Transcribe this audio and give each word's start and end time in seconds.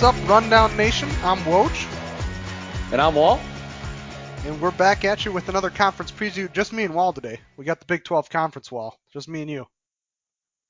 What's 0.00 0.18
up, 0.18 0.28
Rundown 0.30 0.74
Nation? 0.78 1.10
I'm 1.22 1.36
Woj, 1.40 1.86
And 2.90 3.02
I'm 3.02 3.14
Wahl. 3.14 3.38
and 4.46 4.58
we're 4.58 4.70
back 4.70 5.04
at 5.04 5.26
you 5.26 5.30
with 5.30 5.50
another 5.50 5.68
conference 5.68 6.10
preview. 6.10 6.50
Just 6.50 6.72
me 6.72 6.84
and 6.84 6.94
Wahl 6.94 7.12
today. 7.12 7.38
We 7.58 7.66
got 7.66 7.80
the 7.80 7.84
Big 7.84 8.04
12 8.04 8.30
conference 8.30 8.72
Wahl. 8.72 8.98
Just 9.12 9.28
me 9.28 9.42
and 9.42 9.50
you. 9.50 9.66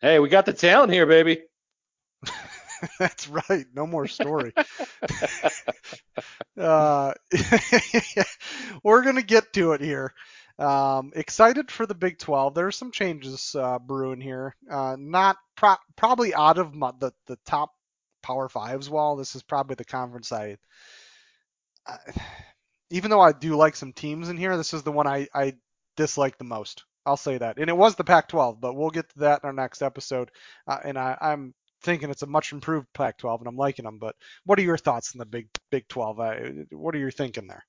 Hey, 0.01 0.19
we 0.19 0.29
got 0.31 0.47
the 0.47 0.53
talent 0.53 0.93
here, 0.93 1.07
baby. 1.07 1.43
That's 2.99 3.29
right. 3.29 3.67
No 3.73 3.87
more 3.87 4.09
story. 4.09 4.53
uh, 6.59 7.13
we're 8.83 9.05
gonna 9.05 9.23
get 9.23 9.53
to 9.53 9.75
it 9.75 9.81
here. 9.81 10.13
Um, 10.59 11.13
excited 11.15 11.71
for 11.71 11.87
the 11.87 11.95
Big 11.95 12.19
12. 12.19 12.53
There's 12.53 12.75
some 12.75 12.91
changes 12.91 13.55
uh, 13.57 13.79
brewing 13.79 14.21
here. 14.21 14.57
Uh, 14.69 14.97
not 14.99 15.37
pro- 15.57 15.77
probably 15.97 16.35
out 16.35 16.59
of 16.59 16.75
my, 16.75 16.91
the 16.99 17.13
the 17.29 17.39
top 17.47 17.71
Power 18.23 18.49
Fives. 18.49 18.91
Wahl. 18.91 19.17
This 19.17 19.35
is 19.35 19.43
probably 19.43 19.77
the 19.77 19.85
conference 19.85 20.33
I. 20.33 20.57
I 21.87 21.97
even 22.91 23.11
though 23.11 23.21
I 23.21 23.33
do 23.33 23.57
like 23.57 23.77
some 23.77 23.93
teams 23.93 24.29
in 24.29 24.37
here, 24.37 24.57
this 24.57 24.75
is 24.75 24.83
the 24.83 24.93
one 24.93 25.07
I, 25.07 25.29
I 25.33 25.55
dislike 25.97 26.39
the 26.39 26.45
most. 26.45 26.85
I'll 27.07 27.17
say 27.17 27.39
that. 27.39 27.59
And 27.59 27.71
it 27.71 27.77
was 27.77 27.95
the 27.95 28.05
Pac-12, 28.05 28.61
but 28.61 28.75
we'll 28.75 28.91
get 28.91 29.09
to 29.11 29.19
that 29.21 29.41
in 29.43 29.47
our 29.47 29.53
next 29.53 29.81
episode. 29.81 30.31
Uh, 30.67 30.79
and 30.85 30.99
I, 30.99 31.17
I'm 31.21 31.55
thinking 31.83 32.11
it's 32.11 32.23
a 32.23 32.27
much 32.27 32.53
improved 32.53 32.89
Pac-12, 32.93 33.39
and 33.39 33.49
I'm 33.49 33.57
liking 33.57 33.85
them. 33.85 33.99
But 33.99 34.17
what 34.45 34.59
are 34.59 34.63
your 34.63 34.77
thoughts 34.77 35.15
on 35.15 35.19
the 35.19 35.25
Big 35.25 35.49
Big 35.71 35.89
12? 35.89 36.21
I, 36.21 36.37
what 36.73 36.95
are 36.95 36.99
you 36.99 37.11
thinking 37.11 37.47
there? 37.47 37.65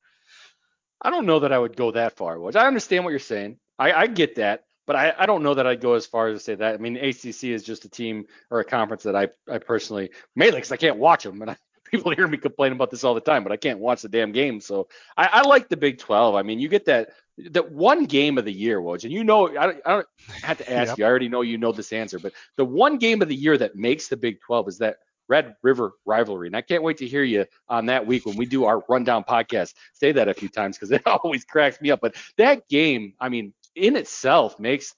I 1.02 1.10
don't 1.10 1.26
know 1.26 1.40
that 1.40 1.54
I 1.54 1.60
would 1.60 1.78
go 1.78 1.92
that 1.92 2.18
far. 2.18 2.38
I 2.56 2.68
understand 2.68 3.04
what 3.04 3.12
you're 3.12 3.20
saying. 3.20 3.58
I, 3.80 3.94
I 3.94 4.08
get 4.08 4.36
that, 4.36 4.66
but 4.88 4.96
I, 4.96 5.14
I 5.18 5.26
don't 5.26 5.44
know 5.44 5.54
that 5.54 5.68
I'd 5.68 5.82
go 5.82 5.94
as 5.94 6.06
far 6.06 6.28
as 6.28 6.40
to 6.40 6.44
say 6.44 6.56
that. 6.56 6.76
I 6.76 6.78
mean, 6.78 6.98
ACC 6.98 7.46
is 7.46 7.64
just 7.64 7.86
a 7.86 7.90
team 7.90 8.26
or 8.50 8.60
a 8.60 8.66
conference 8.66 9.04
that 9.04 9.16
I, 9.16 9.30
I 9.50 9.58
personally 9.60 10.12
mainly 10.36 10.56
because 10.58 10.72
I 10.72 10.78
can't 10.78 10.98
watch 10.98 11.24
them, 11.24 11.42
and 11.42 11.52
I, 11.52 11.58
people 11.92 12.12
hear 12.16 12.28
me 12.28 12.38
complain 12.38 12.72
about 12.72 12.90
this 12.90 13.04
all 13.04 13.14
the 13.14 13.22
time, 13.22 13.44
but 13.44 13.52
I 13.52 13.58
can't 13.58 13.80
watch 13.80 14.02
the 14.02 14.10
damn 14.10 14.32
game. 14.32 14.60
So 14.62 14.88
I, 15.18 15.30
I 15.34 15.42
like 15.48 15.70
the 15.70 15.78
Big 15.78 15.98
12. 16.00 16.36
I 16.36 16.42
mean, 16.42 16.60
you 16.60 16.68
get 16.68 16.86
that 16.86 17.10
that 17.52 17.72
one 17.72 18.06
game 18.06 18.38
of 18.38 18.46
the 18.46 18.52
year, 18.54 18.80
Woj, 18.80 19.04
and 19.04 19.12
you 19.14 19.24
know, 19.24 19.48
I, 19.58 19.66
don't- 19.68 19.82
I 19.86 19.90
don't 19.92 20.08
have 20.44 20.58
to 20.60 20.72
ask 20.72 20.90
Yep. 20.92 20.98
you. 21.00 21.06
I 21.06 21.10
already 21.10 21.30
know 21.30 21.42
you 21.42 21.58
know 21.58 21.72
this 21.72 21.92
answer, 21.94 22.20
but 22.20 22.34
the 22.58 22.66
one 22.66 22.98
game 22.98 23.22
of 23.22 23.30
the 23.30 23.36
year 23.36 23.58
that 23.58 23.76
makes 23.76 24.08
the 24.10 24.18
Big 24.18 24.40
12 24.42 24.68
is 24.68 24.78
that 24.80 24.98
Red 25.30 25.56
River 25.64 25.94
rivalry, 26.06 26.48
and 26.48 26.56
I 26.58 26.62
can't 26.62 26.84
wait 26.84 26.98
to 26.98 27.08
hear 27.08 27.24
you 27.24 27.46
on 27.70 27.86
that 27.86 28.06
week 28.06 28.26
when 28.26 28.36
we 28.36 28.46
do 28.46 28.66
our 28.66 28.84
rundown 28.90 29.24
podcast. 29.24 29.74
Say 29.94 30.12
that 30.12 30.28
a 30.28 30.34
few 30.34 30.50
times 30.50 30.78
because 30.78 30.92
it 30.92 31.04
always 31.08 31.46
cracks 31.46 31.80
me 31.80 31.90
up. 31.92 32.02
But 32.02 32.16
that 32.38 32.68
game, 32.68 33.14
I 33.20 33.30
mean, 33.30 33.54
in 33.76 33.96
itself 33.96 34.60
makes 34.60 34.94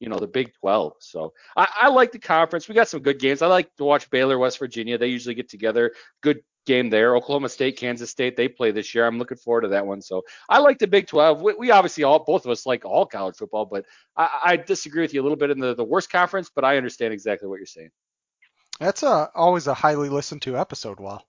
you 0.00 0.08
know 0.08 0.18
the 0.18 0.26
Big 0.26 0.52
12. 0.60 0.94
So 1.00 1.32
I, 1.56 1.68
I 1.82 1.88
like 1.88 2.12
the 2.12 2.18
conference. 2.18 2.68
We 2.68 2.74
got 2.74 2.88
some 2.88 3.02
good 3.02 3.18
games. 3.18 3.42
I 3.42 3.46
like 3.46 3.74
to 3.76 3.84
watch 3.84 4.10
Baylor, 4.10 4.38
West 4.38 4.58
Virginia. 4.58 4.98
They 4.98 5.08
usually 5.08 5.34
get 5.34 5.48
together. 5.48 5.92
Good 6.22 6.42
game 6.66 6.90
there. 6.90 7.16
Oklahoma 7.16 7.48
State, 7.48 7.78
Kansas 7.78 8.10
State. 8.10 8.36
They 8.36 8.46
play 8.46 8.70
this 8.70 8.94
year. 8.94 9.06
I'm 9.06 9.18
looking 9.18 9.38
forward 9.38 9.62
to 9.62 9.68
that 9.68 9.86
one. 9.86 10.02
So 10.02 10.22
I 10.48 10.58
like 10.58 10.78
the 10.78 10.86
Big 10.86 11.06
12. 11.06 11.40
We, 11.40 11.54
we 11.54 11.70
obviously 11.70 12.04
all 12.04 12.24
both 12.24 12.44
of 12.44 12.50
us 12.50 12.66
like 12.66 12.84
all 12.84 13.06
college 13.06 13.36
football, 13.36 13.64
but 13.64 13.86
I, 14.16 14.40
I 14.44 14.56
disagree 14.56 15.02
with 15.02 15.14
you 15.14 15.20
a 15.20 15.24
little 15.24 15.38
bit 15.38 15.50
in 15.50 15.58
the 15.58 15.74
the 15.74 15.84
worst 15.84 16.10
conference. 16.10 16.50
But 16.54 16.64
I 16.64 16.76
understand 16.76 17.12
exactly 17.12 17.48
what 17.48 17.56
you're 17.56 17.66
saying. 17.66 17.90
That's 18.78 19.02
a 19.02 19.30
always 19.34 19.66
a 19.66 19.74
highly 19.74 20.08
listened 20.08 20.42
to 20.42 20.56
episode. 20.56 21.00
Well, 21.00 21.24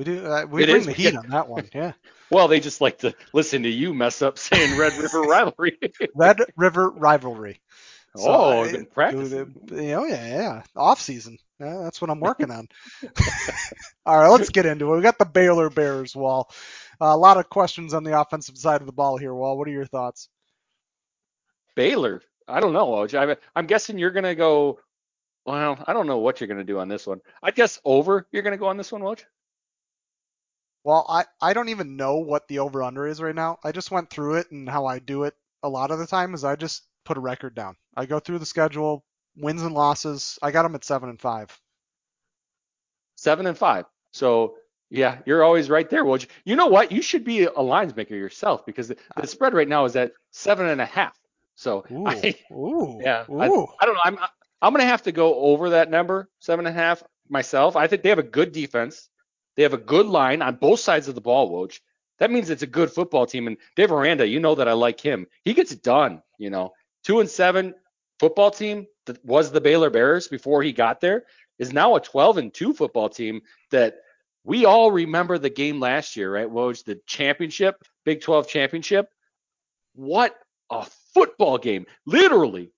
we 0.00 0.04
do 0.04 0.24
uh, 0.24 0.46
we 0.46 0.62
It 0.62 0.66
bring 0.70 0.80
is, 0.80 0.86
the 0.86 0.92
heat 0.94 1.12
yeah. 1.12 1.18
on 1.18 1.28
that 1.28 1.46
one. 1.46 1.68
Yeah, 1.74 1.92
Well, 2.30 2.48
they 2.48 2.58
just 2.58 2.80
like 2.80 3.00
to 3.00 3.14
listen 3.34 3.64
to 3.64 3.68
you 3.68 3.92
mess 3.92 4.22
up 4.22 4.38
saying 4.38 4.78
Red 4.78 4.94
River 4.94 5.20
rivalry. 5.20 5.78
Red 6.14 6.38
River 6.56 6.88
rivalry. 6.88 7.60
So, 8.16 8.24
oh, 8.26 8.60
uh, 8.60 8.62
I've 8.62 8.72
been 8.72 8.86
practicing. 8.86 9.54
Oh 9.72 10.06
yeah, 10.06 10.26
yeah. 10.26 10.62
Off 10.74 11.02
season. 11.02 11.36
Yeah, 11.58 11.82
that's 11.82 12.00
what 12.00 12.08
I'm 12.08 12.20
working 12.20 12.50
on. 12.50 12.66
All 14.06 14.18
right, 14.18 14.28
let's 14.30 14.48
get 14.48 14.64
into 14.64 14.90
it. 14.90 14.96
We 14.96 15.02
got 15.02 15.18
the 15.18 15.26
Baylor 15.26 15.68
Bears 15.68 16.16
Wahl. 16.16 16.50
a 16.98 17.14
lot 17.14 17.36
of 17.36 17.50
questions 17.50 17.92
on 17.92 18.02
the 18.02 18.18
offensive 18.18 18.56
side 18.56 18.80
of 18.80 18.86
the 18.86 18.94
ball 18.94 19.18
here. 19.18 19.34
Wahl, 19.34 19.58
what 19.58 19.68
are 19.68 19.72
your 19.72 19.84
thoughts? 19.84 20.30
Baylor. 21.76 22.22
I 22.48 22.60
don't 22.60 22.72
know, 22.72 22.86
Oj. 22.86 23.36
I'm 23.54 23.66
guessing 23.66 23.98
you're 23.98 24.12
gonna 24.12 24.34
go. 24.34 24.78
Well, 25.44 25.78
I 25.86 25.92
don't 25.92 26.06
know 26.06 26.18
what 26.18 26.40
you're 26.40 26.48
gonna 26.48 26.64
do 26.64 26.78
on 26.78 26.88
this 26.88 27.06
one. 27.06 27.20
I 27.42 27.50
guess 27.50 27.78
over. 27.84 28.26
You're 28.32 28.42
gonna 28.42 28.56
go 28.56 28.68
on 28.68 28.78
this 28.78 28.90
one, 28.90 29.02
Woj. 29.02 29.24
Well, 30.84 31.06
I 31.08 31.24
I 31.40 31.52
don't 31.52 31.68
even 31.68 31.96
know 31.96 32.16
what 32.16 32.48
the 32.48 32.60
over 32.60 32.82
under 32.82 33.06
is 33.06 33.20
right 33.20 33.34
now. 33.34 33.58
I 33.62 33.72
just 33.72 33.90
went 33.90 34.10
through 34.10 34.36
it 34.36 34.50
and 34.50 34.68
how 34.68 34.86
I 34.86 34.98
do 34.98 35.24
it 35.24 35.34
a 35.62 35.68
lot 35.68 35.90
of 35.90 35.98
the 35.98 36.06
time 36.06 36.34
is 36.34 36.44
I 36.44 36.56
just 36.56 36.84
put 37.04 37.16
a 37.16 37.20
record 37.20 37.54
down. 37.54 37.76
I 37.96 38.06
go 38.06 38.18
through 38.18 38.38
the 38.38 38.46
schedule, 38.46 39.04
wins 39.36 39.62
and 39.62 39.74
losses. 39.74 40.38
I 40.42 40.50
got 40.50 40.62
them 40.62 40.74
at 40.74 40.84
seven 40.84 41.08
and 41.08 41.20
five. 41.20 41.58
Seven 43.16 43.46
and 43.46 43.58
five. 43.58 43.84
So 44.12 44.54
yeah, 44.90 45.18
you're 45.26 45.44
always 45.44 45.70
right 45.70 45.88
there, 45.88 46.04
Woj. 46.04 46.26
You 46.44 46.56
know 46.56 46.66
what? 46.66 46.90
You 46.90 47.02
should 47.02 47.24
be 47.24 47.44
a 47.44 47.60
lines 47.60 47.94
maker 47.94 48.16
yourself 48.16 48.66
because 48.66 48.88
the, 48.88 48.96
the 49.20 49.26
spread 49.26 49.54
right 49.54 49.68
now 49.68 49.84
is 49.84 49.94
at 49.96 50.12
seven 50.30 50.66
and 50.66 50.80
a 50.80 50.86
half. 50.86 51.16
So 51.54 51.84
Ooh, 51.92 52.06
I, 52.06 52.34
ooh, 52.52 52.98
Yeah, 53.00 53.24
ooh. 53.30 53.40
I, 53.40 53.46
I 53.80 53.86
don't 53.86 53.94
know. 53.94 54.00
I'm 54.04 54.18
I'm 54.62 54.72
gonna 54.72 54.84
have 54.84 55.02
to 55.02 55.12
go 55.12 55.34
over 55.34 55.70
that 55.70 55.90
number, 55.90 56.28
seven 56.40 56.66
and 56.66 56.76
a 56.76 56.80
half 56.80 57.02
myself. 57.28 57.76
I 57.76 57.86
think 57.86 58.02
they 58.02 58.08
have 58.08 58.18
a 58.18 58.24
good 58.24 58.52
defense. 58.52 59.08
They 59.60 59.64
have 59.64 59.74
a 59.74 59.76
good 59.76 60.06
line 60.06 60.40
on 60.40 60.54
both 60.54 60.80
sides 60.80 61.06
of 61.06 61.14
the 61.14 61.20
ball, 61.20 61.50
Woj. 61.50 61.80
That 62.18 62.30
means 62.30 62.48
it's 62.48 62.62
a 62.62 62.66
good 62.66 62.90
football 62.90 63.26
team. 63.26 63.46
And 63.46 63.58
Dave 63.76 63.92
Aranda, 63.92 64.26
you 64.26 64.40
know 64.40 64.54
that 64.54 64.68
I 64.68 64.72
like 64.72 64.98
him. 64.98 65.26
He 65.44 65.52
gets 65.52 65.70
it 65.70 65.82
done. 65.82 66.22
You 66.38 66.48
know, 66.48 66.72
two 67.04 67.20
and 67.20 67.28
seven 67.28 67.74
football 68.18 68.50
team 68.50 68.86
that 69.04 69.22
was 69.22 69.52
the 69.52 69.60
Baylor 69.60 69.90
Bears 69.90 70.28
before 70.28 70.62
he 70.62 70.72
got 70.72 71.02
there 71.02 71.24
is 71.58 71.74
now 71.74 71.94
a 71.94 72.00
12 72.00 72.38
and 72.38 72.54
two 72.54 72.72
football 72.72 73.10
team 73.10 73.42
that 73.70 73.96
we 74.44 74.64
all 74.64 74.90
remember 74.90 75.36
the 75.36 75.50
game 75.50 75.78
last 75.78 76.16
year, 76.16 76.32
right? 76.32 76.48
Woj, 76.48 76.82
the 76.86 76.98
championship, 77.06 77.84
Big 78.06 78.22
12 78.22 78.48
championship. 78.48 79.10
What 79.92 80.38
a 80.70 80.86
football 81.12 81.58
game, 81.58 81.84
literally. 82.06 82.72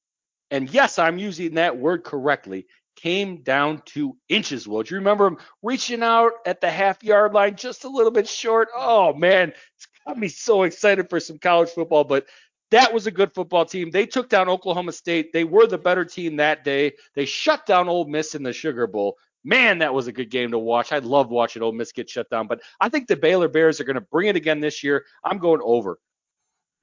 And 0.51 0.69
yes, 0.69 0.99
I'm 0.99 1.19
using 1.19 1.55
that 1.55 1.79
word 1.79 2.03
correctly. 2.03 2.67
Came 2.97 3.43
down 3.43 3.83
to 3.87 4.17
inches. 4.29 4.69
Will 4.69 4.85
you 4.85 4.97
remember 4.99 5.27
him 5.27 5.39
reaching 5.63 6.03
out 6.03 6.33
at 6.47 6.61
the 6.61 6.71
half 6.71 7.03
yard 7.03 7.33
line 7.33 7.57
just 7.57 7.85
a 7.85 7.89
little 7.89 8.13
bit 8.13 8.29
short? 8.29 8.69
Oh 8.75 9.13
man, 9.15 9.49
it's 9.49 9.87
got 10.07 10.19
me 10.19 10.29
so 10.29 10.63
excited 10.63 11.11
for 11.11 11.19
some 11.19 11.39
college 11.39 11.71
football. 11.71 12.05
But 12.05 12.27
that 12.71 12.93
was 12.93 13.07
a 13.07 13.11
good 13.11 13.35
football 13.35 13.65
team. 13.65 13.91
They 13.91 14.07
took 14.07 14.29
down 14.29 14.49
Oklahoma 14.49 14.93
State. 14.93 15.33
They 15.33 15.45
were 15.45 15.67
the 15.67 15.79
better 15.79 16.05
team 16.05 16.37
that 16.37 16.65
day. 16.65 16.93
They 17.15 17.25
shut 17.25 17.67
down 17.67 17.89
Ole 17.89 18.07
Miss 18.07 18.35
in 18.35 18.43
the 18.43 18.53
Sugar 18.53 18.87
Bowl. 18.87 19.17
Man, 19.45 19.79
that 19.79 19.93
was 19.93 20.07
a 20.07 20.13
good 20.13 20.31
game 20.31 20.53
to 20.53 20.59
watch. 20.59 20.93
I 20.93 20.99
love 20.99 21.29
watching 21.29 21.63
Ole 21.63 21.73
Miss 21.73 21.93
get 21.93 22.09
shut 22.09 22.31
down. 22.31 22.47
But 22.47 22.61
I 22.81 22.89
think 22.89 23.09
the 23.09 23.17
Baylor 23.17 23.49
Bears 23.49 23.81
are 23.81 23.85
going 23.85 23.95
to 23.95 24.01
bring 24.01 24.29
it 24.29 24.37
again 24.37 24.61
this 24.61 24.85
year. 24.85 25.05
I'm 25.25 25.39
going 25.39 25.61
over. 25.63 25.99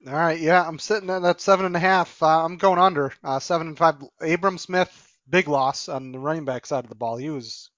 All 0.07 0.13
right, 0.13 0.39
yeah, 0.39 0.65
I'm 0.65 0.79
sitting 0.79 1.09
at 1.09 1.23
that 1.23 1.41
seven 1.41 1.65
and 1.65 1.75
a 1.75 1.79
half. 1.79 2.23
Uh, 2.23 2.45
I'm 2.45 2.55
going 2.55 2.79
under 2.79 3.11
uh, 3.21 3.39
seven 3.39 3.67
and 3.67 3.77
five. 3.77 3.95
Abram 4.21 4.57
Smith, 4.57 5.08
big 5.29 5.47
loss 5.47 5.89
on 5.89 6.11
the 6.11 6.19
running 6.19 6.45
back 6.45 6.65
side 6.65 6.83
of 6.83 6.89
the 6.89 6.95
ball. 6.95 7.17
He 7.17 7.29
was 7.29 7.69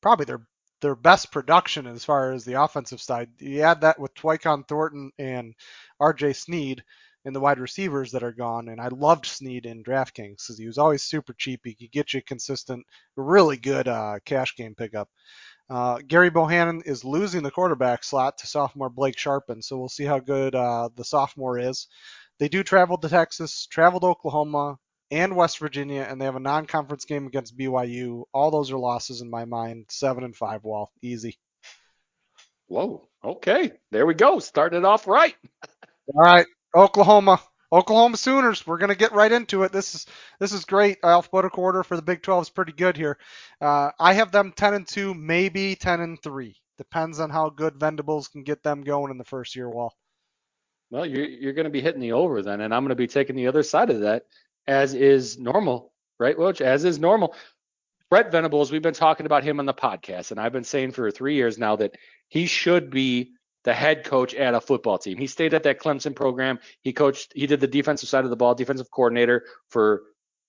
probably 0.00 0.26
their 0.26 0.46
their 0.80 0.96
best 0.96 1.30
production 1.30 1.86
as 1.86 2.04
far 2.04 2.32
as 2.32 2.44
the 2.44 2.60
offensive 2.60 3.00
side. 3.00 3.30
You 3.38 3.62
add 3.62 3.82
that 3.82 4.00
with 4.00 4.14
Tyquan 4.14 4.66
Thornton 4.66 5.12
and 5.16 5.54
R.J. 6.00 6.32
Sneed 6.32 6.82
and 7.24 7.36
the 7.36 7.40
wide 7.40 7.60
receivers 7.60 8.10
that 8.12 8.24
are 8.24 8.32
gone. 8.32 8.68
And 8.68 8.80
I 8.80 8.88
loved 8.88 9.26
Sneed 9.26 9.64
in 9.64 9.84
DraftKings 9.84 10.38
because 10.38 10.58
he 10.58 10.66
was 10.66 10.78
always 10.78 11.04
super 11.04 11.34
cheap. 11.34 11.60
He 11.62 11.74
could 11.74 11.92
get 11.92 12.12
you 12.12 12.18
a 12.18 12.22
consistent, 12.22 12.84
really 13.16 13.56
good 13.56 13.86
uh, 13.86 14.18
cash 14.24 14.56
game 14.56 14.74
pickup. 14.74 15.08
Uh, 15.70 16.00
Gerry 16.06 16.30
Bohanon 16.30 16.82
is 16.84 17.04
losing 17.04 17.44
the 17.44 17.50
quarterback 17.50 18.02
slot 18.02 18.38
to 18.38 18.46
sophomore 18.46 18.90
Blake 18.90 19.16
Shapen, 19.16 19.62
so 19.62 19.78
we'll 19.78 19.88
see 19.88 20.04
how 20.04 20.18
good 20.18 20.54
uh, 20.54 20.88
the 20.96 21.04
sophomore 21.04 21.58
is. 21.58 21.86
They 22.38 22.48
do 22.48 22.64
travel 22.64 22.98
to 22.98 23.08
Texas, 23.08 23.66
travel 23.66 24.00
to 24.00 24.06
Oklahoma 24.08 24.78
and 25.12 25.36
West 25.36 25.58
Virginia, 25.58 26.06
and 26.08 26.18
they 26.18 26.24
have 26.24 26.36
a 26.36 26.40
non-conference 26.40 27.04
game 27.04 27.26
against 27.26 27.56
BYU. 27.56 28.24
All 28.32 28.50
those 28.50 28.72
are 28.72 28.78
losses 28.78 29.20
in 29.20 29.30
my 29.30 29.44
mind. 29.44 29.86
Seven 29.90 30.24
and 30.24 30.34
five, 30.34 30.64
Wahl 30.64 30.90
easy. 31.02 31.38
Whoa. 32.66 33.06
Okay. 33.22 33.72
There 33.90 34.06
we 34.06 34.14
go. 34.14 34.38
Started 34.38 34.84
off 34.84 35.06
right. 35.06 35.36
All 36.14 36.22
right, 36.22 36.46
Oklahoma, 36.74 37.40
Oklahoma 37.70 38.16
Sooners. 38.16 38.66
We're 38.66 38.78
gonna 38.78 38.94
get 38.94 39.12
right 39.12 39.30
into 39.30 39.62
it. 39.62 39.70
This 39.70 39.94
is 39.94 40.06
this 40.40 40.52
is 40.52 40.64
great. 40.64 40.98
Alphabetical 41.04 41.62
order 41.62 41.82
for 41.84 41.94
the 41.94 42.02
Big 42.02 42.22
12 42.22 42.42
is 42.42 42.50
pretty 42.50 42.72
good 42.72 42.96
here. 42.96 43.18
Uh, 43.60 43.90
I 44.00 44.14
have 44.14 44.32
them 44.32 44.52
10 44.56 44.74
and 44.74 44.88
two, 44.88 45.14
maybe 45.14 45.76
10 45.76 46.00
and 46.00 46.20
three. 46.20 46.56
Depends 46.78 47.20
on 47.20 47.30
how 47.30 47.50
good 47.50 47.78
Venables 47.78 48.28
can 48.28 48.42
get 48.42 48.62
them 48.62 48.82
going 48.82 49.10
in 49.12 49.18
the 49.18 49.24
first 49.24 49.54
year. 49.54 49.68
Wahl. 49.68 49.94
Well, 50.90 51.06
you're 51.06 51.24
you're 51.26 51.52
going 51.52 51.64
to 51.64 51.70
be 51.70 51.80
hitting 51.80 52.00
the 52.00 52.12
over 52.12 52.42
then, 52.42 52.62
and 52.62 52.74
I'm 52.74 52.82
going 52.82 52.88
to 52.90 52.96
be 52.96 53.06
taking 53.06 53.36
the 53.36 53.46
other 53.46 53.62
side 53.62 53.90
of 53.90 54.00
that, 54.00 54.24
as 54.66 54.94
is 54.94 55.38
normal, 55.38 55.92
right, 56.18 56.36
Woj? 56.36 56.60
As 56.60 56.84
is 56.84 56.98
normal. 56.98 57.34
Brett 58.10 58.30
Venables, 58.30 58.70
we've 58.70 58.82
been 58.82 58.92
talking 58.92 59.26
about 59.26 59.42
him 59.42 59.58
on 59.58 59.66
the 59.66 59.74
podcast, 59.74 60.30
and 60.30 60.40
I've 60.40 60.52
been 60.52 60.64
saying 60.64 60.92
for 60.92 61.10
three 61.10 61.34
years 61.34 61.56
now 61.58 61.76
that 61.76 61.96
he 62.28 62.46
should 62.46 62.90
be 62.90 63.32
the 63.64 63.72
head 63.72 64.04
coach 64.04 64.34
at 64.34 64.54
a 64.54 64.60
football 64.60 64.98
team. 64.98 65.16
He 65.16 65.26
stayed 65.26 65.54
at 65.54 65.62
that 65.62 65.80
Clemson 65.80 66.14
program. 66.14 66.58
He 66.82 66.92
coached. 66.92 67.32
He 67.34 67.46
did 67.46 67.60
the 67.60 67.66
defensive 67.66 68.08
side 68.08 68.24
of 68.24 68.30
the 68.30 68.36
ball, 68.36 68.54
defensive 68.54 68.90
coordinator 68.90 69.44
for 69.68 70.02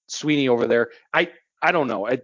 Sweeney 0.08 0.50
over 0.50 0.68
there. 0.68 0.90
I 1.14 1.30
I 1.62 1.72
don't 1.72 1.88
know. 1.88 2.08
I, 2.08 2.20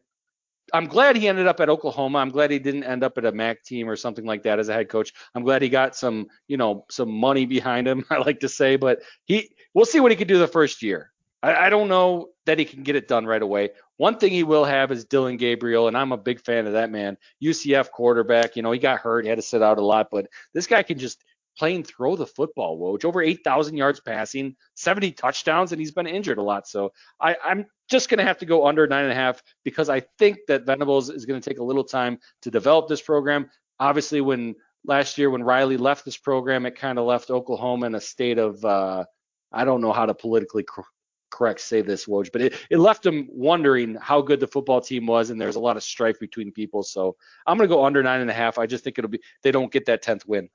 I'm 0.73 0.87
glad 0.87 1.15
he 1.15 1.27
ended 1.27 1.47
up 1.47 1.59
at 1.59 1.69
Oklahoma. 1.69 2.19
I'm 2.19 2.29
glad 2.29 2.51
he 2.51 2.59
didn't 2.59 2.83
end 2.83 3.03
up 3.03 3.17
at 3.17 3.25
a 3.25 3.31
MAC 3.31 3.63
team 3.63 3.89
or 3.89 3.95
something 3.95 4.25
like 4.25 4.43
that 4.43 4.59
as 4.59 4.69
a 4.69 4.73
head 4.73 4.89
coach. 4.89 5.13
I'm 5.33 5.43
glad 5.43 5.61
he 5.61 5.69
got 5.69 5.95
some, 5.95 6.27
you 6.47 6.57
know, 6.57 6.85
some 6.89 7.09
money 7.09 7.45
behind 7.45 7.87
him. 7.87 8.05
I 8.09 8.17
like 8.17 8.41
to 8.41 8.49
say, 8.49 8.75
but 8.75 8.99
he, 9.25 9.49
we'll 9.73 9.85
see 9.85 9.99
what 9.99 10.11
he 10.11 10.17
can 10.17 10.27
do 10.27 10.37
the 10.37 10.47
first 10.47 10.83
year. 10.83 11.11
I, 11.41 11.67
I 11.67 11.69
don't 11.69 11.87
know 11.87 12.29
that 12.45 12.59
he 12.59 12.65
can 12.65 12.83
get 12.83 12.95
it 12.95 13.07
done 13.07 13.25
right 13.25 13.41
away. 13.41 13.69
One 13.97 14.17
thing 14.17 14.31
he 14.31 14.43
will 14.43 14.65
have 14.65 14.91
is 14.91 15.05
Dillon 15.05 15.37
Gabriel, 15.37 15.87
and 15.87 15.97
I'm 15.97 16.11
a 16.11 16.17
big 16.17 16.41
fan 16.41 16.67
of 16.67 16.73
that 16.73 16.91
man. 16.91 17.17
UCF 17.43 17.91
quarterback, 17.91 18.55
you 18.55 18.61
know, 18.61 18.71
he 18.71 18.79
got 18.79 18.99
hurt, 18.99 19.25
he 19.25 19.29
had 19.29 19.37
to 19.37 19.41
sit 19.41 19.61
out 19.61 19.77
a 19.77 19.85
lot, 19.85 20.07
but 20.11 20.27
this 20.53 20.67
guy 20.67 20.83
can 20.83 20.97
just 20.97 21.23
play 21.57 21.75
and 21.75 21.85
throw 21.85 22.15
the 22.15 22.25
football, 22.25 22.79
Woj. 22.79 23.03
Over 23.03 23.21
8,000 23.21 23.75
yards 23.75 23.99
passing, 23.99 24.55
70 24.75 25.11
touchdowns, 25.11 25.71
and 25.71 25.81
he's 25.81 25.91
been 25.91 26.07
injured 26.07 26.37
a 26.37 26.43
lot. 26.43 26.67
So 26.67 26.93
I, 27.19 27.35
I'm 27.43 27.65
just 27.89 28.07
going 28.07 28.19
to 28.19 28.23
have 28.23 28.37
to 28.37 28.45
go 28.45 28.65
under 28.65 28.87
nine 28.87 29.03
and 29.03 29.11
a 29.11 29.15
half 29.15 29.43
because 29.65 29.89
I 29.89 30.01
think 30.17 30.37
that 30.47 30.65
Venables 30.65 31.09
is 31.09 31.25
going 31.25 31.41
to 31.41 31.49
take 31.49 31.59
a 31.59 31.63
little 31.63 31.83
time 31.83 32.19
to 32.43 32.51
develop 32.51 32.87
this 32.87 33.01
program. 33.01 33.49
Obviously, 33.79 34.21
when 34.21 34.55
last 34.85 35.17
year 35.17 35.29
when 35.29 35.43
Riley 35.43 35.77
left 35.77 36.05
this 36.05 36.17
program, 36.17 36.65
it 36.65 36.75
kind 36.75 36.97
of 36.97 37.05
left 37.05 37.29
Oklahoma 37.29 37.87
in 37.87 37.95
a 37.95 38.01
state 38.01 38.37
of 38.37 38.63
uh, 38.63 39.03
I 39.51 39.65
don't 39.65 39.81
know 39.81 39.91
how 39.91 40.05
to 40.05 40.13
politically 40.13 40.63
cr- 40.63 40.81
correct 41.29 41.61
say 41.61 41.81
this, 41.81 42.05
Woj, 42.05 42.31
but 42.31 42.41
it, 42.41 42.55
it 42.69 42.77
left 42.77 43.03
them 43.03 43.27
wondering 43.31 43.95
how 43.95 44.21
good 44.21 44.39
the 44.39 44.47
football 44.47 44.81
team 44.81 45.05
was, 45.05 45.29
and 45.29 45.39
there's 45.39 45.55
a 45.55 45.59
lot 45.59 45.77
of 45.77 45.83
strife 45.83 46.19
between 46.19 46.51
people. 46.51 46.83
So 46.83 47.15
I'm 47.45 47.57
going 47.57 47.69
to 47.69 47.75
go 47.75 47.85
under 47.85 48.03
nine 48.03 48.21
and 48.21 48.29
a 48.29 48.33
half. 48.33 48.57
I 48.57 48.65
just 48.65 48.83
think 48.83 48.97
it'll 48.97 49.09
be 49.09 49.21
they 49.43 49.51
don't 49.51 49.71
get 49.71 49.85
that 49.85 50.01
tenth 50.01 50.25
win. 50.25 50.49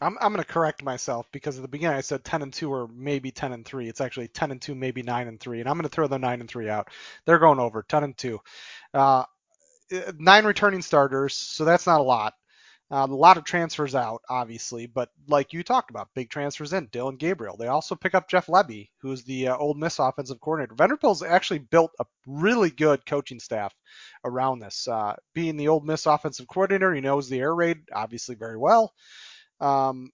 I'm 0.00 0.18
I'm 0.20 0.32
going 0.32 0.44
to 0.44 0.52
correct 0.52 0.82
myself 0.82 1.28
because 1.32 1.56
at 1.56 1.62
the 1.62 1.68
beginning 1.68 1.96
I 1.96 2.00
said 2.00 2.24
10 2.24 2.42
and 2.42 2.52
2 2.52 2.72
or 2.72 2.88
maybe 2.88 3.30
10 3.30 3.52
and 3.52 3.64
3. 3.64 3.88
It's 3.88 4.00
actually 4.00 4.28
10 4.28 4.50
and 4.50 4.60
2, 4.60 4.74
maybe 4.74 5.02
9 5.02 5.28
and 5.28 5.38
3, 5.38 5.60
and 5.60 5.68
I'm 5.68 5.76
going 5.76 5.84
to 5.84 5.88
throw 5.88 6.08
the 6.08 6.18
9 6.18 6.40
and 6.40 6.48
3 6.48 6.68
out. 6.68 6.88
They're 7.24 7.38
going 7.38 7.60
over 7.60 7.84
10 7.88 8.04
and 8.04 8.16
2. 8.16 8.40
Uh, 8.94 9.24
nine 10.18 10.44
returning 10.44 10.82
starters, 10.82 11.36
so 11.36 11.64
that's 11.64 11.86
not 11.86 12.00
a 12.00 12.04
lot. 12.04 12.34
Uh, 12.92 13.06
a 13.08 13.14
lot 13.14 13.38
of 13.38 13.44
transfers 13.44 13.94
out, 13.94 14.20
obviously, 14.28 14.84
but 14.84 15.08
like 15.26 15.54
you 15.54 15.62
talked 15.62 15.88
about, 15.88 16.10
big 16.14 16.28
transfers 16.28 16.74
in. 16.74 16.86
Dillon 16.92 17.16
Gabriel. 17.16 17.56
They 17.56 17.68
also 17.68 17.94
pick 17.94 18.14
up 18.14 18.28
Jeff 18.28 18.48
Lebby, 18.48 18.90
who's 19.00 19.24
the 19.24 19.48
uh, 19.48 19.56
Ole 19.56 19.72
Miss 19.72 19.98
offensive 19.98 20.40
coordinator. 20.40 20.74
Vanderbilt's 20.74 21.22
actually 21.22 21.60
built 21.60 21.90
a 21.98 22.04
really 22.26 22.68
good 22.68 23.06
coaching 23.06 23.40
staff 23.40 23.74
around 24.26 24.58
this. 24.58 24.86
Uh, 24.86 25.14
being 25.32 25.56
the 25.56 25.68
Ole 25.68 25.80
Miss 25.80 26.04
offensive 26.04 26.46
coordinator, 26.46 26.92
he 26.92 27.00
knows 27.00 27.30
the 27.30 27.40
air 27.40 27.54
raid 27.54 27.78
obviously 27.94 28.34
very 28.34 28.58
well. 28.58 28.92
Um, 29.58 30.10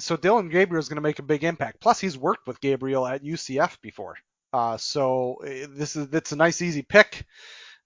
so 0.00 0.16
Dillon 0.16 0.48
Gabriel 0.48 0.80
is 0.80 0.88
going 0.88 0.96
to 0.96 1.02
make 1.02 1.20
a 1.20 1.22
big 1.22 1.44
impact. 1.44 1.80
Plus, 1.80 2.00
he's 2.00 2.18
worked 2.18 2.48
with 2.48 2.60
Gabriel 2.60 3.06
at 3.06 3.22
UCF 3.22 3.80
before. 3.80 4.16
Uh, 4.52 4.76
so 4.76 5.36
eh, 5.46 5.66
this 5.68 5.94
is 5.94 6.08
it's 6.12 6.32
a 6.32 6.36
nice 6.36 6.62
easy 6.62 6.82
pick. 6.82 7.26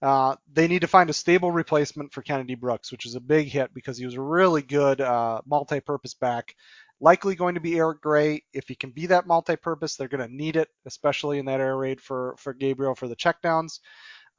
Uh, 0.02 0.36
they 0.52 0.66
need 0.66 0.80
to 0.80 0.86
find 0.86 1.10
a 1.10 1.14
stable 1.14 1.50
replacement 1.52 2.12
for 2.12 2.22
Kennedy 2.22 2.54
Brooks, 2.54 2.90
which 2.90 3.06
is 3.06 3.14
a 3.14 3.20
big 3.20 3.48
hit 3.48 3.74
because 3.74 3.98
he 3.98 4.06
was 4.06 4.14
a 4.14 4.20
really 4.20 4.62
good 4.62 5.00
uh, 5.00 5.42
multi-purpose 5.46 6.14
back. 6.14 6.54
Likely 7.00 7.34
going 7.34 7.54
to 7.54 7.60
be 7.60 7.78
Eric 7.78 8.00
Gray. 8.00 8.42
If 8.52 8.68
he 8.68 8.74
can 8.74 8.90
be 8.90 9.06
that 9.06 9.26
multi-purpose, 9.26 9.96
they're 9.96 10.08
going 10.08 10.26
to 10.26 10.34
need 10.34 10.56
it, 10.56 10.68
especially 10.86 11.38
in 11.38 11.46
that 11.46 11.60
air 11.60 11.76
raid 11.76 12.00
for 12.00 12.34
for 12.38 12.52
Gabriel 12.52 12.94
for 12.94 13.08
the 13.08 13.16
checkdowns. 13.16 13.80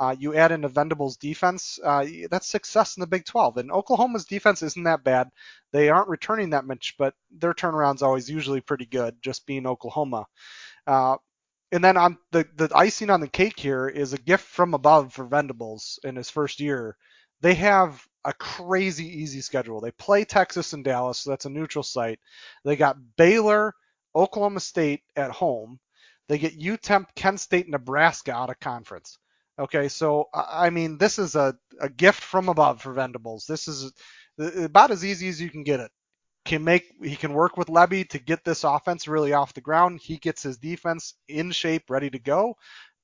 Uh, 0.02 0.16
you 0.18 0.34
add 0.34 0.52
in 0.52 0.64
a 0.64 0.68
Venables 0.68 1.18
defense, 1.18 1.80
uh, 1.84 2.04
that's 2.32 2.48
success 2.48 2.98
in 2.98 3.02
the 3.02 3.08
Big 3.08 3.24
12. 3.24 3.58
And 3.58 3.72
Oklahoma's 3.72 4.26
defense 4.26 4.64
isn't 4.64 4.86
that 4.86 5.04
bad. 5.04 5.30
They 5.74 5.90
aren't 5.90 6.10
returning 6.10 6.50
that 6.52 6.66
much, 6.66 6.96
but 6.98 7.14
their 7.30 7.54
turnaround's 7.54 8.02
always 8.02 8.28
usually 8.28 8.62
pretty 8.62 8.88
good, 8.88 9.22
just 9.22 9.46
being 9.46 9.68
Oklahoma. 9.68 10.26
Uh, 10.88 11.18
and 11.72 11.84
then 11.84 11.98
on 11.98 12.18
the 12.32 12.48
the 12.56 12.70
icing 12.76 13.10
on 13.10 13.22
the 13.22 13.28
cake 13.28 13.60
here 13.60 13.88
is 13.88 14.14
a 14.14 14.18
gift 14.18 14.46
from 14.46 14.74
above 14.74 15.14
for 15.14 15.26
Venables 15.26 16.00
in 16.04 16.16
his 16.16 16.30
first 16.30 16.60
year. 16.60 16.98
They 17.42 17.56
have 17.56 18.06
a 18.26 18.34
crazy 18.34 19.06
easy 19.06 19.42
schedule. 19.42 19.82
They 19.82 19.92
play 19.92 20.26
Texas 20.26 20.74
and 20.74 20.84
Dallas, 20.84 21.20
so 21.20 21.30
that's 21.32 21.46
a 21.46 21.50
neutral 21.50 21.84
site. 21.84 22.20
They 22.64 22.76
got 22.76 22.98
Baylor, 23.16 23.74
Oklahoma 24.16 24.60
State 24.60 25.02
at 25.16 25.32
home. 25.32 25.80
They 26.28 26.38
get 26.38 26.60
UTEP, 26.60 27.06
Kent 27.16 27.40
State, 27.40 27.68
Nebraska 27.68 28.32
out 28.32 28.50
of 28.50 28.60
conference. 28.60 29.18
Okay, 29.60 29.88
so 29.88 30.30
I 30.34 30.70
mean, 30.70 30.98
this 30.98 31.20
is 31.20 31.36
a, 31.36 31.56
a 31.80 31.90
gift 31.90 32.22
from 32.22 32.50
above 32.50 32.82
for 32.82 32.94
Venables. 32.94 33.46
This 33.48 33.68
is 33.68 33.92
uh, 34.40 34.64
about 34.64 34.92
as 34.92 35.04
easy 35.04 35.28
as 35.30 35.42
you 35.42 35.50
can 35.50 35.64
get 35.64 35.80
it 35.80 35.92
can 36.44 36.64
make 36.64 36.92
he 37.02 37.16
can 37.16 37.34
work 37.34 37.58
with 37.58 37.68
Lebby 37.68 38.10
to 38.10 38.20
get 38.20 38.44
this 38.44 38.64
offense 38.64 39.08
really 39.08 39.34
off 39.34 39.54
the 39.54 39.62
ground. 39.62 40.00
He 40.02 40.18
gets 40.18 40.44
his 40.44 40.58
defense 40.58 41.14
in 41.28 41.52
shape, 41.52 41.90
ready 41.90 42.10
to 42.10 42.20
go 42.20 42.56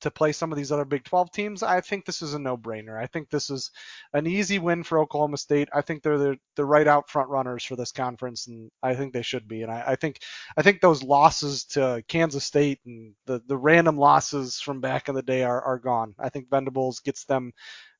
to 0.01 0.11
play 0.11 0.31
some 0.31 0.51
of 0.51 0.57
these 0.57 0.71
other 0.71 0.85
Big 0.85 1.03
12 1.03 1.31
teams. 1.31 1.63
I 1.63 1.81
think 1.81 2.05
this 2.05 2.21
is 2.21 2.33
a 2.33 2.39
no-brainer. 2.39 3.01
I 3.01 3.07
think 3.07 3.29
this 3.29 3.49
is 3.49 3.71
an 4.13 4.27
easy 4.27 4.59
win 4.59 4.83
for 4.83 4.99
Oklahoma 4.99 5.37
State. 5.37 5.69
I 5.73 5.81
think 5.81 6.03
they're 6.03 6.19
the, 6.19 6.37
the 6.55 6.65
right 6.65 6.87
out 6.87 7.09
front 7.09 7.29
runners 7.29 7.63
for 7.63 7.75
this 7.75 7.91
conference, 7.91 8.47
and 8.47 8.69
I 8.83 8.93
think 8.93 9.13
they 9.13 9.23
should 9.23 9.47
be. 9.47 9.63
And 9.63 9.71
I, 9.71 9.83
I 9.87 9.95
think 9.95 10.19
I 10.55 10.61
think 10.61 10.81
those 10.81 11.03
losses 11.03 11.65
to 11.65 12.03
Kansas 12.07 12.45
State 12.45 12.79
and 12.85 13.13
the 13.25 13.41
the 13.47 13.57
random 13.57 13.97
losses 13.97 14.59
from 14.59 14.81
back 14.81 15.09
in 15.09 15.15
the 15.15 15.23
day 15.23 15.43
are, 15.43 15.61
are 15.61 15.79
gone. 15.79 16.13
I 16.19 16.29
think 16.29 16.49
Venables 16.49 16.99
gets 16.99 17.25
them 17.25 17.53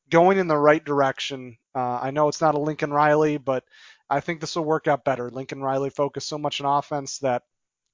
going 0.10 0.38
in 0.38 0.48
the 0.48 0.57
right 0.57 0.84
direction. 0.84 1.57
Uh, 1.75 2.00
I 2.01 2.12
know 2.12 2.28
it's 2.28 2.42
not 2.42 2.56
a 2.56 2.60
Lincoln 2.60 2.92
Riley, 2.94 3.38
but 3.38 3.63
I 4.09 4.19
think 4.19 4.39
this 4.39 4.56
will 4.56 4.65
work 4.65 4.88
out 4.88 5.04
better. 5.04 5.30
Lincoln 5.30 5.62
Riley 5.62 5.89
focused 5.89 6.27
so 6.27 6.38
much 6.38 6.62
on 6.62 6.77
offense 6.77 7.19
that 7.19 7.44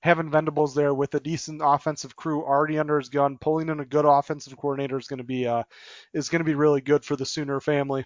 having 0.01 0.29
Venables 0.29 0.75
there 0.75 0.93
with 0.93 1.15
a 1.15 1.19
decent 1.19 1.61
offensive 1.63 2.15
crew 2.15 2.43
already 2.43 2.77
under 2.77 2.99
his 2.99 3.09
gun, 3.09 3.37
pulling 3.37 3.69
in 3.69 3.79
a 3.79 3.85
good 3.85 4.05
offensive 4.05 4.55
coordinator 4.57 4.97
is 4.97 5.07
going 5.07 5.19
to 5.19 5.23
be 5.23 5.47
uh, 5.47 5.63
is 6.13 6.29
going 6.29 6.41
to 6.41 6.45
be 6.45 6.55
really 6.55 6.81
good 6.81 7.05
for 7.05 7.15
the 7.15 7.25
Sooner 7.25 7.59
family 7.59 8.05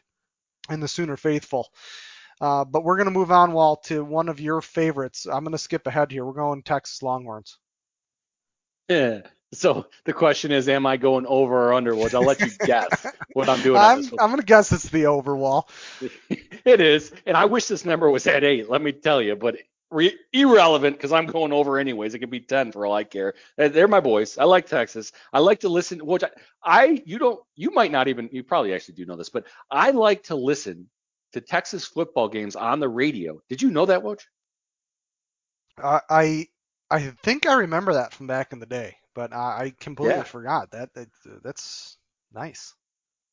and 0.70 0.82
the 0.82 0.88
Sooner 0.88 1.18
faithful. 1.18 1.70
Uh, 2.40 2.64
but 2.64 2.84
we're 2.84 2.98
going 2.98 3.08
to 3.08 3.20
move 3.20 3.32
on, 3.32 3.52
Walt, 3.52 3.86
to 3.86 4.04
one 4.04 4.30
of 4.30 4.40
your 4.40 4.62
favorites. 4.62 5.26
I'm 5.26 5.44
going 5.44 5.54
to 5.54 5.58
skip 5.58 5.88
ahead 5.88 6.12
here. 6.12 6.24
We're 6.24 6.34
going 6.34 6.62
Texas 6.62 7.02
Longhorns. 7.02 7.58
Yeah. 8.88 9.22
So 9.54 9.86
the 10.04 10.14
question 10.14 10.52
is, 10.52 10.68
am 10.68 10.86
I 10.86 10.98
going 10.98 11.26
over 11.26 11.70
or 11.70 11.74
under? 11.74 11.96
Well, 11.96 12.10
I'll 12.14 12.22
let 12.22 12.42
you 12.42 12.52
guess 12.66 13.06
what 13.34 13.48
I'm 13.48 13.62
doing. 13.62 13.78
I'm, 13.78 14.00
I'm 14.20 14.30
going 14.30 14.40
to 14.40 14.46
guess 14.46 14.72
it's 14.74 14.90
the 14.90 15.06
over 15.06 15.36
Wahl. 15.36 15.70
it 16.30 16.82
is, 16.82 17.14
and 17.26 17.38
I 17.38 17.46
wish 17.46 17.66
this 17.66 17.86
number 17.86 18.10
was 18.10 18.28
at 18.28 18.44
eight. 18.44 18.70
Let 18.70 18.82
me 18.82 18.92
tell 18.92 19.22
you, 19.22 19.38
but 19.38 19.56
re- 19.90 20.18
irrelevant 20.34 20.98
because 20.98 21.14
I'm 21.14 21.28
going 21.28 21.54
over 21.54 21.80
anyways. 21.80 22.14
It 22.14 22.20
could 22.20 22.30
be 22.30 22.42
ten 22.42 22.74
for 22.74 22.86
all 22.86 22.94
I 22.94 23.06
care. 23.06 23.36
They're 23.56 23.88
my 23.88 24.02
boys. 24.02 24.38
I 24.38 24.44
like 24.44 24.68
Texas. 24.68 25.14
I 25.32 25.40
like 25.40 25.62
to 25.62 25.70
listen. 25.70 26.06
Which 26.06 26.24
I, 26.24 26.30
I 26.62 27.02
you 27.06 27.18
don't 27.18 27.40
you 27.56 27.72
might 27.72 27.92
not 27.92 28.10
even 28.10 28.30
you 28.34 28.44
probably 28.44 28.74
actually 28.74 28.96
do 28.96 29.06
know 29.06 29.16
this, 29.16 29.30
but 29.30 29.46
I 29.72 29.92
like 29.92 30.24
to 30.24 30.36
listen 30.36 30.90
to 31.32 31.42
Texas 31.42 31.86
football 31.86 32.28
games 32.28 32.58
on 32.58 32.82
the 32.82 32.90
radio. 32.90 33.42
Did 33.48 33.62
you 33.62 33.72
know 33.72 33.86
that, 33.86 34.04
Woj? 34.04 34.20
Uh, 35.82 36.02
I 36.10 36.48
I 36.90 37.14
think 37.24 37.48
I 37.48 37.54
remember 37.54 37.94
that 37.94 38.14
from 38.14 38.28
back 38.28 38.52
in 38.52 38.60
the 38.60 38.66
day 38.66 38.98
but 39.18 39.34
I, 39.34 39.64
I 39.64 39.74
completely 39.80 40.18
yeah. 40.18 40.24
forgot 40.24 40.70
that, 40.72 40.94
that. 40.94 41.08
Uh, 41.26 41.40
that's 41.44 41.98
nice. 42.32 42.76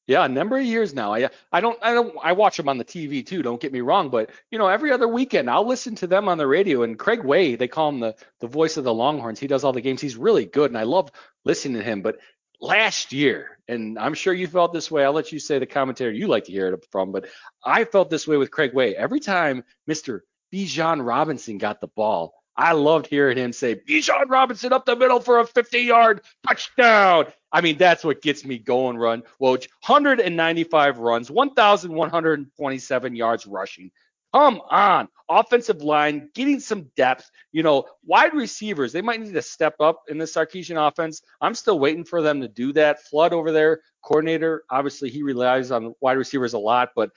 Yeah, 0.06 0.24
a 0.24 0.28
number 0.30 0.56
of 0.56 0.64
years 0.64 0.94
now. 0.94 1.12
I 1.12 1.28
I 1.52 1.60
don't 1.60 1.78
I 1.82 1.92
don't 1.92 2.16
I 2.22 2.32
watch 2.32 2.56
them 2.56 2.70
on 2.70 2.78
the 2.78 2.86
TV 2.86 3.24
too. 3.24 3.42
Don't 3.42 3.60
get 3.60 3.70
me 3.70 3.82
wrong, 3.82 4.08
but 4.08 4.30
you 4.50 4.58
know 4.58 4.66
every 4.66 4.92
other 4.92 5.06
weekend 5.06 5.50
I'll 5.50 5.66
listen 5.66 5.94
to 5.96 6.06
them 6.06 6.26
on 6.26 6.38
the 6.38 6.46
radio. 6.46 6.84
And 6.84 6.98
Craig 6.98 7.22
Way, 7.22 7.56
they 7.56 7.68
call 7.68 7.90
him 7.90 8.00
the 8.00 8.16
the 8.40 8.46
voice 8.46 8.78
of 8.78 8.84
the 8.84 8.94
Longhorns. 8.94 9.38
He 9.38 9.46
does 9.46 9.62
all 9.62 9.74
the 9.74 9.82
games. 9.82 10.00
He's 10.00 10.16
really 10.16 10.46
good, 10.46 10.70
and 10.70 10.78
I 10.78 10.84
love 10.84 11.10
listening 11.44 11.76
to 11.76 11.82
him. 11.82 12.00
But 12.00 12.18
last 12.62 13.12
year, 13.12 13.58
and 13.68 13.98
I'm 13.98 14.14
sure 14.14 14.32
you 14.32 14.46
felt 14.46 14.72
this 14.72 14.90
way. 14.90 15.04
I'll 15.04 15.12
let 15.12 15.32
you 15.32 15.38
say 15.38 15.58
the 15.58 15.66
commentary 15.66 16.16
you 16.16 16.28
like 16.28 16.44
to 16.44 16.52
hear 16.52 16.72
it 16.72 16.86
from, 16.92 17.12
but 17.12 17.26
I 17.62 17.84
felt 17.84 18.08
this 18.08 18.26
way 18.26 18.38
with 18.38 18.50
Craig 18.50 18.72
Way. 18.72 18.96
Every 18.96 19.20
time 19.20 19.64
Mr. 19.88 20.20
Bijan 20.50 21.06
Robinson 21.06 21.58
got 21.58 21.82
the 21.82 21.88
ball, 21.88 22.32
I 22.56 22.72
loved 22.72 23.06
hearing 23.06 23.36
him 23.36 23.52
say, 23.52 23.74
Bijan 23.74 24.28
Robinson 24.28 24.72
up 24.72 24.86
the 24.86 24.96
middle 24.96 25.20
for 25.20 25.40
a 25.40 25.46
50 25.46 25.80
yard 25.80 26.20
touchdown. 26.46 27.26
I 27.52 27.60
mean, 27.60 27.78
that's 27.78 28.04
what 28.04 28.22
gets 28.22 28.44
me 28.44 28.58
going, 28.58 28.96
run. 28.96 29.22
Woj, 29.40 29.68
195 29.86 30.98
runs, 30.98 31.30
1,127 31.30 33.16
yards 33.16 33.46
rushing. 33.46 33.90
Come 34.34 34.60
on. 34.68 35.08
Offensive 35.28 35.82
line, 35.82 36.28
getting 36.34 36.58
some 36.58 36.90
depth. 36.96 37.30
You 37.52 37.62
know, 37.62 37.84
wide 38.04 38.34
receivers, 38.34 38.92
they 38.92 39.00
might 39.00 39.20
need 39.20 39.34
to 39.34 39.42
step 39.42 39.76
up 39.78 40.02
in 40.08 40.18
the 40.18 40.24
Sarkisian 40.24 40.88
offense. 40.88 41.22
I'm 41.40 41.54
still 41.54 41.78
waiting 41.78 42.04
for 42.04 42.20
them 42.20 42.40
to 42.40 42.48
do 42.48 42.72
that. 42.72 43.04
Flood 43.04 43.32
over 43.32 43.52
there, 43.52 43.82
coordinator, 44.02 44.64
obviously 44.70 45.08
he 45.08 45.22
relies 45.22 45.70
on 45.70 45.94
wide 46.00 46.18
receivers 46.18 46.52
a 46.54 46.58
lot, 46.58 46.90
but 46.96 47.10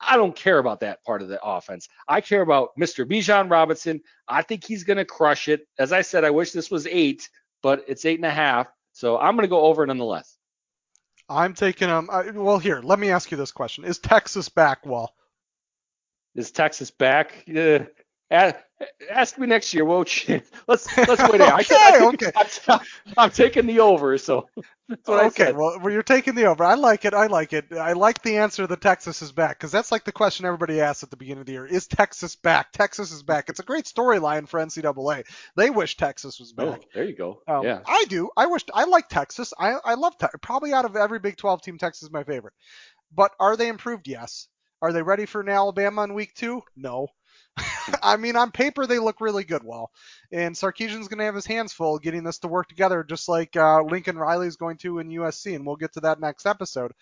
I 0.00 0.16
don't 0.16 0.34
care 0.34 0.58
about 0.58 0.80
that 0.80 1.04
part 1.04 1.22
of 1.22 1.28
the 1.28 1.42
offense. 1.42 1.88
I 2.08 2.20
care 2.20 2.40
about 2.40 2.70
Mr. 2.78 3.04
Bijan 3.04 3.50
Robinson. 3.50 4.00
I 4.26 4.42
think 4.42 4.64
he's 4.64 4.84
going 4.84 4.96
to 4.96 5.04
crush 5.04 5.48
it. 5.48 5.66
As 5.78 5.92
I 5.92 6.02
said, 6.02 6.24
I 6.24 6.30
wish 6.30 6.52
this 6.52 6.70
was 6.70 6.86
eight, 6.86 7.28
but 7.62 7.84
it's 7.86 8.04
eight 8.04 8.18
and 8.18 8.26
a 8.26 8.30
half. 8.30 8.68
So 8.92 9.18
I'm 9.18 9.36
going 9.36 9.44
to 9.44 9.48
go 9.48 9.62
over 9.62 9.86
nonetheless. 9.86 10.36
I'm 11.28 11.54
taking 11.54 11.88
them. 11.88 12.08
Um, 12.10 12.34
well, 12.34 12.58
here, 12.58 12.80
let 12.82 12.98
me 12.98 13.10
ask 13.10 13.30
you 13.30 13.36
this 13.36 13.52
question: 13.52 13.84
Is 13.84 13.98
Texas 13.98 14.48
back? 14.48 14.84
Well, 14.84 15.14
is 16.34 16.50
Texas 16.50 16.90
back? 16.90 17.44
Yeah. 17.46 17.84
Ask 19.10 19.38
me 19.38 19.46
next 19.46 19.74
year, 19.74 19.84
won't 19.84 20.28
you? 20.28 20.40
Let's 20.68 20.96
let's 20.96 21.20
wait. 21.30 21.40
I, 21.40 21.60
okay, 21.60 21.74
I 21.74 22.00
okay. 22.14 22.32
I'm, 22.68 22.80
I'm, 23.18 23.30
taking 23.30 23.66
the 23.66 23.80
over, 23.80 24.16
so 24.16 24.48
that's 24.88 25.08
what 25.08 25.26
okay, 25.26 25.48
I 25.48 25.50
well, 25.50 25.78
well, 25.82 25.92
you're 25.92 26.02
taking 26.02 26.34
the 26.34 26.46
over. 26.46 26.64
I 26.64 26.74
like 26.74 27.04
it. 27.04 27.12
I 27.12 27.26
like 27.26 27.52
it. 27.52 27.72
I 27.72 27.92
like 27.92 28.22
the 28.22 28.38
answer 28.38 28.66
that 28.66 28.80
Texas 28.80 29.20
is 29.20 29.32
back 29.32 29.58
because 29.58 29.72
that's 29.72 29.90
like 29.90 30.04
the 30.04 30.12
question 30.12 30.46
everybody 30.46 30.80
asks 30.80 31.02
at 31.02 31.10
the 31.10 31.16
beginning 31.16 31.40
of 31.40 31.46
the 31.46 31.52
year: 31.52 31.66
Is 31.66 31.88
Texas 31.88 32.36
back? 32.36 32.72
Texas 32.72 33.10
is 33.10 33.22
back. 33.22 33.48
It's 33.48 33.60
a 33.60 33.64
great 33.64 33.84
storyline 33.84 34.48
for 34.48 34.60
NCAA. 34.60 35.24
They 35.56 35.70
wish 35.70 35.96
Texas 35.96 36.38
was 36.38 36.52
back. 36.52 36.80
Oh, 36.82 36.88
there 36.94 37.04
you 37.04 37.16
go. 37.16 37.42
Um, 37.48 37.64
yeah, 37.64 37.80
I 37.84 38.04
do. 38.08 38.30
I 38.36 38.46
wish. 38.46 38.62
I 38.72 38.84
like 38.84 39.08
Texas. 39.08 39.52
I 39.58 39.72
I 39.84 39.94
love 39.94 40.16
Texas. 40.18 40.38
Probably 40.40 40.72
out 40.72 40.84
of 40.84 40.94
every 40.94 41.18
Big 41.18 41.36
12 41.36 41.62
team, 41.62 41.78
Texas 41.78 42.04
is 42.04 42.12
my 42.12 42.22
favorite. 42.22 42.54
But 43.12 43.32
are 43.40 43.56
they 43.56 43.68
improved? 43.68 44.06
Yes. 44.06 44.46
Are 44.82 44.92
they 44.92 45.02
ready 45.02 45.26
for 45.26 45.42
an 45.42 45.48
Alabama 45.48 46.04
in 46.04 46.14
week 46.14 46.32
two? 46.34 46.62
No. 46.76 47.08
I 48.02 48.16
mean, 48.16 48.36
on 48.36 48.50
paper 48.50 48.86
they 48.86 48.98
look 48.98 49.20
really 49.20 49.44
good. 49.44 49.62
Well, 49.64 49.90
and 50.32 50.54
Sarkisian's 50.54 51.08
going 51.08 51.18
to 51.18 51.24
have 51.24 51.34
his 51.34 51.46
hands 51.46 51.72
full 51.72 51.98
getting 51.98 52.24
this 52.24 52.38
to 52.38 52.48
work 52.48 52.68
together, 52.68 53.04
just 53.04 53.28
like 53.28 53.56
uh, 53.56 53.82
Lincoln 53.82 54.18
Riley 54.18 54.46
is 54.46 54.56
going 54.56 54.78
to 54.78 54.98
in 54.98 55.08
USC, 55.08 55.54
and 55.54 55.66
we'll 55.66 55.76
get 55.76 55.92
to 55.94 56.00
that 56.00 56.20
next 56.20 56.46
episode. 56.46 56.92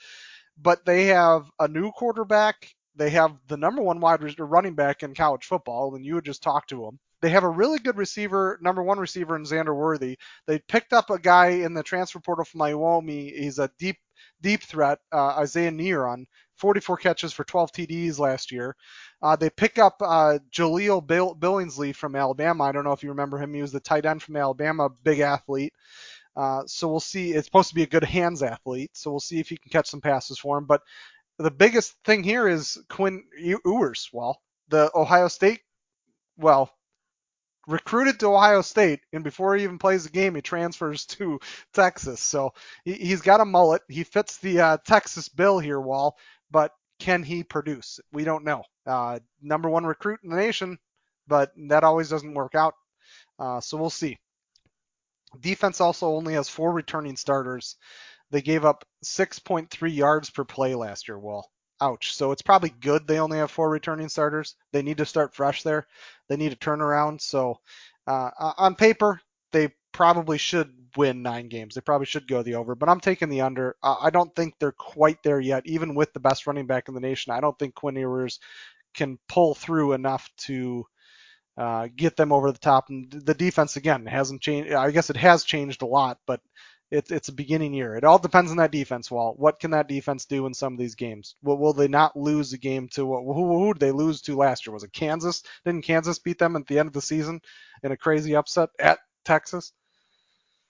But 0.61 0.85
they 0.85 1.07
have 1.07 1.45
a 1.59 1.69
new 1.69 1.91
quarterback. 1.93 2.69
They 2.97 3.11
have 3.11 3.37
the 3.47 3.57
number 3.57 3.83
one 3.83 4.01
wide 4.01 4.21
running 4.39 4.75
back 4.75 5.03
in 5.03 5.15
college 5.15 5.45
football, 5.45 5.95
and 5.95 6.05
you 6.05 6.15
would 6.17 6.25
just 6.25 6.43
talk 6.43 6.67
to 6.69 6.85
him. 6.85 6.99
They 7.21 7.31
have 7.31 7.45
a 7.45 7.49
really 7.49 7.79
good 7.79 7.97
receiver, 7.97 8.59
number 8.63 8.83
one 8.83 8.99
receiver 8.99 9.35
in 9.37 9.45
Xavier 9.45 9.75
Worthy. 9.75 10.19
They 10.47 10.61
picked 10.61 10.93
up 10.93 11.11
a 11.11 11.19
guy 11.19 11.49
in 11.49 11.75
the 11.75 11.83
transfer 11.83 12.21
portal 12.21 12.45
from 12.45 12.61
Wyoming. 12.61 13.33
He's 13.37 13.59
a 13.59 13.71
deep, 13.79 13.97
deep 14.41 14.63
threat, 14.63 14.99
uh, 15.13 15.37
Isaiah 15.39 15.73
Neyor, 15.73 16.25
44 16.57 16.97
catches 16.97 17.33
for 17.33 17.45
12 17.45 17.73
TDs 17.73 18.19
last 18.19 18.53
year. 18.53 18.77
Uh, 19.21 19.37
they 19.37 19.51
pick 19.51 19.79
up 19.79 20.01
uh, 20.01 20.39
Jahleel 20.53 21.05
Bill- 21.07 21.35
Billingsley 21.35 21.95
from 21.95 22.15
Alabama. 22.15 22.65
I 22.65 22.73
don't 22.73 22.85
know 22.85 22.93
if 22.93 23.03
you 23.03 23.09
remember 23.11 23.39
him. 23.39 23.53
He 23.53 23.63
was 23.63 23.73
the 23.73 23.81
tight 23.81 24.07
end 24.07 24.23
from 24.23 24.37
Alabama, 24.37 24.89
big 25.03 25.21
athlete. 25.21 25.73
Uh, 26.37 26.63
so 26.67 26.89
we'll 26.89 27.01
see. 27.01 27.33
It's 27.33 27.47
supposed 27.47 27.71
to 27.71 27.75
be 27.75 27.83
a 27.83 27.89
good 27.89 28.05
hands 28.05 28.43
athlete. 28.43 28.91
So 28.95 29.11
we'll 29.11 29.21
see 29.21 29.41
if 29.41 29.49
he 29.49 29.57
can 29.57 29.71
catch 29.71 29.89
some 29.89 30.01
passes 30.01 30.39
for 30.39 30.59
him. 30.59 30.67
But 30.67 30.83
the 31.39 31.51
biggest 31.51 31.97
thing 32.05 32.23
here 32.23 32.47
is 32.47 32.79
Quinn 32.89 33.25
Ewers. 33.37 34.09
Well, 34.13 34.41
the 34.69 34.91
Ohio 34.95 35.29
State, 35.29 35.61
well, 36.37 36.71
recruited 37.67 38.21
to 38.21 38.29
Ohio 38.35 38.63
State, 38.63 39.01
and 39.13 39.23
before 39.23 39.55
he 39.57 39.65
even 39.65 39.79
plays 39.79 40.05
the 40.05 40.11
game, 40.11 40.35
he 40.35 40.41
transfers 40.41 41.05
to 41.07 41.39
Texas. 41.73 42.21
So 42.21 42.53
he, 42.85 43.11
has 43.11 43.21
got 43.21 43.41
a 43.41 43.45
mullet. 43.45 43.83
He 43.89 44.05
fits 44.05 44.39
the 44.39 44.61
uh, 44.61 44.79
Texas 44.87 45.29
bill 45.29 45.59
here, 45.59 45.81
Wahl. 45.81 46.17
But 46.51 46.73
can 46.99 47.23
he 47.23 47.45
produce? 47.45 48.01
We 48.13 48.25
don't 48.25 48.45
know. 48.45 48.65
Uh, 48.87 49.21
number 49.43 49.69
one 49.69 49.85
recruit 49.87 50.21
in 50.23 50.31
the 50.31 50.37
nation, 50.37 50.79
but 51.27 51.53
that 51.69 51.85
always 51.85 52.09
doesn't 52.09 52.35
work 52.35 52.55
out. 52.55 52.75
Uh, 53.39 53.61
so 53.61 53.77
we'll 53.77 53.91
see. 53.91 54.19
Defense 55.41 55.81
also 55.81 56.09
only 56.09 56.35
has 56.35 56.49
four 56.49 56.73
returning 56.73 57.17
starters. 57.17 57.77
They 58.31 58.43
gave 58.43 58.65
up 58.65 58.85
6.3 59.05 59.95
yards 59.95 60.31
per 60.31 60.45
play 60.45 60.75
last 60.75 61.09
year. 61.09 61.19
Well, 61.19 61.51
ouch. 61.81 62.15
So 62.15 62.33
it's 62.33 62.43
probably 62.43 62.71
good 62.71 63.07
they 63.07 63.21
only 63.21 63.39
have 63.39 63.51
four 63.51 63.71
returning 63.71 64.09
starters. 64.09 64.57
They 64.73 64.83
need 64.83 64.99
to 64.99 65.07
start 65.07 65.35
fresh 65.35 65.63
there. 65.63 65.87
They 66.29 66.37
need 66.37 66.53
a 66.53 66.57
turnaround. 66.57 67.21
So 67.21 67.61
uh, 68.07 68.31
on 68.57 68.75
paper, 68.75 69.21
they 69.53 69.73
probably 69.93 70.39
should 70.39 70.78
win 70.99 71.23
nine 71.23 71.49
games. 71.49 71.77
They 71.77 71.81
probably 71.81 72.07
should 72.07 72.27
go 72.27 72.43
the 72.43 72.57
over, 72.57 72.75
but 72.75 72.89
I'm 72.89 72.99
taking 72.99 73.29
the 73.29 73.43
under. 73.43 73.77
I 73.83 74.11
don't 74.11 74.35
think 74.35 74.55
they're 74.59 74.73
quite 74.73 75.23
there 75.23 75.39
yet, 75.39 75.65
even 75.65 75.95
with 75.95 76.13
the 76.13 76.19
best 76.21 76.47
running 76.49 76.67
back 76.67 76.89
in 76.89 76.95
the 76.95 77.01
nation. 77.01 77.33
I 77.33 77.41
don't 77.41 77.57
think 77.57 77.77
Quinn 77.77 77.95
Ewers 77.95 78.41
can 78.95 79.17
pull 79.29 79.55
through 79.55 79.93
enough 79.93 80.29
to 80.39 80.85
uh, 81.57 81.87
get 81.95 82.17
them 82.17 82.33
over 82.33 82.51
the 82.51 82.59
top. 82.59 82.89
And 82.89 83.11
the 83.13 83.35
defense 83.35 83.77
again 83.77 84.07
hasn't 84.07 84.41
changed. 84.43 84.73
I 84.73 84.91
guess 84.91 85.09
it 85.09 85.17
has 85.17 85.45
changed 85.45 85.83
a 85.83 85.87
lot, 85.87 86.19
but 86.27 86.41
it, 86.91 87.13
it's 87.13 87.29
a 87.29 87.33
beginning 87.33 87.75
year. 87.75 87.95
It 87.95 88.03
all 88.03 88.19
depends 88.19 88.51
on 88.51 88.57
that 88.57 88.73
defense. 88.73 89.09
Wahl. 89.09 89.35
What 89.37 89.61
can 89.61 89.71
that 89.71 89.89
defense 89.89 90.25
do 90.25 90.47
in 90.47 90.55
some 90.55 90.73
of 90.73 90.81
these 90.81 90.97
games? 90.97 91.37
Will, 91.45 91.59
will 91.59 91.75
they 91.75 91.89
not 91.89 92.17
lose 92.17 92.53
a 92.53 92.59
game 92.59 92.89
to 92.95 93.07
who, 93.07 93.59
who 93.59 93.73
did 93.73 93.81
they 93.81 93.93
lose 93.93 94.23
to 94.23 94.37
last 94.37 94.67
year? 94.67 94.75
Was 94.75 94.83
it 94.83 94.93
Kansas? 94.93 95.45
Didn't 95.65 95.85
Kansas 95.85 96.19
beat 96.19 96.41
them 96.41 96.57
at 96.57 96.67
the 96.67 96.81
end 96.81 96.89
of 96.89 96.93
the 96.93 97.03
season 97.03 97.41
in 97.85 97.93
a 97.93 97.97
crazy 97.97 98.35
upset 98.35 98.71
at 98.81 98.99
Texas? 99.25 99.73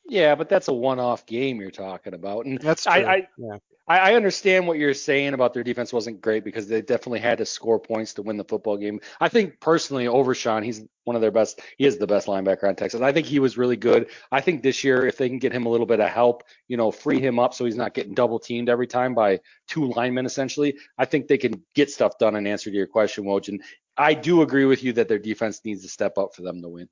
Yeah, 0.08 0.34
but 0.34 0.48
that's 0.48 0.68
a 0.68 0.72
one-off 0.72 1.26
game 1.26 1.60
you're 1.60 1.70
talking 1.70 2.14
about, 2.14 2.46
and 2.46 2.58
that's 2.58 2.84
true. 2.84 2.92
I, 2.92 3.12
I, 3.12 3.28
yeah. 3.36 3.58
I, 3.86 4.14
understand 4.14 4.66
what 4.66 4.78
you're 4.78 4.92
saying 4.92 5.32
about 5.32 5.54
their 5.54 5.62
defense 5.62 5.92
wasn't 5.92 6.20
great 6.20 6.44
because 6.44 6.68
they 6.68 6.82
definitely 6.82 7.20
had 7.20 7.38
to 7.38 7.46
score 7.46 7.78
points 7.78 8.14
to 8.14 8.22
win 8.22 8.36
the 8.36 8.44
football 8.44 8.76
game. 8.76 9.00
I 9.18 9.28
think 9.28 9.60
personally, 9.60 10.06
Overshown, 10.06 10.62
he's 10.62 10.82
one 11.04 11.16
of 11.16 11.22
their 11.22 11.30
best. 11.30 11.60
He 11.78 11.86
is 11.86 11.96
the 11.96 12.06
best 12.06 12.26
linebacker 12.26 12.64
on 12.64 12.76
Texas. 12.76 13.00
I 13.00 13.12
think 13.12 13.26
he 13.26 13.38
was 13.38 13.56
really 13.56 13.76
good. 13.76 14.10
I 14.30 14.42
think 14.42 14.62
this 14.62 14.84
year, 14.84 15.06
if 15.06 15.16
they 15.16 15.28
can 15.28 15.38
get 15.38 15.52
him 15.52 15.64
a 15.64 15.70
little 15.70 15.86
bit 15.86 16.00
of 16.00 16.08
help, 16.10 16.42
you 16.68 16.76
know, 16.76 16.90
free 16.90 17.20
him 17.20 17.38
up 17.38 17.54
so 17.54 17.64
he's 17.64 17.76
not 17.76 17.94
getting 17.94 18.14
double 18.14 18.38
teamed 18.38 18.68
every 18.68 18.86
time 18.86 19.14
by 19.14 19.40
two 19.68 19.90
linemen 19.92 20.26
essentially, 20.26 20.76
I 20.98 21.06
think 21.06 21.26
they 21.26 21.38
can 21.38 21.62
get 21.74 21.90
stuff 21.90 22.18
done. 22.18 22.36
And 22.36 22.46
answer 22.46 22.70
to 22.70 22.76
your 22.76 22.86
question, 22.86 23.24
Woj, 23.24 23.48
and 23.48 23.62
I 23.96 24.12
do 24.12 24.42
agree 24.42 24.66
with 24.66 24.82
you 24.82 24.92
that 24.94 25.08
their 25.08 25.18
defense 25.18 25.62
needs 25.64 25.82
to 25.82 25.88
step 25.88 26.18
up 26.18 26.34
for 26.34 26.42
them 26.42 26.60
to 26.60 26.68
win. 26.68 26.88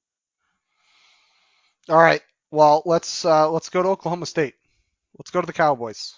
All 1.90 1.96
right. 1.96 2.22
Well, 2.50 2.82
let's 2.86 3.24
uh, 3.24 3.50
let's 3.50 3.68
go 3.68 3.82
to 3.82 3.88
Oklahoma 3.88 4.26
State. 4.26 4.54
Let's 5.18 5.30
go 5.30 5.40
to 5.40 5.46
the 5.46 5.52
Cowboys. 5.52 6.14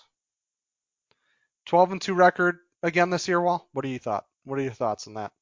12 1.67 1.93
and 1.93 2.01
2 2.01 2.15
record 2.15 2.59
again 2.83 3.11
this 3.11 3.29
year, 3.29 3.41
Wahl. 3.41 3.69
What 3.73 3.83
do 3.83 3.89
you 3.89 3.99
thought? 3.99 4.25
What 4.45 4.59
are 4.59 4.63
your 4.63 4.73
thoughts 4.73 5.07
on 5.07 5.15
that? 5.15 5.33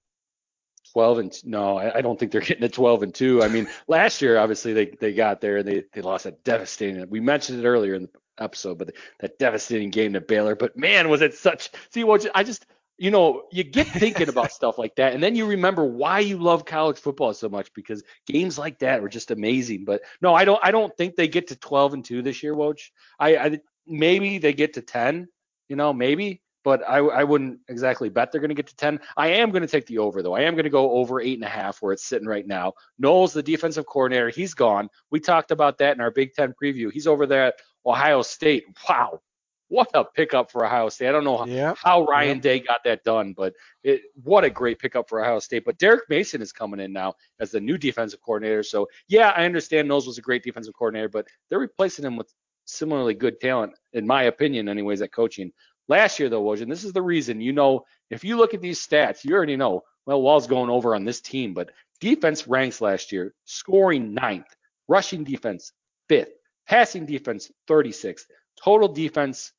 12 0.93 1.19
and 1.19 1.45
no, 1.45 1.79
I 1.79 2.01
don't 2.01 2.19
think 2.19 2.33
they're 2.33 2.41
getting 2.41 2.63
to 2.63 2.69
12 2.69 3.03
and 3.03 3.15
2. 3.15 3.43
I 3.43 3.49
mean, 3.49 3.69
last 3.89 4.23
year 4.23 4.39
obviously 4.39 4.73
they 4.73 4.87
they 4.87 5.13
got 5.13 5.41
there 5.41 5.59
and 5.59 5.69
they 5.69 5.85
they 5.93 6.01
lost 6.01 6.27
a 6.27 6.31
devastating. 6.31 7.09
We 7.11 7.21
mentioned 7.21 7.61
it 7.61 7.67
earlier 7.67 7.95
in 7.95 8.03
the 8.03 8.11
episode, 8.39 8.79
but 8.79 8.93
that 9.21 9.39
devastating 9.39 9.91
game 9.91 10.13
to 10.13 10.21
Baylor. 10.21 10.55
But 10.55 10.77
man, 10.77 11.09
was 11.09 11.23
it 11.23 11.35
such? 11.35 11.71
See, 11.91 12.05
what 12.05 12.27
I 12.35 12.45
just 12.45 12.67
you 12.99 13.11
know, 13.11 13.43
you 13.53 13.63
get 13.63 13.87
thinking 13.89 14.29
about 14.29 14.53
stuff 14.61 14.79
like 14.79 14.97
that, 14.97 15.15
and 15.15 15.23
then 15.23 15.35
you 15.35 15.47
remember 15.47 15.85
why 15.85 16.21
you 16.21 16.39
love 16.39 16.65
college 16.65 16.99
football 16.99 17.35
so 17.35 17.49
much 17.49 17.73
because 17.75 18.03
games 18.27 18.59
like 18.59 18.79
that 18.81 19.03
were 19.03 19.09
just 19.09 19.31
amazing. 19.31 19.85
But 19.85 20.03
no, 20.23 20.35
I 20.35 20.45
don't. 20.45 20.61
I 20.63 20.71
don't 20.71 20.97
think 20.97 21.17
they 21.17 21.29
get 21.29 21.49
to 21.49 21.57
12 21.57 21.95
and 21.95 22.05
two 22.05 22.23
this 22.23 22.43
year, 22.43 22.55
Woj. 22.55 22.91
I, 23.19 23.37
I 23.37 23.61
maybe 23.87 24.39
they 24.39 24.53
get 24.53 24.75
to 24.75 24.83
10. 24.83 25.29
You 25.69 25.75
know, 25.75 25.93
maybe, 25.93 26.43
but 26.67 26.83
I, 26.89 26.99
I 26.99 27.23
wouldn't 27.23 27.61
exactly 27.69 28.09
bet 28.09 28.33
they're 28.33 28.41
going 28.41 28.49
to 28.49 28.55
get 28.55 28.67
to 28.67 28.75
10. 28.77 28.99
I 29.17 29.29
am 29.29 29.53
going 29.53 29.63
to 29.63 29.69
take 29.69 29.87
the 29.87 29.99
over 29.99 30.21
though. 30.21 30.35
I 30.35 30.41
am 30.41 30.55
going 30.55 30.65
to 30.65 30.71
go 30.71 30.91
over 30.91 31.21
eight 31.21 31.39
and 31.39 31.45
a 31.45 31.49
half 31.49 31.81
where 31.81 31.93
it's 31.93 32.05
sitting 32.05 32.27
right 32.27 32.45
now. 32.45 32.73
Knowles, 32.99 33.33
the 33.33 33.43
defensive 33.43 33.87
coordinator, 33.87 34.31
he's 34.31 34.53
gone. 34.53 34.89
We 35.13 35.21
talked 35.21 35.53
about 35.53 35.79
that 35.79 35.95
in 35.95 36.01
our 36.01 36.11
Big 36.11 36.35
Ten 36.35 36.55
preview. 36.61 36.91
He's 36.91 37.07
over 37.07 37.25
there 37.25 37.47
at 37.47 37.55
Ohio 37.87 38.23
State. 38.23 38.65
Wow, 38.89 39.21
what 39.69 39.91
a 39.95 40.05
pickup 40.05 40.51
for 40.51 40.65
Ohio 40.65 40.89
State. 40.89 41.09
I 41.09 41.13
don't 41.13 41.25
know 41.25 41.45
yeah. 41.47 41.75
how 41.77 42.05
Ryan 42.05 42.37
yeah. 42.37 42.43
Day 42.43 42.61
got 42.61 42.85
that 42.85 43.03
done, 43.05 43.33
but 43.37 43.55
it, 43.83 44.03
what 44.23 44.45
a 44.45 44.51
great 44.51 44.79
pickup 44.79 45.09
for 45.09 45.21
Ohio 45.21 45.39
State. 45.41 45.65
But 45.65 45.79
Derek 45.79 46.09
Mason 46.09 46.41
is 46.41 46.53
coming 46.53 46.81
in 46.81 46.93
now 46.93 47.15
as 47.41 47.51
the 47.51 47.61
new 47.61 47.77
defensive 47.77 48.21
coordinator. 48.21 48.63
So 48.63 48.89
yeah, 49.09 49.31
I 49.31 49.45
understand 49.45 49.89
Knowles 49.89 50.07
was 50.07 50.19
a 50.19 50.23
great 50.23 50.43
defensive 50.45 50.75
coordinator, 50.75 51.09
but 51.09 51.27
they're 51.49 51.59
replacing 51.59 52.05
him 52.05 52.17
with 52.17 52.33
similarly 52.65 53.15
good 53.15 53.41
talent, 53.41 53.75
in 53.93 54.07
my 54.07 54.25
opinion, 54.25 54.69
anyways, 54.69 55.03
at 55.03 55.13
coaching. 55.13 55.53
Last 55.89 56.19
year 56.19 56.29
though, 56.29 56.43
Woj, 56.43 56.69
this 56.69 56.85
is 56.85 56.93
the 56.93 57.03
reason, 57.03 57.41
you 57.41 57.53
know, 57.53 57.85
if 58.11 58.25
you 58.25 58.37
look 58.37 58.55
at 58.55 58.61
these 58.61 58.85
stats, 58.85 59.25
you 59.25 59.35
already 59.35 59.57
know, 59.57 59.83
well, 60.05 60.23
Wahl's 60.23 60.47
going 60.47 60.71
over 60.71 60.95
on 60.95 61.05
this 61.05 61.21
team, 61.21 61.55
but 61.55 61.71
defense 62.01 62.47
ranks 62.47 62.81
last 62.81 63.11
year, 63.11 63.35
scoring 63.45 64.15
ninth, 64.15 64.55
rushing 64.89 65.25
defense 65.25 65.73
fifth, 66.09 66.31
passing 66.69 67.07
defense 67.07 67.51
36th, 67.69 68.27
total 68.63 68.89
defense 68.89 69.53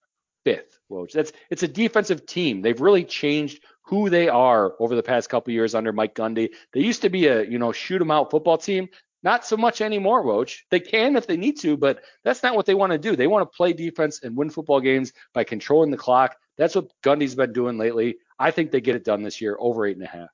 fifth. 0.47 0.79
Woj. 0.89 1.11
That's 1.11 1.33
it's 1.49 1.63
a 1.63 1.67
defensive 1.67 2.25
team. 2.25 2.61
They've 2.61 2.79
really 2.79 3.03
changed 3.03 3.61
who 3.81 4.09
they 4.09 4.29
are 4.29 4.75
over 4.79 4.95
the 4.95 5.03
past 5.03 5.29
couple 5.29 5.51
years 5.51 5.75
under 5.75 5.91
Mike 5.91 6.15
Gundy. 6.15 6.51
They 6.71 6.79
used 6.79 7.01
to 7.01 7.09
be 7.09 7.27
a 7.27 7.43
you 7.43 7.59
know 7.59 7.73
shoot 7.73 8.01
'em 8.01 8.11
out 8.11 8.31
football 8.31 8.57
team. 8.57 8.87
Not 9.23 9.45
so 9.45 9.57
much 9.57 9.81
anymore, 9.81 10.23
Woj. 10.23 10.59
They 10.71 10.79
can 10.79 11.17
if 11.17 11.27
they 11.27 11.35
need 11.35 11.59
to, 11.59 11.75
but 11.75 12.01
that's 12.23 12.43
not 12.43 12.55
what 12.55 12.65
they 12.65 12.75
want 12.75 12.93
to 12.93 12.97
do. 12.97 13.15
They 13.15 13.27
want 13.27 13.43
to 13.51 13.57
play 13.57 13.73
defense 13.73 14.21
and 14.23 14.37
win 14.37 14.49
football 14.49 14.79
games 14.79 15.11
by 15.33 15.43
controlling 15.43 15.91
the 15.91 15.97
clock. 15.97 16.37
That's 16.57 16.75
what 16.75 16.91
Gundy's 17.03 17.35
been 17.35 17.51
doing 17.51 17.77
lately. 17.77 18.17
I 18.39 18.51
think 18.51 18.71
they 18.71 18.79
get 18.79 18.95
it 18.95 19.03
done 19.03 19.23
this 19.23 19.41
year, 19.41 19.57
over 19.59 19.85
eight 19.85 19.97
and 19.97 20.05
a 20.05 20.09
half. 20.09 20.29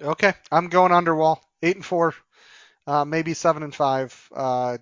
Okay, 0.00 0.34
I'm 0.52 0.68
going 0.68 0.92
underwall, 0.92 1.42
eight 1.62 1.76
and 1.76 1.84
four, 1.84 2.14
uh, 2.86 3.04
maybe 3.04 3.34
seven 3.34 3.62
and 3.64 3.74
five. 3.74 4.14
Uh, 4.34 4.78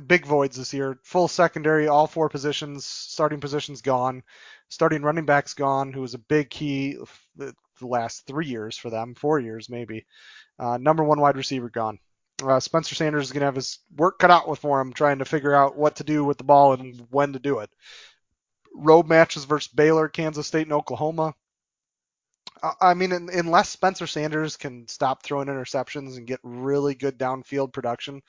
big 0.00 0.26
voids 0.26 0.56
this 0.56 0.72
year. 0.72 0.98
Full 1.02 1.28
secondary, 1.28 1.88
all 1.88 2.06
four 2.06 2.28
positions, 2.28 2.84
starting 2.84 3.40
positions 3.40 3.82
gone. 3.82 4.22
Starting 4.68 5.02
running 5.02 5.26
backs 5.26 5.54
gone, 5.54 5.92
who 5.92 6.00
was 6.00 6.14
a 6.14 6.18
big 6.18 6.48
key 6.48 6.96
the, 7.36 7.54
last 7.80 8.26
three 8.26 8.46
years 8.46 8.76
for 8.76 8.90
them, 8.90 9.14
four 9.14 9.40
years 9.40 9.68
maybe. 9.68 10.06
Uh, 10.58 10.78
number 10.78 11.02
one 11.02 11.20
wide 11.20 11.36
receiver 11.36 11.68
gone. 11.68 11.98
Uh, 12.42 12.60
Spencer 12.60 12.94
Sanders 12.94 13.26
is 13.26 13.32
going 13.32 13.40
to 13.40 13.46
have 13.46 13.56
his 13.56 13.80
work 13.96 14.18
cut 14.18 14.30
out 14.30 14.48
with 14.48 14.60
for 14.60 14.80
him 14.80 14.92
trying 14.92 15.18
to 15.18 15.24
figure 15.24 15.54
out 15.54 15.76
what 15.76 15.96
to 15.96 16.04
do 16.04 16.24
with 16.24 16.38
the 16.38 16.44
ball 16.44 16.74
and 16.74 17.06
when 17.10 17.32
to 17.32 17.38
do 17.38 17.58
it. 17.58 17.70
Road 18.74 19.08
matches 19.08 19.44
versus 19.44 19.72
Baylor, 19.72 20.08
Kansas 20.08 20.46
State, 20.46 20.66
and 20.66 20.72
Oklahoma. 20.72 21.34
I 22.80 22.94
mean, 22.94 23.12
unless 23.12 23.70
Spencer 23.70 24.06
Sanders 24.06 24.56
can 24.56 24.86
stop 24.86 25.22
throwing 25.22 25.48
interceptions 25.48 26.16
and 26.16 26.26
get 26.26 26.38
really 26.44 26.94
good 26.94 27.18
downfield 27.18 27.72
production, 27.72 28.22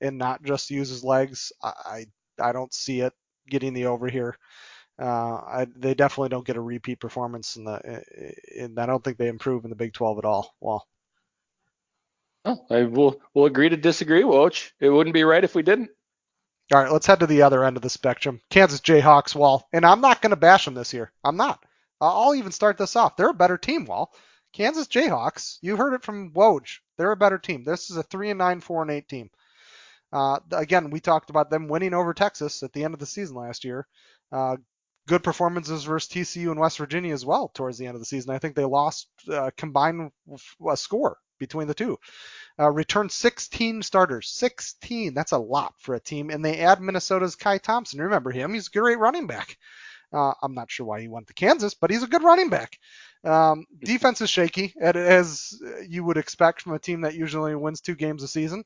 and 0.00 0.18
not 0.18 0.42
just 0.42 0.70
use 0.70 0.88
his 0.88 1.04
legs, 1.04 1.52
I 1.62 2.06
I, 2.38 2.48
I 2.48 2.52
don't 2.52 2.72
see 2.72 3.00
it 3.00 3.12
getting 3.48 3.74
the 3.74 3.86
over 3.86 4.08
here. 4.08 4.36
Uh, 5.00 5.36
I, 5.36 5.66
they 5.76 5.94
definitely 5.94 6.30
don't 6.30 6.46
get 6.46 6.56
a 6.56 6.60
repeat 6.60 6.98
performance 6.98 7.54
in 7.54 7.64
the, 7.64 8.02
and 8.58 8.78
I 8.78 8.86
don't 8.86 9.02
think 9.02 9.16
they 9.16 9.28
improve 9.28 9.64
in 9.64 9.70
the 9.70 9.76
Big 9.76 9.92
12 9.92 10.18
at 10.18 10.24
all. 10.24 10.54
Well, 10.60 10.88
oh, 12.44 12.66
I 12.68 12.82
will 12.82 13.20
we'll 13.32 13.46
agree 13.46 13.68
to 13.68 13.76
disagree, 13.76 14.22
Woj. 14.22 14.72
It 14.80 14.90
wouldn't 14.90 15.14
be 15.14 15.22
right 15.22 15.44
if 15.44 15.54
we 15.54 15.62
didn't. 15.62 15.90
All 16.72 16.82
right, 16.82 16.92
let's 16.92 17.06
head 17.06 17.20
to 17.20 17.26
the 17.26 17.42
other 17.42 17.64
end 17.64 17.76
of 17.76 17.82
the 17.82 17.88
spectrum. 17.88 18.40
Kansas 18.50 18.80
Jayhawks, 18.80 19.34
Wahl, 19.34 19.68
and 19.72 19.86
I'm 19.86 20.00
not 20.00 20.20
going 20.20 20.30
to 20.30 20.36
bash 20.36 20.64
them 20.64 20.74
this 20.74 20.92
year. 20.92 21.12
I'm 21.24 21.36
not. 21.36 21.64
I'll 22.00 22.34
even 22.34 22.52
start 22.52 22.76
this 22.76 22.96
off. 22.96 23.16
They're 23.16 23.30
a 23.30 23.34
better 23.34 23.56
team, 23.56 23.84
Wahl. 23.84 24.12
Kansas 24.52 24.86
Jayhawks, 24.88 25.58
you 25.62 25.76
heard 25.76 25.94
it 25.94 26.02
from 26.02 26.32
Woj. 26.32 26.78
They're 26.96 27.12
a 27.12 27.16
better 27.16 27.38
team. 27.38 27.64
This 27.64 27.90
is 27.90 27.96
a 27.96 28.02
three 28.02 28.30
and 28.30 28.38
nine, 28.38 28.60
four 28.60 28.82
and 28.82 28.90
eight 28.90 29.08
team. 29.08 29.30
Uh, 30.12 30.38
again, 30.52 30.90
we 30.90 31.00
talked 31.00 31.30
about 31.30 31.50
them 31.50 31.68
winning 31.68 31.94
over 31.94 32.14
Texas 32.14 32.62
at 32.62 32.72
the 32.72 32.84
end 32.84 32.94
of 32.94 33.00
the 33.00 33.06
season 33.06 33.36
last 33.36 33.64
year. 33.64 33.86
Uh, 34.32 34.56
good 35.06 35.22
performances 35.22 35.84
versus 35.84 36.10
TCU 36.10 36.50
and 36.50 36.60
West 36.60 36.78
Virginia 36.78 37.12
as 37.14 37.24
well 37.24 37.50
towards 37.54 37.78
the 37.78 37.86
end 37.86 37.94
of 37.94 38.00
the 38.00 38.06
season. 38.06 38.34
I 38.34 38.38
think 38.38 38.54
they 38.54 38.64
lost 38.64 39.08
uh, 39.30 39.50
combined 39.56 40.10
a 40.68 40.76
score 40.76 41.18
between 41.38 41.68
the 41.68 41.74
two. 41.74 41.98
Uh, 42.58 42.70
returned 42.70 43.12
16 43.12 43.82
starters. 43.82 44.28
16. 44.30 45.14
That's 45.14 45.32
a 45.32 45.38
lot 45.38 45.74
for 45.78 45.94
a 45.94 46.00
team. 46.00 46.30
And 46.30 46.44
they 46.44 46.58
add 46.58 46.80
Minnesota's 46.80 47.36
Kai 47.36 47.58
Thompson. 47.58 48.00
Remember 48.00 48.30
him? 48.30 48.52
He's 48.52 48.68
a 48.68 48.78
great 48.78 48.98
running 48.98 49.26
back. 49.26 49.56
Uh, 50.12 50.32
I'm 50.42 50.54
not 50.54 50.70
sure 50.70 50.86
why 50.86 51.00
he 51.00 51.08
went 51.08 51.26
to 51.28 51.34
Kansas, 51.34 51.74
but 51.74 51.90
he's 51.90 52.02
a 52.02 52.08
good 52.08 52.22
running 52.22 52.48
back. 52.48 52.78
Um, 53.24 53.66
defense 53.80 54.20
is 54.20 54.30
shaky, 54.30 54.74
as 54.80 55.60
you 55.86 56.04
would 56.04 56.16
expect 56.16 56.62
from 56.62 56.72
a 56.72 56.78
team 56.78 57.02
that 57.02 57.14
usually 57.14 57.54
wins 57.54 57.80
two 57.80 57.94
games 57.94 58.22
a 58.22 58.28
season. 58.28 58.64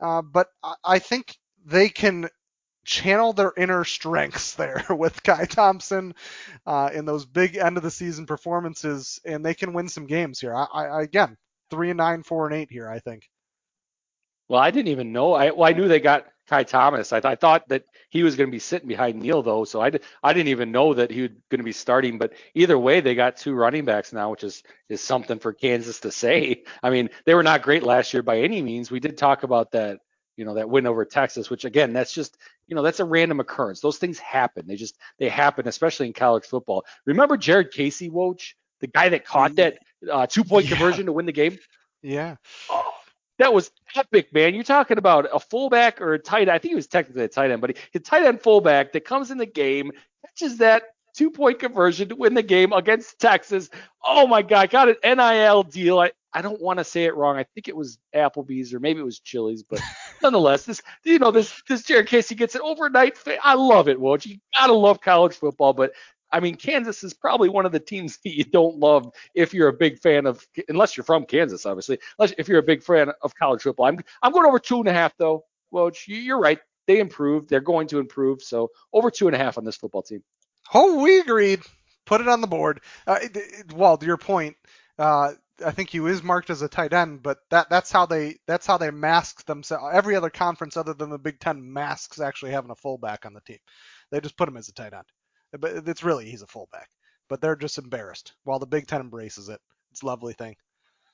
Uh, 0.00 0.22
but 0.22 0.48
I 0.84 0.98
think 0.98 1.36
they 1.64 1.88
can 1.88 2.28
channel 2.84 3.32
their 3.32 3.52
inner 3.56 3.84
strengths 3.84 4.54
there 4.56 4.84
with 4.90 5.22
Ky 5.22 5.46
Thompson 5.46 6.14
uh, 6.66 6.90
in 6.92 7.04
those 7.04 7.26
big 7.26 7.56
end 7.56 7.76
of 7.76 7.82
the 7.82 7.90
season 7.90 8.26
performances, 8.26 9.20
and 9.24 9.44
they 9.44 9.54
can 9.54 9.72
win 9.72 9.88
some 9.88 10.06
games 10.06 10.40
here. 10.40 10.54
I, 10.54 10.64
I 10.64 11.02
again, 11.02 11.36
three 11.70 11.90
and 11.90 11.98
nine, 11.98 12.22
four 12.22 12.46
and 12.46 12.54
eight 12.56 12.70
here. 12.70 12.88
I 12.88 12.98
think. 12.98 13.28
Well, 14.48 14.60
I 14.60 14.70
didn't 14.70 14.88
even 14.88 15.12
know. 15.12 15.34
I 15.34 15.50
well, 15.50 15.68
I 15.68 15.72
knew 15.72 15.88
they 15.88 16.00
got 16.00 16.26
Ky 16.50 16.64
Thomas. 16.64 17.12
I, 17.12 17.20
th- 17.20 17.32
I 17.32 17.36
thought 17.36 17.68
that 17.68 17.84
he 18.08 18.22
was 18.22 18.36
going 18.36 18.48
to 18.48 18.52
be 18.52 18.58
sitting 18.58 18.88
behind 18.88 19.20
Neal 19.20 19.42
though, 19.42 19.64
so 19.64 19.80
I, 19.80 19.90
d- 19.90 20.00
I 20.22 20.32
didn't 20.32 20.48
even 20.48 20.72
know 20.72 20.94
that 20.94 21.10
he 21.10 21.22
was 21.22 21.30
going 21.48 21.60
to 21.60 21.64
be 21.64 21.72
starting. 21.72 22.18
But 22.18 22.32
either 22.54 22.78
way, 22.78 23.00
they 23.00 23.14
got 23.14 23.36
two 23.36 23.54
running 23.54 23.84
backs 23.84 24.12
now, 24.12 24.30
which 24.30 24.42
is 24.42 24.62
is 24.88 25.00
something 25.00 25.38
for 25.38 25.52
Kansas 25.52 26.00
to 26.00 26.10
say. 26.10 26.64
I 26.82 26.90
mean, 26.90 27.10
they 27.24 27.34
were 27.34 27.42
not 27.42 27.62
great 27.62 27.82
last 27.82 28.12
year 28.12 28.22
by 28.22 28.40
any 28.40 28.62
means. 28.62 28.90
We 28.90 29.00
did 29.00 29.16
talk 29.16 29.44
about 29.44 29.70
that, 29.72 30.00
you 30.36 30.44
know, 30.44 30.54
that 30.54 30.68
win 30.68 30.86
over 30.86 31.04
Texas, 31.04 31.50
which 31.50 31.64
again, 31.64 31.92
that's 31.92 32.12
just 32.12 32.36
you 32.66 32.74
know 32.74 32.82
that's 32.82 33.00
a 33.00 33.04
random 33.04 33.40
occurrence. 33.40 33.80
Those 33.80 33.98
things 33.98 34.18
happen. 34.18 34.66
They 34.66 34.76
just 34.76 34.98
they 35.18 35.28
happen, 35.28 35.68
especially 35.68 36.06
in 36.08 36.12
college 36.12 36.44
football. 36.44 36.84
Remember 37.06 37.36
Jared 37.36 37.70
Casey, 37.70 38.10
Woj, 38.10 38.54
the 38.80 38.88
guy 38.88 39.08
that 39.10 39.24
caught 39.24 39.56
that 39.56 39.78
uh, 40.10 40.26
two 40.26 40.44
point 40.44 40.64
yeah. 40.70 40.70
conversion 40.70 41.06
to 41.06 41.12
win 41.12 41.26
the 41.26 41.32
game? 41.32 41.58
Yeah. 42.02 42.36
Oh, 42.70 42.92
that 43.40 43.54
was 43.54 43.70
epic, 43.96 44.32
man. 44.34 44.54
You're 44.54 44.64
talking 44.64 44.98
about 44.98 45.26
a 45.32 45.40
fullback 45.40 46.00
or 46.00 46.12
a 46.12 46.18
tight 46.18 46.42
end. 46.42 46.50
I 46.50 46.58
think 46.58 46.72
he 46.72 46.76
was 46.76 46.86
technically 46.86 47.24
a 47.24 47.28
tight 47.28 47.50
end, 47.50 47.62
but 47.62 47.70
he, 47.70 47.76
a 47.94 47.98
tight 47.98 48.26
end 48.26 48.42
fullback 48.42 48.92
that 48.92 49.06
comes 49.06 49.30
in 49.30 49.38
the 49.38 49.46
game, 49.46 49.90
catches 50.26 50.58
that 50.58 50.82
two 51.16 51.30
point 51.30 51.58
conversion 51.58 52.10
to 52.10 52.16
win 52.16 52.34
the 52.34 52.42
game 52.42 52.74
against 52.74 53.18
Texas. 53.18 53.70
Oh 54.04 54.26
my 54.26 54.42
God, 54.42 54.68
got 54.68 54.90
an 54.90 55.16
NIL 55.16 55.62
deal. 55.62 55.98
I, 55.98 56.12
I 56.34 56.42
don't 56.42 56.60
want 56.60 56.80
to 56.80 56.84
say 56.84 57.04
it 57.04 57.16
wrong. 57.16 57.38
I 57.38 57.44
think 57.54 57.66
it 57.66 57.74
was 57.74 57.98
Applebee's 58.14 58.74
or 58.74 58.78
maybe 58.78 59.00
it 59.00 59.04
was 59.04 59.20
Chili's, 59.20 59.62
but 59.62 59.80
nonetheless, 60.22 60.66
this 60.66 60.82
you 61.04 61.18
know 61.18 61.30
this 61.30 61.62
this 61.66 61.82
Jared 61.82 62.08
Casey 62.08 62.34
gets 62.34 62.54
an 62.54 62.60
overnight. 62.62 63.16
I 63.42 63.54
love 63.54 63.88
it, 63.88 63.98
Woj. 63.98 64.26
You 64.26 64.36
gotta 64.54 64.74
love 64.74 65.00
college 65.00 65.34
football, 65.34 65.72
but 65.72 65.92
I 66.32 66.40
mean, 66.40 66.54
Kansas 66.56 67.02
is 67.02 67.14
probably 67.14 67.48
one 67.48 67.66
of 67.66 67.72
the 67.72 67.80
teams 67.80 68.18
that 68.24 68.36
you 68.36 68.44
don't 68.44 68.76
love 68.76 69.10
if 69.34 69.54
you're 69.54 69.68
a 69.68 69.72
big 69.72 69.98
fan 69.98 70.26
of, 70.26 70.46
unless 70.68 70.96
you're 70.96 71.04
from 71.04 71.24
Kansas, 71.24 71.66
obviously. 71.66 71.98
Unless 72.18 72.34
if 72.38 72.48
you're 72.48 72.58
a 72.58 72.62
big 72.62 72.82
fan 72.82 73.10
of 73.22 73.34
college 73.34 73.62
football. 73.62 73.86
I'm 73.86 73.98
I'm 74.22 74.32
going 74.32 74.46
over 74.46 74.58
two 74.58 74.78
and 74.78 74.88
a 74.88 74.92
half 74.92 75.16
though. 75.16 75.44
Well, 75.70 75.90
you're 76.06 76.40
right. 76.40 76.58
They 76.86 76.98
improved. 76.98 77.48
They're 77.48 77.60
going 77.60 77.86
to 77.88 77.98
improve. 77.98 78.42
So 78.42 78.70
over 78.92 79.10
two 79.10 79.28
and 79.28 79.36
a 79.36 79.38
half 79.38 79.58
on 79.58 79.64
this 79.64 79.76
football 79.76 80.02
team. 80.02 80.22
Oh, 80.74 81.02
we 81.02 81.20
agreed. 81.20 81.60
Put 82.06 82.20
it 82.20 82.28
on 82.28 82.40
the 82.40 82.46
board. 82.46 82.80
Uh, 83.06 83.20
well, 83.74 83.96
to 83.96 84.06
your 84.06 84.16
point, 84.16 84.56
uh, 84.98 85.32
I 85.64 85.70
think 85.70 85.90
he 85.90 85.98
is 85.98 86.22
marked 86.22 86.50
as 86.50 86.62
a 86.62 86.68
tight 86.68 86.92
end, 86.92 87.22
but 87.22 87.38
that 87.50 87.68
that's 87.70 87.92
how 87.92 88.06
they 88.06 88.38
that's 88.46 88.66
how 88.66 88.78
they 88.78 88.90
mask 88.90 89.44
themselves. 89.46 89.84
Every 89.92 90.16
other 90.16 90.30
conference 90.30 90.76
other 90.76 90.94
than 90.94 91.10
the 91.10 91.18
Big 91.18 91.38
Ten 91.38 91.72
masks 91.72 92.20
actually 92.20 92.52
having 92.52 92.70
a 92.70 92.76
fullback 92.76 93.26
on 93.26 93.34
the 93.34 93.40
team. 93.42 93.58
They 94.10 94.20
just 94.20 94.36
put 94.36 94.48
him 94.48 94.56
as 94.56 94.68
a 94.68 94.72
tight 94.72 94.94
end 94.94 95.04
but 95.58 95.88
it's 95.88 96.04
really 96.04 96.30
he's 96.30 96.42
a 96.42 96.46
fullback. 96.46 96.88
But 97.28 97.40
they're 97.40 97.56
just 97.56 97.78
embarrassed 97.78 98.34
while 98.44 98.58
the 98.58 98.66
Big 98.66 98.86
Ten 98.86 99.00
embraces 99.00 99.48
it. 99.48 99.60
It's 99.92 100.02
a 100.02 100.06
lovely 100.06 100.32
thing. 100.32 100.56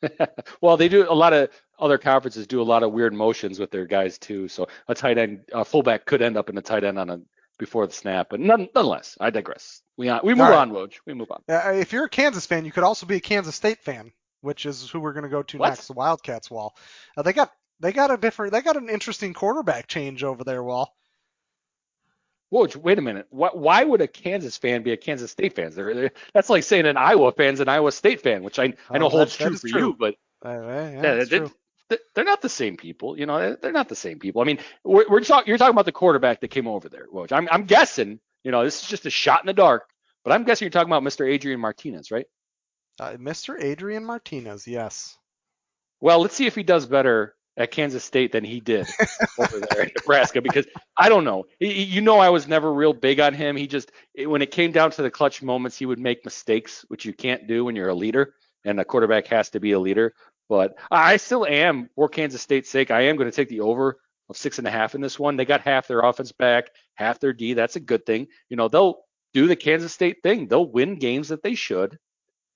well, 0.60 0.76
they 0.76 0.88
do 0.88 1.10
a 1.10 1.14
lot 1.14 1.32
of 1.32 1.50
other 1.78 1.98
conferences 1.98 2.46
do 2.46 2.60
a 2.60 2.64
lot 2.64 2.82
of 2.82 2.92
weird 2.92 3.14
motions 3.14 3.58
with 3.58 3.70
their 3.70 3.86
guys 3.86 4.18
too. 4.18 4.48
So 4.48 4.68
a 4.88 4.94
tight 4.94 5.18
end, 5.18 5.40
a 5.52 5.64
fullback 5.64 6.04
could 6.04 6.22
end 6.22 6.36
up 6.36 6.48
in 6.50 6.58
a 6.58 6.62
tight 6.62 6.84
end 6.84 6.98
on 6.98 7.10
a 7.10 7.20
before 7.58 7.86
the 7.86 7.92
snap, 7.92 8.28
but 8.30 8.40
none, 8.40 8.68
nonetheless, 8.74 9.16
I 9.20 9.30
digress. 9.30 9.82
We 9.96 10.08
on, 10.08 10.20
we 10.22 10.34
move 10.34 10.48
right. 10.48 10.58
on, 10.58 10.72
Woj. 10.72 10.94
We 11.06 11.14
move 11.14 11.30
on. 11.30 11.42
Uh, 11.48 11.72
if 11.72 11.92
you're 11.92 12.04
a 12.04 12.08
Kansas 12.08 12.46
fan, 12.46 12.64
you 12.64 12.72
could 12.72 12.84
also 12.84 13.06
be 13.06 13.16
a 13.16 13.20
Kansas 13.20 13.54
State 13.54 13.78
fan, 13.82 14.12
which 14.42 14.66
is 14.66 14.90
who 14.90 15.00
we're 15.00 15.12
going 15.12 15.24
to 15.24 15.30
go 15.30 15.42
to 15.42 15.58
what? 15.58 15.70
next, 15.70 15.86
the 15.86 15.94
Wildcats. 15.94 16.50
Wahl. 16.50 16.76
Uh, 17.16 17.22
they 17.22 17.32
got 17.32 17.50
they 17.80 17.92
got 17.92 18.10
a 18.10 18.16
different, 18.16 18.52
they 18.52 18.60
got 18.60 18.76
an 18.76 18.88
interesting 18.88 19.32
quarterback 19.32 19.86
change 19.86 20.22
over 20.24 20.44
there. 20.44 20.62
Wahl. 20.62 20.94
Whoa, 22.50 22.68
wait 22.80 22.98
a 22.98 23.02
minute. 23.02 23.26
Why, 23.30 23.50
why 23.52 23.82
would 23.82 24.00
a 24.00 24.06
Kansas 24.06 24.56
fan 24.56 24.82
be 24.82 24.92
a 24.92 24.96
Kansas 24.96 25.32
State 25.32 25.56
fan? 25.56 25.72
They're, 25.74 25.94
they're, 25.94 26.12
that's 26.32 26.48
like 26.48 26.62
saying 26.62 26.86
an 26.86 26.96
Iowa 26.96 27.32
fan's 27.32 27.60
an 27.60 27.68
Iowa 27.68 27.90
State 27.90 28.20
fan, 28.20 28.44
which 28.44 28.58
I, 28.58 28.74
I 28.88 28.98
know 28.98 29.06
oh, 29.06 29.10
holds 29.10 29.36
true 29.36 29.56
for 29.56 29.68
true. 29.68 29.80
you, 29.80 29.96
but 29.98 30.14
uh, 30.44 30.50
yeah, 30.50 31.18
yeah 31.18 31.48
they, 31.88 31.98
they're 32.14 32.24
not 32.24 32.42
the 32.42 32.48
same 32.48 32.76
people. 32.76 33.18
You 33.18 33.26
know, 33.26 33.56
they're 33.60 33.72
not 33.72 33.88
the 33.88 33.96
same 33.96 34.18
people. 34.18 34.42
I 34.42 34.44
mean, 34.44 34.58
we're, 34.84 35.08
we're 35.08 35.20
talking. 35.20 35.48
You're 35.48 35.58
talking 35.58 35.74
about 35.74 35.86
the 35.86 35.92
quarterback 35.92 36.40
that 36.40 36.48
came 36.48 36.66
over 36.66 36.88
there. 36.88 37.06
Woj. 37.12 37.32
I'm, 37.32 37.48
I'm 37.50 37.64
guessing. 37.64 38.20
You 38.44 38.52
know, 38.52 38.64
this 38.64 38.82
is 38.82 38.88
just 38.88 39.06
a 39.06 39.10
shot 39.10 39.42
in 39.42 39.46
the 39.46 39.52
dark, 39.52 39.88
but 40.24 40.32
I'm 40.32 40.44
guessing 40.44 40.66
you're 40.66 40.70
talking 40.70 40.92
about 40.92 41.02
Mr. 41.02 41.28
Adrian 41.28 41.60
Martinez, 41.60 42.10
right? 42.10 42.26
Uh, 43.00 43.12
Mr. 43.14 43.60
Adrian 43.60 44.04
Martinez, 44.04 44.66
yes. 44.66 45.18
Well, 46.00 46.20
let's 46.20 46.36
see 46.36 46.46
if 46.46 46.54
he 46.54 46.62
does 46.62 46.86
better 46.86 47.34
at 47.56 47.70
Kansas 47.70 48.04
State 48.04 48.32
than 48.32 48.44
he 48.44 48.60
did 48.60 48.86
over 49.38 49.60
there 49.60 49.84
in 49.84 49.90
Nebraska 49.96 50.40
because 50.42 50.66
I 50.96 51.08
don't 51.08 51.24
know. 51.24 51.44
You 51.58 52.00
know, 52.00 52.18
I 52.18 52.28
was 52.28 52.46
never 52.46 52.72
real 52.72 52.92
big 52.92 53.20
on 53.20 53.34
him. 53.34 53.56
He 53.56 53.66
just 53.66 53.92
when 54.16 54.42
it 54.42 54.50
came 54.50 54.72
down 54.72 54.90
to 54.92 55.02
the 55.02 55.10
clutch 55.10 55.42
moments, 55.42 55.78
he 55.78 55.86
would 55.86 55.98
make 55.98 56.24
mistakes, 56.24 56.84
which 56.88 57.04
you 57.04 57.12
can't 57.12 57.46
do 57.46 57.64
when 57.64 57.76
you're 57.76 57.88
a 57.88 57.94
leader, 57.94 58.34
and 58.64 58.78
a 58.78 58.84
quarterback 58.84 59.26
has 59.28 59.50
to 59.50 59.60
be 59.60 59.72
a 59.72 59.80
leader. 59.80 60.14
But 60.48 60.74
I 60.90 61.16
still 61.16 61.46
am, 61.46 61.90
for 61.96 62.08
Kansas 62.08 62.42
State's 62.42 62.70
sake, 62.70 62.90
I 62.90 63.02
am 63.02 63.16
going 63.16 63.30
to 63.30 63.34
take 63.34 63.48
the 63.48 63.60
over 63.60 63.98
of 64.28 64.36
six 64.36 64.58
and 64.58 64.66
a 64.66 64.70
half 64.70 64.94
in 64.94 65.00
this 65.00 65.18
one. 65.18 65.36
They 65.36 65.44
got 65.44 65.60
half 65.60 65.88
their 65.88 66.00
offense 66.00 66.32
back, 66.32 66.70
half 66.94 67.20
their 67.20 67.32
D. 67.32 67.54
That's 67.54 67.76
a 67.76 67.80
good 67.80 68.06
thing. 68.06 68.28
You 68.48 68.56
know, 68.56 68.68
they'll 68.68 69.00
do 69.34 69.46
the 69.46 69.56
Kansas 69.56 69.92
State 69.92 70.18
thing. 70.22 70.48
They'll 70.48 70.70
win 70.70 70.98
games 70.98 71.28
that 71.28 71.42
they 71.42 71.54
should, 71.54 71.98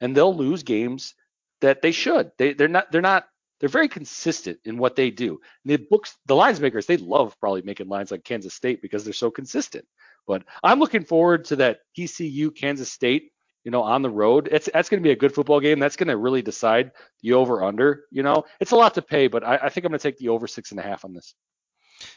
and 0.00 0.16
they'll 0.16 0.36
lose 0.36 0.62
games 0.62 1.14
that 1.60 1.82
they 1.82 1.92
should. 1.92 2.30
They 2.38 2.52
they're 2.52 2.68
not 2.68 2.90
they're 2.92 3.00
not 3.00 3.26
they're 3.61 3.68
very 3.68 3.88
consistent 3.88 4.59
in 4.64 4.79
what 4.79 4.96
they 4.96 5.11
do. 5.11 5.40
And 5.64 5.73
the 5.73 5.77
books, 5.77 6.16
the 6.27 6.35
lines 6.35 6.61
makers, 6.61 6.87
they 6.87 6.96
love 6.96 7.38
probably 7.38 7.62
making 7.62 7.88
lines 7.88 8.11
like 8.11 8.25
Kansas 8.25 8.55
State 8.55 8.83
because 8.83 9.05
they're 9.05 9.12
so 9.12 9.31
consistent. 9.31 9.87
But 10.27 10.44
I'm 10.62 10.81
looking 10.81 11.05
forward 11.05 11.44
to 11.46 11.57
that 11.57 11.81
TCU 11.96 12.55
Kansas 12.55 12.90
State, 12.90 13.33
you 13.64 13.70
know, 13.70 13.83
on 13.83 14.03
the 14.03 14.11
road. 14.11 14.49
It's 14.51 14.68
that's 14.73 14.88
going 14.88 15.03
to 15.03 15.07
be 15.07 15.12
a 15.12 15.16
good 15.16 15.35
football 15.35 15.61
game. 15.61 15.79
That's 15.79 15.96
going 15.96 16.09
to 16.09 16.16
really 16.16 16.42
decide 16.42 16.92
the 17.23 17.35
over 17.35 17.62
under. 17.62 18.05
You 18.11 18.23
know, 18.23 18.44
it's 18.61 18.73
a 18.73 18.77
lot 18.77 18.94
to 18.94 19.03
pay, 19.03 19.29
but 19.29 19.44
I, 19.44 19.57
I 19.57 19.68
think 19.68 19.85
I'm 19.85 19.90
going 19.90 19.99
to 19.99 20.03
take 20.03 20.18
the 20.18 20.31
over 20.31 20.46
six 20.46 20.70
and 20.70 20.81
a 20.81 20.83
half 20.83 21.05
on 21.05 21.12
this. 21.12 21.35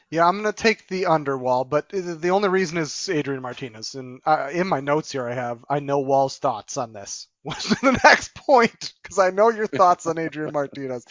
Yeah, 0.09 0.27
I'm 0.27 0.41
going 0.41 0.53
to 0.53 0.63
take 0.63 0.87
the 0.87 1.07
under 1.07 1.37
Wahl, 1.37 1.65
but 1.65 1.89
the 1.89 2.29
only 2.29 2.49
reason 2.49 2.77
is 2.77 3.09
Adrian 3.09 3.41
Martinez. 3.41 3.95
And 3.95 4.21
uh, 4.25 4.49
in 4.53 4.67
my 4.67 4.79
notes 4.79 5.11
here, 5.11 5.27
I 5.27 5.33
have 5.33 5.65
I 5.69 5.79
know 5.79 5.99
Wahl's 5.99 6.37
thoughts 6.37 6.77
on 6.77 6.93
this. 6.93 7.27
What's 7.43 7.67
the 7.81 7.99
next 8.03 8.32
point? 8.45 8.93
Because 9.01 9.19
I 9.19 9.29
know 9.29 9.49
your 9.49 9.67
thoughts 9.67 10.05
on 10.05 10.17
Adrian 10.17 10.53
Martinez. 10.53 11.05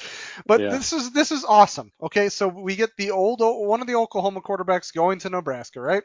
But 0.46 0.60
yeah. 0.60 0.70
this 0.70 0.92
is 0.92 1.12
this 1.12 1.32
is 1.32 1.44
awesome. 1.44 1.92
Okay, 2.02 2.28
so 2.28 2.48
we 2.48 2.76
get 2.76 2.90
the 2.96 3.10
old 3.10 3.40
one 3.40 3.80
of 3.80 3.86
the 3.86 3.94
Oklahoma 3.96 4.40
quarterbacks 4.40 4.92
going 4.92 5.18
to 5.20 5.30
Nebraska, 5.30 5.80
right? 5.80 6.02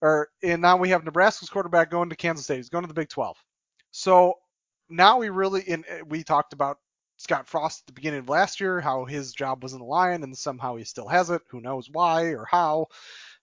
Or 0.00 0.28
and 0.42 0.62
now 0.62 0.76
we 0.76 0.90
have 0.90 1.04
Nebraska's 1.04 1.50
quarterback 1.50 1.90
going 1.90 2.10
to 2.10 2.16
Kansas 2.16 2.44
State. 2.44 2.56
He's 2.56 2.68
going 2.68 2.84
to 2.84 2.88
the 2.88 2.94
Big 2.94 3.08
12. 3.08 3.36
So 3.90 4.34
now 4.88 5.18
we 5.18 5.28
really 5.28 5.62
in 5.62 5.84
eh, 5.88 6.02
we 6.06 6.22
talked 6.22 6.52
about 6.52 6.78
Scott 7.16 7.48
Frost 7.48 7.82
at 7.82 7.86
the 7.88 7.92
beginning 7.92 8.20
of 8.20 8.28
last 8.28 8.60
year, 8.60 8.80
how 8.80 9.04
his 9.04 9.32
job 9.32 9.62
was 9.62 9.72
in 9.72 9.80
the 9.80 9.84
line, 9.84 10.22
and 10.22 10.36
somehow 10.36 10.76
he 10.76 10.84
still 10.84 11.08
has 11.08 11.30
it. 11.30 11.42
Who 11.50 11.60
knows 11.60 11.88
why 11.90 12.26
or 12.26 12.46
how? 12.48 12.86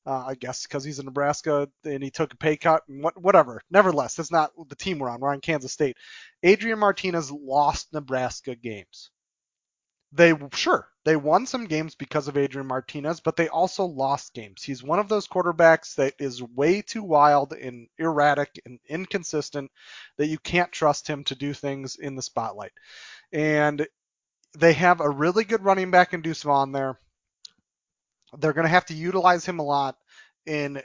Uh, 0.05 0.25
I 0.27 0.35
guess, 0.35 0.63
because 0.63 0.83
he's 0.83 0.99
in 0.99 1.05
Nebraska 1.05 1.67
and 1.83 2.03
he 2.03 2.11
took 2.11 2.33
a 2.33 2.37
pay 2.37 2.57
cut 2.57 2.83
and 2.87 3.03
what, 3.03 3.19
whatever. 3.19 3.61
Nevertheless, 3.71 4.15
that's 4.15 4.31
not 4.31 4.51
the 4.69 4.75
team 4.75 4.99
we're 4.99 5.09
on. 5.09 5.19
We're 5.19 5.33
on 5.33 5.41
Kansas 5.41 5.73
State. 5.73 5.97
Adrian 6.43 6.79
Martinez 6.79 7.31
lost 7.31 7.93
Nebraska 7.93 8.55
games. 8.55 9.09
They 10.11 10.33
sure 10.53 10.87
they 11.03 11.15
won 11.15 11.45
some 11.45 11.65
games 11.65 11.93
because 11.93 12.27
of 12.27 12.37
Adrian 12.37 12.67
Martinez, 12.67 13.19
but 13.19 13.35
they 13.35 13.47
also 13.47 13.85
lost 13.85 14.33
games. 14.33 14.63
He's 14.63 14.83
one 14.83 14.99
of 14.99 15.07
those 15.07 15.27
quarterbacks 15.27 15.95
that 15.95 16.13
is 16.19 16.41
way 16.41 16.81
too 16.81 17.03
wild 17.03 17.53
and 17.53 17.87
erratic 17.99 18.59
and 18.65 18.79
inconsistent 18.87 19.71
that 20.17 20.27
you 20.27 20.39
can't 20.39 20.71
trust 20.71 21.07
him 21.07 21.23
to 21.25 21.35
do 21.35 21.53
things 21.53 21.95
in 21.95 22.15
the 22.15 22.21
spotlight. 22.21 22.71
And 23.31 23.85
they 24.57 24.73
have 24.73 24.99
a 24.99 25.09
really 25.09 25.43
good 25.43 25.63
running 25.63 25.91
back 25.91 26.13
in 26.13 26.21
Deuce 26.21 26.43
Vaughn 26.43 26.71
there. 26.71 26.99
They're 28.39 28.53
going 28.53 28.65
to 28.65 28.69
have 28.69 28.85
to 28.87 28.93
utilize 28.93 29.45
him 29.45 29.59
a 29.59 29.63
lot. 29.63 29.95
And 30.47 30.81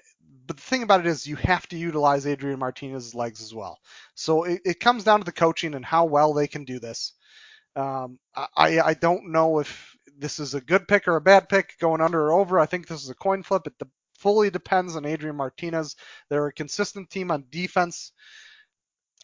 but 0.46 0.56
the 0.56 0.62
thing 0.62 0.82
about 0.82 1.00
it 1.00 1.06
is 1.06 1.26
you 1.26 1.36
have 1.36 1.66
to 1.68 1.76
utilize 1.76 2.26
Adrian 2.26 2.58
Martinez's 2.58 3.14
legs 3.14 3.42
as 3.42 3.54
well. 3.54 3.78
So 4.14 4.44
it, 4.44 4.62
it 4.64 4.80
comes 4.80 5.04
down 5.04 5.20
to 5.20 5.24
the 5.24 5.32
coaching 5.32 5.74
and 5.74 5.84
how 5.84 6.06
well 6.06 6.32
they 6.32 6.46
can 6.46 6.64
do 6.64 6.78
this. 6.78 7.12
Um, 7.76 8.18
I, 8.56 8.80
I 8.80 8.94
don't 8.94 9.30
know 9.32 9.60
if 9.60 9.96
this 10.18 10.40
is 10.40 10.54
a 10.54 10.60
good 10.60 10.88
pick 10.88 11.08
or 11.08 11.16
a 11.16 11.20
bad 11.20 11.48
pick 11.48 11.78
going 11.78 12.00
under 12.00 12.20
or 12.28 12.32
over. 12.32 12.58
I 12.58 12.66
think 12.66 12.86
this 12.86 13.02
is 13.02 13.10
a 13.10 13.14
coin 13.14 13.42
flip. 13.42 13.66
It 13.66 13.78
de- 13.78 13.86
fully 14.18 14.50
depends 14.50 14.96
on 14.96 15.06
Adrian 15.06 15.36
Martinez. 15.36 15.96
They're 16.28 16.46
a 16.46 16.52
consistent 16.52 17.10
team 17.10 17.30
on 17.30 17.44
defense. 17.50 18.12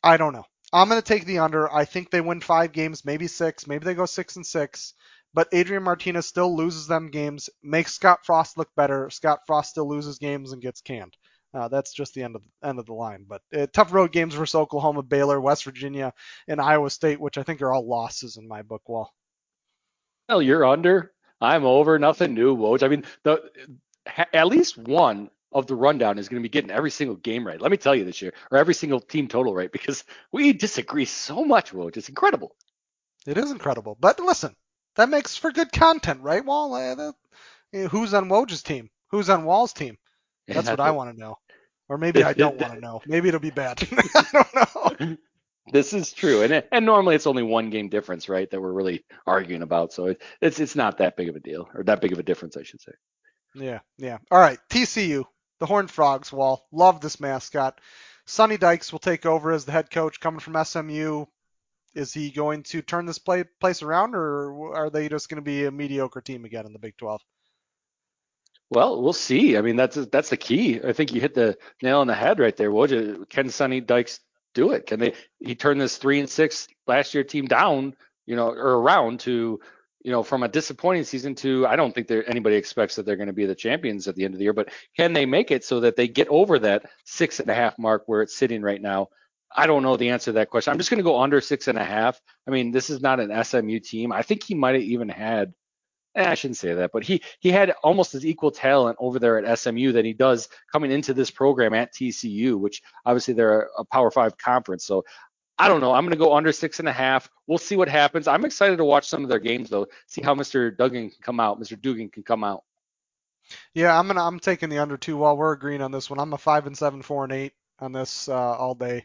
I 0.03 0.17
don't 0.17 0.33
know. 0.33 0.45
I'm 0.73 0.89
going 0.89 1.01
to 1.01 1.07
take 1.07 1.27
the 1.27 1.39
under. 1.41 1.73
I 1.73 1.85
think 1.85 2.11
they 2.11 2.21
win 2.21 2.41
five 2.41 2.73
games, 2.73 3.05
maybe 3.05 3.27
six. 3.27 3.67
Maybe 3.67 3.85
they 3.85 3.95
go 3.95 4.07
six 4.07 4.37
and 4.37 4.47
six. 4.47 4.95
But 5.37 5.49
Adrian 5.53 5.83
Martinez 5.83 6.25
still 6.25 6.57
loses 6.57 6.87
them 6.87 7.11
games, 7.11 7.51
makes 7.63 7.93
Scott 7.93 8.25
Frost 8.25 8.57
look 8.57 8.75
better. 8.75 9.11
Scott 9.11 9.41
Frost 9.47 9.69
still 9.69 9.87
loses 9.87 10.19
games 10.19 10.53
and 10.53 10.63
gets 10.63 10.81
canned. 10.81 11.15
Uh, 11.53 11.69
that's 11.69 11.93
just 11.93 12.15
the 12.15 12.23
end 12.23 12.37
of 12.37 12.43
the, 12.43 12.67
end 12.67 12.79
of 12.79 12.87
the 12.87 12.95
line. 12.95 13.27
But 13.29 13.43
uh, 13.55 13.67
tough 13.71 13.93
road 13.93 14.13
games 14.13 14.35
versus 14.35 14.55
Oklahoma, 14.55 15.03
Baylor, 15.03 15.39
West 15.39 15.65
Virginia, 15.65 16.15
and 16.49 16.59
Iowa 16.59 16.89
State, 16.89 17.21
which 17.21 17.37
I 17.37 17.43
think 17.43 17.61
are 17.61 17.71
all 17.71 17.87
losses 17.87 18.39
in 18.39 18.49
my 18.49 18.63
book. 18.63 18.89
Wahl. 18.89 19.13
Well, 20.27 20.41
you're 20.41 20.65
under. 20.65 21.13
I'm 21.39 21.67
over. 21.67 21.99
Nothing 21.99 22.33
new, 22.33 22.57
Woj. 22.57 22.83
I 22.83 22.89
mean, 22.89 23.05
the 23.23 23.43
at 24.33 24.47
least 24.47 24.79
one 24.79 25.29
of 25.53 25.67
the 25.67 25.77
rundown 25.77 26.19
is 26.19 26.31
going 26.31 26.43
to 26.43 26.49
be 26.49 26.51
getting 26.51 26.71
every 26.71 26.91
single 26.91 27.17
game 27.17 27.47
right. 27.47 27.61
Let 27.61 27.71
me 27.71 27.77
tell 27.77 27.95
you 27.95 28.07
this 28.07 28.23
year, 28.23 28.33
or 28.51 28.57
every 28.57 28.73
single 28.75 29.01
team 29.01 29.29
total 29.29 29.55
right, 29.55 29.71
because 29.71 30.03
we 30.33 30.55
disagree 30.55 31.05
so 31.05 31.45
much, 31.45 31.73
Woj. 31.73 31.99
It's 31.99 32.09
incredible. 32.09 32.57
It 33.27 33.37
is 33.37 33.51
incredible. 33.51 33.99
But 34.01 34.19
listen, 34.19 34.57
that 34.97 35.09
makes 35.09 35.37
for 35.37 35.53
good 35.53 35.73
content, 35.73 36.23
right, 36.23 36.45
Wahl? 36.45 36.75
Uh, 36.75 37.13
who's 37.89 38.15
on 38.15 38.29
Woj's 38.29 38.63
team? 38.63 38.91
Who's 39.11 39.31
on 39.31 39.45
Wahl's 39.45 39.73
team? 39.73 39.97
That's 40.49 40.69
what 40.69 40.81
I 40.81 40.91
want 40.91 41.15
to 41.15 41.21
know. 41.21 41.39
Or 41.89 41.99
maybe 41.99 42.25
I 42.25 42.33
don't 42.33 42.61
want 42.61 42.75
to 42.75 42.81
know. 42.81 43.01
Maybe 43.07 43.29
it'll 43.29 43.41
be 43.41 43.51
bad. 43.51 43.87
I 44.15 44.27
don't 44.33 45.01
know. 45.09 45.17
This 45.73 45.93
is 45.93 46.13
true, 46.13 46.43
and 46.43 46.63
and 46.71 46.87
normally 46.87 47.17
it's 47.17 47.27
only 47.27 47.43
one 47.43 47.71
game 47.71 47.89
difference, 47.89 48.29
right? 48.29 48.49
That 48.49 48.61
we're 48.61 48.73
really 48.73 49.05
arguing 49.27 49.63
about. 49.63 49.93
So 49.93 50.07
it, 50.07 50.23
it's 50.41 50.61
it's 50.61 50.77
not 50.77 50.99
that 50.99 51.17
big 51.17 51.29
of 51.29 51.35
a 51.35 51.41
deal, 51.41 51.69
or 51.75 51.83
that 51.83 52.01
big 52.01 52.13
of 52.13 52.21
a 52.21 52.23
difference, 52.23 52.57
I 52.57 52.63
should 52.63 52.81
say. 52.81 52.93
Yeah, 53.57 53.81
yeah. 53.99 54.19
All 54.31 54.39
right, 54.39 54.61
TCU, 54.71 55.25
the 55.59 55.67
Horned 55.67 55.91
Frogs. 55.91 56.33
Wahl, 56.33 56.65
love 56.71 57.01
this 57.01 57.19
mascot. 57.19 57.81
Sonny 58.27 58.59
Dykes 58.59 58.93
will 58.93 59.01
take 59.01 59.27
over 59.27 59.51
as 59.51 59.65
the 59.65 59.73
head 59.73 59.91
coach, 59.91 60.21
coming 60.21 60.39
from 60.39 60.63
SMU. 60.65 61.25
Is 61.97 62.13
he 62.13 62.31
going 62.31 62.63
to 62.65 62.83
turn 62.83 63.07
this 63.07 63.19
play, 63.19 63.45
place 63.59 63.83
around, 63.83 64.15
or 64.15 64.77
are 64.77 64.91
they 64.91 65.09
just 65.09 65.31
going 65.31 65.37
to 65.37 65.43
be 65.43 65.65
a 65.65 65.71
mediocre 65.71 66.21
team 66.21 66.45
again 66.45 66.67
in 66.67 66.75
the 66.75 66.79
Big 66.79 66.95
12? 66.99 67.23
Well, 68.69 69.03
we'll 69.03 69.15
see. 69.15 69.57
I 69.57 69.63
mean, 69.63 69.77
that's 69.77 69.95
that's 69.95 70.29
the 70.29 70.37
key. 70.37 70.81
I 70.83 70.93
think 70.93 71.15
you 71.15 71.21
hit 71.21 71.35
the 71.35 71.57
nail 71.83 72.01
on 72.01 72.07
the 72.07 72.15
head 72.15 72.39
right 72.39 72.57
there. 72.57 72.71
You? 72.71 73.25
Can 73.31 73.49
Sonny 73.49 73.81
Dykes 73.81 74.21
do 74.55 74.73
it? 74.73 74.87
Can 74.87 75.01
they? 75.01 75.15
He 75.41 75.55
turned 75.55 75.81
this 75.81 75.97
three 75.97 76.21
and 76.21 76.29
six 76.29 76.69
last 76.87 77.15
year 77.15 77.25
team 77.25 77.47
down, 77.47 77.95
you 78.27 78.37
know, 78.37 78.49
or 78.49 78.81
around 78.81 79.21
to, 79.21 79.61
you 80.03 80.11
know, 80.11 80.23
from 80.23 80.43
a 80.43 80.49
disappointing 80.49 81.05
season 81.05 81.35
to 81.37 81.67
I 81.67 81.77
don't 81.77 81.95
think 81.95 82.09
there 82.09 82.29
anybody 82.29 82.57
expects 82.57 82.97
that 82.97 83.07
they're 83.07 83.17
going 83.17 83.29
to 83.29 83.33
be 83.33 83.47
the 83.47 83.55
champions 83.55 84.09
at 84.09 84.17
the 84.17 84.25
end 84.25 84.35
of 84.35 84.39
the 84.39 84.45
year. 84.45 84.53
But 84.53 84.71
can 84.97 85.13
they 85.13 85.27
make 85.27 85.51
it 85.51 85.65
so 85.65 85.81
that 85.81 85.97
they 85.97 86.09
get 86.09 86.29
over 86.29 86.59
that 86.59 86.91
six 87.05 87.39
and 87.39 87.49
a 87.49 87.55
half 87.55 87.79
mark 87.79 88.03
where 88.07 88.21
it's 88.21 88.37
sitting 88.37 88.63
right 88.63 88.83
now? 88.83 89.09
I 89.57 89.67
don't 89.67 89.83
know 89.83 89.97
the 89.97 90.11
answer 90.11 90.27
to 90.27 90.33
that 90.33 90.51
question. 90.51 90.71
I'm 90.71 90.79
just 90.79 90.91
going 90.91 90.99
to 90.99 91.05
go 91.05 91.21
under 91.21 91.41
six 91.41 91.67
and 91.67 91.79
a 91.79 91.85
half. 91.85 92.21
I 92.47 92.51
mean, 92.51 92.73
this 92.73 92.91
is 92.91 93.01
not 93.01 93.21
an 93.21 93.45
SMU 93.45 93.81
team. 93.81 94.13
I 94.13 94.23
think 94.23 94.43
he 94.43 94.55
might 94.55 94.75
have 94.75 94.85
even 94.85 95.09
had 95.09 95.55
Eh, 96.17 96.31
I 96.31 96.35
shouldn't 96.35 96.57
say 96.57 96.73
that, 96.73 96.93
but 96.93 97.05
he 97.05 97.21
he 97.41 97.51
had 97.51 97.75
almost 97.85 98.15
as 98.15 98.25
equal 98.25 98.51
talent 98.51 98.97
over 98.99 99.19
there 99.19 99.39
at 99.39 99.59
SMU 99.59 99.93
than 99.93 100.07
he 100.07 100.15
does 100.15 100.49
coming 100.73 100.91
into 100.91 101.13
this 101.13 101.31
program 101.31 101.75
at 101.75 101.93
TCU, 101.93 102.59
which 102.59 102.83
obviously 103.05 103.35
they're 103.35 103.69
a 103.77 103.85
Power 103.85 104.11
Five 104.11 104.39
conference. 104.39 104.85
So 104.85 105.05
I 105.59 105.69
don't 105.69 105.83
know. 105.83 105.93
I'm 105.93 106.05
going 106.05 106.19
to 106.19 106.25
go 106.25 106.35
under 106.35 106.53
six 106.53 106.79
and 106.81 106.89
a 106.89 106.93
half. 106.93 107.31
We'll 107.47 107.59
see 107.59 107.77
what 107.77 107.89
happens. 107.89 108.29
I'm 108.29 108.47
excited 108.47 108.79
to 108.79 108.85
watch 108.85 109.07
some 109.09 109.23
of 109.25 109.29
their 109.29 109.39
games 109.39 109.69
though. 109.69 109.87
See 110.07 110.23
how 110.23 110.35
Mr. 110.35 110.75
Duggan 110.75 111.11
can 111.11 111.19
come 111.23 111.39
out. 111.39 111.61
Mr. 111.61 111.81
Duggan 111.81 112.09
can 112.09 112.23
come 112.23 112.45
out. 112.45 112.65
Yeah, 113.75 113.97
I'm 113.97 114.07
gonna 114.07 114.25
I'm 114.25 114.41
taking 114.41 114.71
the 114.71 114.79
under 114.79 114.97
two. 114.97 115.19
While 115.19 115.37
we're 115.37 115.53
agreeing 115.53 115.83
on 115.83 115.93
this 115.93 116.09
one, 116.09 116.19
I'm 116.19 116.33
a 116.33 116.39
five 116.39 116.67
and 116.67 116.77
seven, 116.77 117.03
four 117.03 117.25
and 117.25 117.33
eight 117.33 117.53
on 117.79 117.93
this 117.93 118.29
uh, 118.29 118.35
all 118.35 118.75
day. 118.75 119.05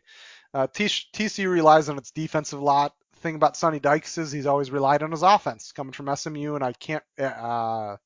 Uh, 0.54 0.68
TCU 0.68 1.50
relies 1.50 1.90
on 1.90 1.98
its 1.98 2.12
defensive 2.12 2.62
lot 2.62 2.94
thing 3.18 3.36
about 3.36 3.56
Sonny 3.56 3.80
Dykes 3.80 4.18
is 4.18 4.32
he's 4.32 4.48
always 4.48 4.72
relied 4.72 5.04
on 5.04 5.12
his 5.12 5.22
offense 5.22 5.72
coming 5.72 5.94
from 5.94 6.14
SMU, 6.14 6.56
and 6.56 6.64
I 6.64 6.74
can't 6.74 7.04
uh, 7.20 7.98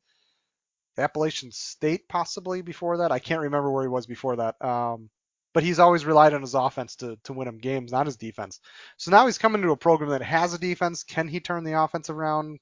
Appalachian 0.97 1.51
State 1.51 2.07
possibly 2.07 2.61
before 2.61 2.97
that. 2.97 3.11
I 3.11 3.19
can't 3.19 3.41
remember 3.41 3.71
where 3.71 3.83
he 3.83 3.89
was 3.89 4.05
before 4.05 4.35
that. 4.37 4.63
Um, 4.63 5.09
but 5.53 5.63
he's 5.63 5.79
always 5.79 6.05
relied 6.05 6.33
on 6.33 6.41
his 6.41 6.53
offense 6.53 6.97
to, 6.97 7.17
to 7.23 7.31
win 7.31 7.47
him 7.47 7.59
games, 7.59 7.91
not 7.91 8.07
his 8.07 8.17
defense. 8.17 8.59
So 8.97 9.09
now 9.09 9.25
he's 9.25 9.37
coming 9.37 9.61
to 9.61 9.71
a 9.71 9.77
program 9.77 10.09
that 10.09 10.21
has 10.21 10.53
a 10.53 10.59
defense. 10.59 11.03
Can 11.03 11.29
he 11.29 11.39
turn 11.39 11.63
the 11.63 11.81
offense 11.81 12.09
around? 12.09 12.59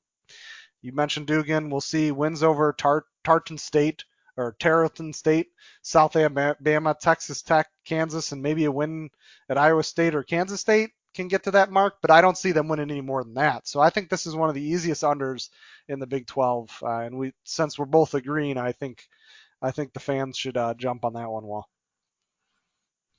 You 0.84 0.92
mentioned 0.92 1.26
Duggan. 1.26 1.72
We'll 1.72 1.82
see 1.82 2.12
wins 2.12 2.44
over 2.44 2.72
Tart- 2.72 3.06
Tarleton 3.24 3.58
State 3.58 4.06
or 4.38 4.56
Tarleton 4.60 5.14
State, 5.14 5.48
South 5.82 6.16
Alabama, 6.16 6.96
Texas 7.00 7.42
Tech, 7.42 7.68
Kansas, 7.86 8.32
and 8.32 8.42
maybe 8.42 8.66
a 8.66 8.72
win 8.72 9.10
at 9.50 9.58
Iowa 9.58 9.84
State 9.84 10.16
or 10.16 10.24
Kansas 10.24 10.62
State 10.62 10.92
can 11.14 11.28
get 11.28 11.44
to 11.44 11.52
that 11.52 11.72
mark, 11.72 11.96
but 12.02 12.12
I 12.12 12.22
don't 12.22 12.38
see 12.38 12.52
them 12.52 12.68
winning 12.68 12.90
any 12.90 13.02
more 13.02 13.24
than 13.24 13.36
that. 13.36 13.68
So 13.68 13.80
I 13.80 13.90
think 13.90 14.10
this 14.10 14.26
is 14.26 14.36
one 14.36 14.50
of 14.50 14.56
the 14.56 14.64
easiest 14.64 15.04
unders 15.04 15.50
in 15.88 16.00
the 16.00 16.08
Big 16.08 16.26
12, 16.26 16.80
uh, 16.82 16.88
and 16.88 17.18
we 17.18 17.34
since 17.44 17.78
we're 17.78 17.86
both 17.86 18.16
agreeing, 18.16 18.58
I 18.58 18.72
think 18.72 19.08
I 19.62 19.72
think 19.72 19.94
the 19.94 20.00
fans 20.00 20.38
should 20.38 20.58
uh, 20.58 20.74
jump 20.74 21.06
on 21.06 21.14
that 21.14 21.30
one. 21.30 21.46
Wahl. 21.46 21.70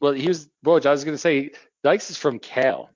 Well, 0.00 0.12
he 0.12 0.28
was. 0.28 0.48
Well, 0.62 0.80
I 0.84 0.90
was 0.90 1.04
going 1.04 1.14
to 1.14 1.18
say 1.18 1.52
Dykes 1.82 2.10
is 2.10 2.18
from 2.18 2.38
Cal. 2.38 2.90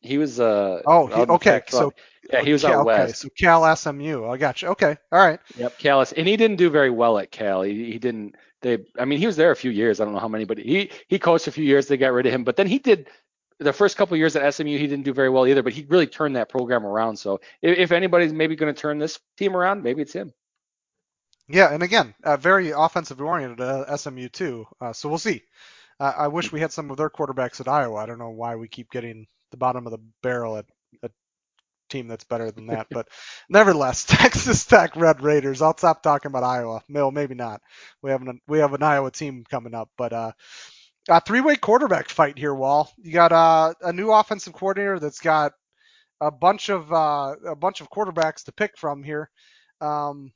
He 0.00 0.18
was. 0.18 0.38
Uh, 0.38 0.82
oh, 0.84 1.06
he, 1.06 1.14
okay. 1.14 1.62
So 1.68 1.94
yeah, 2.30 2.42
he 2.42 2.52
was 2.52 2.62
Cal, 2.62 2.80
out 2.80 2.86
west. 2.86 3.02
Okay, 3.02 3.12
so 3.12 3.28
Cal 3.38 3.76
SMU. 3.76 4.26
I 4.26 4.36
got 4.36 4.62
you. 4.62 4.68
Okay, 4.68 4.96
all 5.10 5.18
right. 5.18 5.40
Yep, 5.56 5.78
Cal, 5.78 6.04
and 6.16 6.28
he 6.28 6.36
didn't 6.36 6.56
do 6.56 6.70
very 6.70 6.90
well 6.90 7.18
at 7.18 7.30
Cal. 7.30 7.62
He, 7.62 7.92
he 7.92 7.98
didn't. 7.98 8.36
They, 8.60 8.78
I 8.98 9.04
mean, 9.04 9.18
he 9.18 9.26
was 9.26 9.36
there 9.36 9.50
a 9.50 9.56
few 9.56 9.70
years. 9.70 10.00
I 10.00 10.04
don't 10.04 10.14
know 10.14 10.20
how 10.20 10.28
many, 10.28 10.44
but 10.44 10.58
he 10.58 10.90
he 11.08 11.18
coached 11.18 11.48
a 11.48 11.52
few 11.52 11.64
years. 11.64 11.88
They 11.88 11.96
got 11.96 12.12
rid 12.12 12.26
of 12.26 12.32
him, 12.32 12.44
but 12.44 12.56
then 12.56 12.66
he 12.66 12.78
did 12.78 13.08
the 13.58 13.72
first 13.72 13.96
couple 13.96 14.16
years 14.16 14.36
at 14.36 14.54
SMU, 14.54 14.78
he 14.78 14.86
didn't 14.86 15.04
do 15.04 15.12
very 15.12 15.28
well 15.28 15.46
either, 15.46 15.62
but 15.62 15.72
he 15.72 15.86
really 15.88 16.06
turned 16.06 16.36
that 16.36 16.48
program 16.48 16.84
around. 16.84 17.16
So 17.16 17.40
if, 17.60 17.78
if 17.78 17.92
anybody's 17.92 18.32
maybe 18.32 18.56
going 18.56 18.74
to 18.74 18.80
turn 18.80 18.98
this 18.98 19.20
team 19.36 19.56
around, 19.56 19.82
maybe 19.82 20.02
it's 20.02 20.12
him. 20.12 20.32
Yeah, 21.48 21.72
and 21.72 21.82
again, 21.82 22.14
uh, 22.24 22.36
very 22.36 22.70
offensive 22.70 23.20
oriented 23.20 23.60
uh, 23.60 23.96
SMU 23.96 24.28
too. 24.28 24.66
Uh, 24.80 24.92
so 24.92 25.08
we'll 25.08 25.18
see. 25.18 25.42
I 26.00 26.26
wish 26.26 26.50
we 26.50 26.58
had 26.58 26.72
some 26.72 26.90
of 26.90 26.96
their 26.96 27.10
quarterbacks 27.10 27.60
at 27.60 27.68
Iowa. 27.68 27.94
I 27.94 28.06
don't 28.06 28.18
know 28.18 28.30
why 28.30 28.56
we 28.56 28.66
keep 28.66 28.90
getting 28.90 29.24
the 29.52 29.56
bottom 29.56 29.86
of 29.86 29.92
the 29.92 30.00
barrel 30.20 30.56
at 30.56 30.64
a 31.04 31.10
team 31.92 32.08
that's 32.08 32.24
better 32.24 32.50
than 32.50 32.66
that, 32.68 32.88
but 32.90 33.08
nevertheless, 33.48 34.04
Texas 34.08 34.64
Tech 34.64 34.96
Red 34.96 35.22
Raiders. 35.22 35.62
I'll 35.62 35.76
stop 35.76 36.02
talking 36.02 36.30
about 36.30 36.44
Iowa. 36.44 36.82
No, 36.88 37.10
maybe 37.10 37.34
not. 37.34 37.60
We 38.02 38.10
have 38.10 38.22
an 38.22 38.40
we 38.48 38.58
have 38.58 38.74
an 38.74 38.82
Iowa 38.82 39.10
team 39.12 39.44
coming 39.48 39.74
up, 39.74 39.90
but 39.96 40.12
uh, 40.12 40.32
a 41.08 41.20
three-way 41.20 41.56
quarterback 41.56 42.08
fight 42.08 42.38
here, 42.38 42.54
Wahl. 42.54 42.90
You 42.98 43.12
got 43.12 43.32
uh, 43.32 43.74
a 43.82 43.92
new 43.92 44.10
offensive 44.12 44.54
coordinator 44.54 44.98
that's 44.98 45.20
got 45.20 45.52
a 46.20 46.30
bunch 46.30 46.70
of 46.70 46.92
uh, 46.92 47.34
a 47.46 47.56
bunch 47.56 47.80
of 47.80 47.90
quarterbacks 47.90 48.44
to 48.44 48.52
pick 48.52 48.78
from 48.78 49.02
here. 49.02 49.30
Um, 49.80 50.32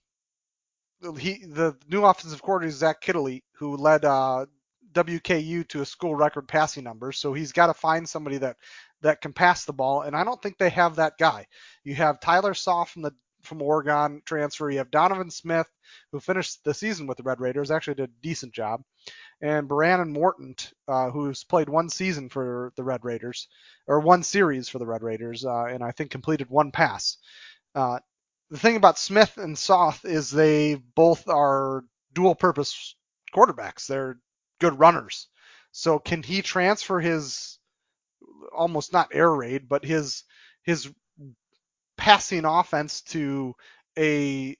he 1.19 1.45
the 1.47 1.77
new 1.89 2.05
offensive 2.05 2.43
coordinator 2.43 2.71
is 2.71 2.79
Zach 2.79 3.03
Kittley, 3.03 3.43
who 3.59 3.77
led 3.77 4.05
uh, 4.05 4.47
WKU 4.93 5.69
to 5.69 5.83
a 5.83 5.87
school 5.87 6.15
record 6.15 6.49
passing 6.49 6.85
number. 6.85 7.13
So 7.13 7.33
he's 7.33 7.53
got 7.53 7.67
to 7.69 7.75
find 7.75 8.09
somebody 8.09 8.39
that 8.39 8.57
that 9.03 9.21
can 9.21 9.33
pass 9.33 9.65
the 9.65 9.73
ball, 9.73 10.03
and 10.03 10.17
I 10.17 10.25
don't 10.25 10.41
think 10.41 10.59
they 10.59 10.71
have 10.71 10.97
that 10.97 11.19
guy. 11.19 11.47
You 11.85 11.95
have 11.97 12.21
Tyler 12.21 12.55
Soft 12.55 12.93
from 12.93 13.03
the 13.03 13.13
from 13.43 13.63
Oregon 13.63 14.23
transfer. 14.25 14.69
You 14.69 14.79
have 14.79 14.91
Donovan 14.91 15.31
Smith, 15.31 15.69
who 16.11 16.19
finished 16.19 16.65
the 16.65 16.75
season 16.75 17.07
with 17.07 17.17
the 17.17 17.23
Red 17.23 17.41
Raiders, 17.41 17.71
actually 17.71 17.95
did 17.95 18.11
a 18.11 18.23
decent 18.23 18.53
job 18.53 18.83
and 19.41 19.69
Brandon 19.69 20.13
Morton, 20.13 20.55
uh, 20.89 21.11
who's 21.11 21.45
played 21.45 21.69
one 21.69 21.89
season 21.89 22.29
for 22.29 22.73
the 22.77 22.85
Red 22.85 23.05
Raiders, 23.05 23.49
or 23.87 24.01
one 24.01 24.23
series 24.23 24.69
for 24.69 24.79
the 24.79 24.87
Red 24.87 25.03
Raiders, 25.03 25.45
uh, 25.45 25.65
and 25.65 25.83
I 25.83 25.91
think 25.91 26.11
completed 26.11 26.49
one 26.49 26.71
pass. 26.73 27.19
Uh, 27.75 27.99
the 28.51 28.59
thing 28.59 28.77
about 28.77 28.99
Smith 28.99 29.37
and 29.37 29.59
Soth 29.59 30.05
is 30.05 30.31
they 30.31 30.75
both 30.75 31.29
are 31.29 31.85
dual 32.13 32.35
purpose 32.35 32.95
quarterbacks. 33.35 33.87
They're 33.87 34.19
good 34.61 34.79
runners. 34.79 35.29
So 35.73 35.99
can 35.99 36.23
he 36.23 36.41
transfer 36.41 37.01
his 37.01 37.56
almost 38.57 38.93
not 38.93 39.11
air 39.13 39.33
raid, 39.33 39.69
but 39.69 39.85
his 39.85 40.25
his 40.63 40.91
passing 41.97 42.45
offense 42.45 43.03
to 43.03 43.55
a 43.99 44.57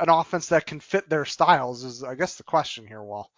an 0.00 0.08
offense 0.08 0.48
that 0.48 0.66
can 0.66 0.80
fit 0.80 1.08
their 1.08 1.24
styles 1.24 1.84
is 1.84 2.02
I 2.02 2.14
guess 2.14 2.36
the 2.36 2.44
question 2.44 2.86
here, 2.86 3.02
Wahl. 3.02 3.30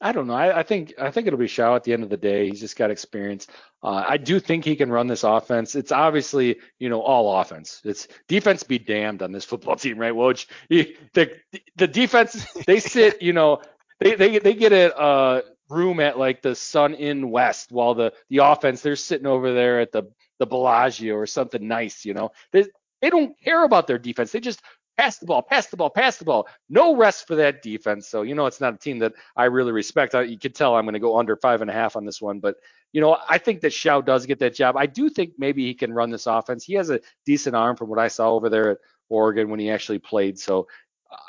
I 0.00 0.12
don't 0.12 0.26
know. 0.26 0.34
I, 0.34 0.58
I, 0.58 0.62
think 0.64 0.92
I 1.00 1.10
think 1.10 1.26
it'll 1.26 1.38
be 1.38 1.46
Shaw 1.46 1.76
at 1.76 1.84
the 1.84 1.92
end 1.92 2.02
of 2.02 2.10
the 2.10 2.16
day. 2.16 2.48
He's 2.48 2.60
just 2.60 2.76
got 2.76 2.90
experience. 2.90 3.46
Uh, 3.82 4.04
I 4.06 4.16
do 4.16 4.40
think 4.40 4.64
he 4.64 4.74
can 4.76 4.90
run 4.90 5.06
this 5.06 5.22
offense. 5.22 5.76
It's 5.76 5.92
obviously 5.92 6.58
you 6.78 6.88
know 6.88 7.00
all 7.00 7.40
offense. 7.40 7.80
It's 7.84 8.08
defense 8.28 8.64
be 8.64 8.78
damned 8.78 9.22
on 9.22 9.32
this 9.32 9.44
football 9.44 9.76
team, 9.76 9.98
right? 9.98 10.12
Woj? 10.12 10.46
the 10.68 11.30
the 11.76 11.86
defense 11.86 12.44
they 12.66 12.80
sit 12.80 13.22
you 13.22 13.32
know 13.32 13.62
they 14.00 14.14
they 14.16 14.38
they 14.38 14.54
get 14.54 14.72
it. 14.72 14.92
uh, 14.98 15.42
room 15.74 16.00
at 16.00 16.18
like 16.18 16.42
the 16.42 16.54
Sun 16.54 16.94
Inn 16.94 17.30
West 17.30 17.72
while 17.72 17.94
the 17.94 18.12
the 18.30 18.38
offense 18.38 18.80
they're 18.80 18.96
sitting 18.96 19.26
over 19.26 19.52
there 19.52 19.80
at 19.80 19.92
the 19.92 20.04
the 20.38 20.46
Bellagio 20.46 21.14
or 21.14 21.26
something 21.26 21.66
nice. 21.66 22.04
You 22.04 22.14
know 22.14 22.30
they 22.52 22.64
they 23.02 23.10
don't 23.10 23.38
care 23.40 23.64
about 23.64 23.86
their 23.86 23.98
defense. 23.98 24.32
They 24.32 24.40
just 24.40 24.62
pass 24.96 25.18
the 25.18 25.26
ball, 25.26 25.42
pass 25.42 25.66
the 25.66 25.76
ball, 25.76 25.90
pass 25.90 26.18
the 26.18 26.24
ball. 26.24 26.46
No 26.68 26.94
rest 26.96 27.26
for 27.26 27.34
that 27.36 27.62
defense. 27.62 28.08
So, 28.08 28.22
you 28.22 28.34
know, 28.34 28.46
it's 28.46 28.60
not 28.60 28.74
a 28.74 28.78
team 28.78 28.98
that 29.00 29.12
I 29.36 29.46
really 29.46 29.72
respect. 29.72 30.14
I, 30.14 30.22
you 30.22 30.38
can 30.38 30.52
tell 30.52 30.74
I'm 30.74 30.84
going 30.84 30.94
to 30.94 31.00
go 31.00 31.18
under 31.18 31.36
five 31.36 31.62
and 31.62 31.70
a 31.70 31.74
half 31.74 31.96
on 31.96 32.04
this 32.04 32.22
one. 32.22 32.38
But, 32.38 32.56
you 32.92 33.00
know, 33.00 33.18
I 33.28 33.38
think 33.38 33.60
that 33.62 33.72
Shao 33.72 34.00
does 34.00 34.24
get 34.24 34.38
that 34.38 34.54
job. 34.54 34.76
I 34.76 34.86
do 34.86 35.10
think 35.10 35.32
maybe 35.36 35.66
he 35.66 35.74
can 35.74 35.92
run 35.92 36.10
this 36.10 36.26
offense. 36.26 36.64
He 36.64 36.74
has 36.74 36.90
a 36.90 37.00
decent 37.26 37.56
arm 37.56 37.76
from 37.76 37.88
what 37.88 37.98
I 37.98 38.08
saw 38.08 38.30
over 38.30 38.48
there 38.48 38.70
at 38.70 38.78
Oregon 39.08 39.50
when 39.50 39.60
he 39.60 39.68
actually 39.70 39.98
played. 39.98 40.38
So 40.38 40.68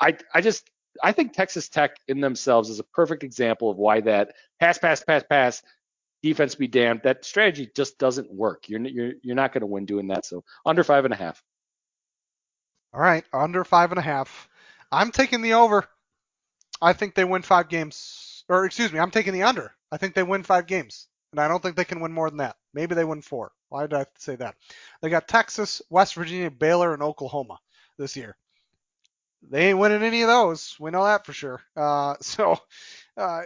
I, 0.00 0.16
I 0.32 0.40
just, 0.40 0.70
I 1.02 1.12
think 1.12 1.32
Texas 1.32 1.68
Tech 1.68 1.96
in 2.08 2.20
themselves 2.20 2.70
is 2.70 2.78
a 2.78 2.84
perfect 2.84 3.22
example 3.22 3.70
of 3.70 3.76
why 3.76 4.00
that 4.02 4.34
pass, 4.60 4.78
pass, 4.78 5.02
pass, 5.02 5.22
pass, 5.28 5.62
defense 6.22 6.54
be 6.54 6.66
damned. 6.66 7.02
That 7.04 7.24
strategy 7.24 7.70
just 7.74 7.98
doesn't 7.98 8.32
work. 8.32 8.68
You're, 8.68 8.80
you're, 8.80 9.12
you're 9.22 9.36
not 9.36 9.52
going 9.52 9.60
to 9.60 9.66
win 9.66 9.86
doing 9.86 10.08
that. 10.08 10.26
So 10.26 10.44
under 10.64 10.84
five 10.84 11.04
and 11.04 11.14
a 11.14 11.16
half. 11.16 11.42
All 12.92 13.00
right, 13.00 13.24
under 13.32 13.64
five 13.64 13.92
and 13.92 13.98
a 13.98 14.02
half. 14.02 14.48
I'm 14.90 15.10
taking 15.10 15.42
the 15.42 15.54
over. 15.54 15.84
I 16.80 16.92
think 16.92 17.14
they 17.14 17.24
win 17.24 17.42
five 17.42 17.68
games. 17.68 18.44
Or 18.48 18.64
excuse 18.64 18.92
me, 18.92 18.98
I'm 18.98 19.10
taking 19.10 19.32
the 19.32 19.42
under. 19.42 19.72
I 19.90 19.96
think 19.96 20.14
they 20.14 20.22
win 20.22 20.42
five 20.42 20.66
games. 20.66 21.08
And 21.32 21.40
I 21.40 21.48
don't 21.48 21.62
think 21.62 21.76
they 21.76 21.84
can 21.84 22.00
win 22.00 22.12
more 22.12 22.30
than 22.30 22.38
that. 22.38 22.56
Maybe 22.72 22.94
they 22.94 23.04
win 23.04 23.20
four. 23.20 23.52
Why 23.68 23.82
did 23.82 23.94
I 23.94 24.06
say 24.18 24.36
that? 24.36 24.54
They 25.02 25.10
got 25.10 25.28
Texas, 25.28 25.82
West 25.90 26.14
Virginia, 26.14 26.50
Baylor, 26.50 26.94
and 26.94 27.02
Oklahoma 27.02 27.58
this 27.98 28.16
year. 28.16 28.36
They 29.50 29.68
ain't 29.68 29.78
winning 29.78 30.02
any 30.02 30.22
of 30.22 30.28
those. 30.28 30.76
We 30.80 30.90
know 30.90 31.04
that 31.04 31.26
for 31.26 31.32
sure. 31.32 31.62
Uh, 31.76 32.16
so 32.20 32.58
uh, 33.16 33.42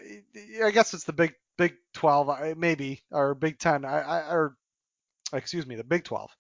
I 0.65 0.71
guess 0.73 0.95
it's 0.95 1.05
the 1.05 1.13
Big 1.13 1.35
Big 1.59 1.75
12, 1.95 2.57
maybe, 2.57 3.03
or 3.11 3.35
Big 3.35 3.59
10, 3.59 3.85
I, 3.85 4.01
I, 4.01 4.19
or 4.33 4.57
excuse 5.33 5.67
me, 5.67 5.77
the 5.77 5.85
Big 5.85 6.05
12. 6.05 6.31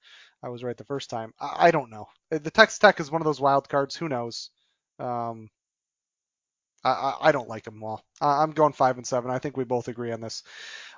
I 0.42 0.49
was 0.49 0.64
right 0.64 0.77
the 0.77 0.85
first 0.85 1.11
time. 1.11 1.35
I, 1.40 1.68
I 1.68 1.70
don't 1.70 1.90
know. 1.90 2.09
Uh, 2.33 2.38
the 2.38 2.51
Texas 2.51 2.79
Tech 2.79 3.01
is 3.01 3.11
one 3.11 3.20
of 3.20 3.27
those 3.27 3.40
wild 3.40 3.68
cards. 3.68 3.96
Who 3.96 4.09
knows? 4.09 4.51
Um, 4.99 5.51
I, 6.83 6.90
I, 6.90 7.16
I 7.29 7.33
don't 7.33 7.49
like 7.49 7.64
them 7.64 7.83
all. 7.83 8.03
I'm 8.20 8.53
going 8.53 8.73
five 8.73 8.96
and 8.96 9.07
seven. 9.07 9.31
I 9.31 9.38
think 9.38 9.57
we 9.57 9.64
both 9.64 9.88
agree 9.88 10.12
on 10.12 10.20
this. 10.20 10.42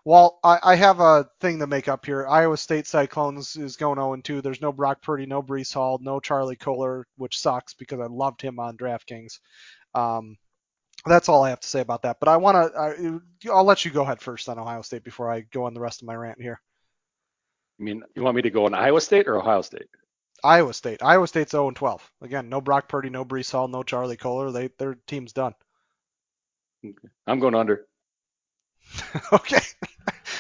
Well, 0.05 0.41
I, 0.43 0.59
I 0.63 0.75
have 0.75 0.99
a 0.99 1.29
thing 1.41 1.61
to 1.61 1.67
make 1.69 1.87
up 1.87 2.05
here. 2.05 2.27
Iowa 2.27 2.57
State 2.57 2.89
Cyclones 2.89 3.57
is 3.57 3.77
going 3.77 3.99
0 3.99 4.17
2. 4.17 4.41
There's 4.43 4.61
no 4.61 4.73
Brock 4.73 5.01
Purdy, 5.01 5.27
no 5.27 5.43
Breece 5.43 5.73
Hall, 5.73 5.99
no 6.03 6.19
Charlie 6.19 6.57
Kolar, 6.57 7.07
which 7.17 7.39
sucks 7.39 7.75
because 7.75 8.01
I 8.01 8.07
loved 8.07 8.43
him 8.43 8.59
on 8.59 8.77
DraftKings. 8.77 9.39
Um, 9.95 10.37
that's 11.07 11.29
all 11.29 11.45
I 11.45 11.51
have 11.51 11.61
to 11.61 11.69
say 11.69 11.81
about 11.81 12.03
that. 12.03 12.19
But 12.19 12.29
I 12.29 12.37
want 12.37 12.57
to. 12.57 13.23
I'll 13.51 13.65
let 13.65 13.85
you 13.85 13.91
go 13.93 14.03
ahead 14.03 14.21
first 14.21 14.49
on 14.49 14.59
Ohio 14.59 14.83
State 14.83 15.05
before 15.05 15.31
I 15.31 15.41
go 15.41 15.65
on 15.65 15.75
the 15.75 15.81
rest 15.81 16.03
of 16.03 16.09
my 16.09 16.15
rant 16.15 16.41
here. 16.41 16.61
I 17.79 17.83
mean, 17.83 18.03
you 18.17 18.23
want 18.23 18.37
me 18.37 18.43
to 18.43 18.51
go 18.51 18.67
on 18.67 18.75
Iowa 18.75 19.01
State 19.01 19.29
or 19.29 19.39
Ohio 19.39 19.63
State? 19.63 19.89
Iowa 20.45 20.75
State. 20.75 21.03
Iowa 21.03 21.29
State's 21.29 21.53
0 21.53 21.69
and 21.69 21.77
12. 21.77 22.11
Again, 22.23 22.49
no 22.49 22.61
Brock 22.61 22.89
Purdy, 22.89 23.09
no 23.09 23.25
Breece 23.25 23.53
Hall, 23.53 23.69
no 23.69 23.85
Charlie 23.85 24.17
Kolar. 24.17 24.51
They 24.51 24.71
their 24.79 24.97
team's 25.07 25.33
done. 25.33 25.55
Okay. 26.85 27.09
I'm 27.29 27.39
going 27.39 27.55
under. 27.55 27.87
okay, 29.33 29.63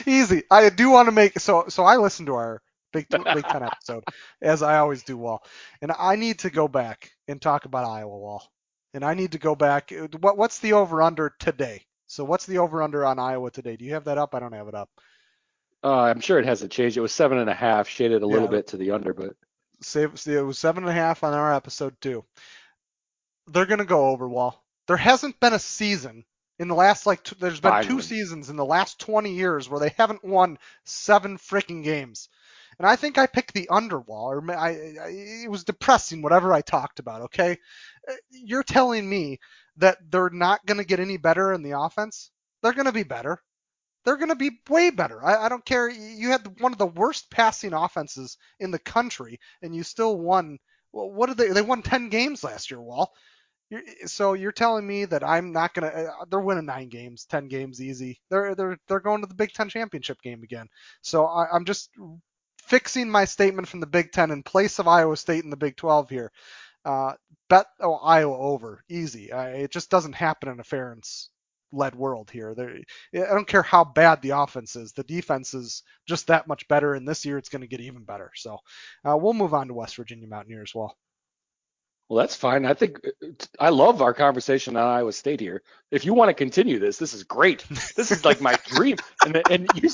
easy. 0.07 0.43
I 0.51 0.69
do 0.69 0.91
want 0.91 1.07
to 1.07 1.13
make 1.13 1.39
so 1.39 1.67
so. 1.69 1.85
I 1.85 1.97
listened 1.97 2.27
to 2.27 2.35
our 2.35 2.63
Big 2.93 3.09
Big 3.09 3.45
Ten 3.45 3.63
episode 3.63 4.05
as 4.41 4.63
I 4.63 4.79
always 4.79 5.03
do, 5.03 5.17
Wahl, 5.17 5.45
and 5.81 5.93
I 5.99 6.17
need 6.17 6.41
to 6.41 6.51
go 6.51 6.69
back 6.69 7.13
and 7.29 7.41
talk 7.41 7.65
about 7.65 7.87
Iowa 7.87 8.17
Wahl, 8.17 8.51
and 8.95 9.05
I 9.05 9.15
need 9.15 9.33
to 9.33 9.39
go 9.39 9.55
back. 9.55 9.93
What 10.21 10.37
what's 10.37 10.59
the 10.59 10.75
over 10.75 11.03
under 11.03 11.35
today? 11.39 11.85
So 12.07 12.25
what's 12.25 12.47
the 12.47 12.59
over 12.59 12.83
under 12.83 13.07
on 13.07 13.19
Iowa 13.19 13.51
today? 13.51 13.77
Do 13.77 13.85
you 13.85 13.95
have 13.95 14.05
that 14.05 14.19
up? 14.19 14.35
I 14.35 14.41
don't 14.41 14.53
have 14.53 14.69
it 14.69 14.75
up. 14.75 14.91
Uh, 15.83 16.03
I'm 16.03 16.21
sure 16.21 16.39
it 16.39 16.45
hasn't 16.45 16.71
changed. 16.71 16.97
It 16.97 17.01
was 17.01 17.13
seven 17.13 17.39
and 17.39 17.51
a 17.51 17.55
half, 17.55 17.89
shaded 17.89 18.23
a 18.23 18.27
yeah, 18.27 18.33
little 18.33 18.49
bit 18.49 18.69
to 18.69 18.77
the 18.77 18.93
under, 18.93 19.15
but 19.15 19.35
save, 19.81 20.19
see, 20.19 20.35
it 20.35 20.43
was 20.43 20.59
seven 20.59 20.85
and 20.85 20.91
a 20.91 20.95
half 20.95 21.25
on 21.25 21.33
our 21.33 21.53
episode 21.53 21.95
too. 22.01 22.25
They're 23.49 23.67
gonna 23.67 23.85
go 23.85 24.09
over 24.11 24.29
Wahl. 24.29 24.63
There 24.87 24.97
hasn't 24.97 25.41
been 25.41 25.55
a 25.55 25.59
season 25.59 26.25
in 26.62 26.68
the 26.68 26.75
last 26.75 27.07
like 27.07 27.22
two, 27.25 27.35
there's 27.38 27.61
been 27.61 27.85
two 27.85 28.01
seasons 28.01 28.48
in 28.48 28.57
the 28.57 28.64
last 28.64 28.98
20 29.01 29.35
years 29.35 29.68
where 29.68 29.81
they 29.81 29.94
haven't 29.98 30.25
won 30.25 30.59
seven 30.85 31.37
freaking 31.37 31.83
games. 31.83 32.29
And 32.79 32.87
I 32.87 32.96
think 32.96 33.18
I 33.18 33.27
picked 33.27 33.53
the 33.53 33.68
underwall, 33.68 34.33
or 34.33 34.51
I, 34.51 34.68
I, 34.68 35.09
it 35.44 35.51
was 35.51 35.64
depressing 35.64 36.22
whatever 36.22 36.53
I 36.53 36.62
talked 36.62 37.01
about. 37.01 37.22
Okay, 37.22 37.59
uh, 38.09 38.14
you're 38.31 38.62
telling 38.62 39.09
me 39.09 39.40
that 39.77 39.98
they're 40.11 40.31
not 40.31 40.64
going 40.64 40.79
to 40.79 40.87
get 40.87 41.01
any 41.01 41.18
better 41.18 41.53
in 41.53 41.62
the 41.62 41.79
offense? 41.79 42.31
They're 42.62 42.72
going 42.72 42.87
to 42.87 42.92
be 42.92 43.03
better 43.03 43.42
they're 44.05 44.16
going 44.16 44.31
to 44.31 44.37
be 44.37 44.59
way 44.68 44.90
better. 44.90 45.25
I, 45.25 45.44
I, 45.44 45.48
don't 45.48 45.64
care. 45.64 45.88
You 45.88 46.31
had 46.31 46.61
one 46.61 46.72
of 46.72 46.79
the 46.79 46.87
worst 46.87 47.31
passing 47.31 47.72
offenses 47.72 48.37
in 48.59 48.70
the 48.70 48.79
country, 48.79 49.38
and 49.62 49.75
you 49.75 49.83
still 49.83 50.18
won. 50.18 50.59
Well, 50.92 51.11
what 51.11 51.29
did 51.29 51.37
they? 51.38 51.48
They 51.48 51.62
won 51.62 51.83
10 51.83 52.09
games 52.09 52.42
last 52.42 52.70
year, 52.70 52.81
Wahl. 52.81 53.12
You're, 53.73 53.83
so 54.05 54.35
you're 54.35 54.53
telling 54.53 54.87
me 54.87 55.07
that 55.07 55.25
I'm 55.25 55.51
not 55.53 55.73
going 55.73 55.91
to? 55.91 55.99
Uh, 55.99 56.25
they're 56.29 56.41
winning 56.41 56.67
nine 56.67 56.91
games, 56.91 57.25
10 57.25 57.49
games 57.49 57.81
easy. 57.81 58.21
They're 58.29 58.55
they're 58.55 58.79
they're 58.87 59.01
going 59.01 59.23
to 59.23 59.27
the 59.27 59.35
Big 59.35 59.53
Ten 59.55 59.71
championship 59.71 60.21
game 60.21 60.43
again. 60.43 60.69
So 61.01 61.25
I, 61.25 61.47
I'm 61.51 61.65
just 61.65 61.89
fixing 62.59 63.09
my 63.11 63.25
statement 63.25 63.69
from 63.69 63.81
the 63.81 63.87
Big 63.87 64.13
Ten 64.13 64.31
in 64.31 64.43
place 64.43 64.79
of 64.79 64.89
Iowa 64.89 65.17
State 65.17 65.45
in 65.45 65.49
the 65.49 65.57
Big 65.57 65.77
12 65.77 66.11
here. 66.11 66.31
Uh, 66.85 67.13
bet 67.49 67.67
oh, 67.81 67.95
Iowa 67.95 68.37
over 68.37 68.85
easy. 68.91 69.33
Uh, 69.33 69.45
it 69.45 69.73
just 69.73 69.89
doesn't 69.89 70.15
happen 70.15 70.51
in 70.51 70.61
a 70.61 70.65
Ferentz 70.65 71.29
led 71.73 71.95
world 71.95 72.31
here. 72.31 72.55
They're, 72.55 72.77
I 73.15 73.33
don't 73.33 73.49
care 73.49 73.63
how 73.63 73.85
bad 73.85 74.21
the 74.21 74.31
offense 74.31 74.77
is. 74.77 74.93
The 74.93 75.05
defense 75.05 75.55
is 75.55 75.83
just 76.07 76.27
that 76.27 76.47
much 76.47 76.69
better, 76.69 76.93
and 76.93 77.09
this 77.09 77.25
year 77.25 77.39
it's 77.39 77.49
going 77.49 77.63
to 77.63 77.69
get 77.69 77.81
even 77.81 78.05
better. 78.05 78.33
So 78.35 78.59
uh, 79.09 79.17
we'll 79.17 79.33
move 79.33 79.55
on 79.55 79.69
to 79.69 79.75
West 79.75 79.97
Virginia 79.97 80.29
Mountaineers. 80.29 80.73
Well. 80.75 80.95
Well, 82.12 82.20
that's 82.20 82.37
fine. 82.37 82.66
I 82.66 82.75
think 82.75 83.01
I 83.59 83.70
love 83.70 84.03
our 84.03 84.12
conversation 84.12 84.77
on 84.77 84.87
Iowa 84.87 85.14
State 85.14 85.40
here. 85.40 85.62
If 85.90 86.05
you 86.05 86.12
want 86.12 86.29
to 86.29 86.35
continue 86.35 86.79
this, 86.79 86.98
this 86.98 87.14
is 87.14 87.25
great. 87.25 87.64
This 87.96 88.11
is 88.11 88.22
like 88.22 88.42
my 88.42 88.59
dream. 88.66 88.98
And, 89.25 89.40
and 89.51 89.66
you, 89.75 89.88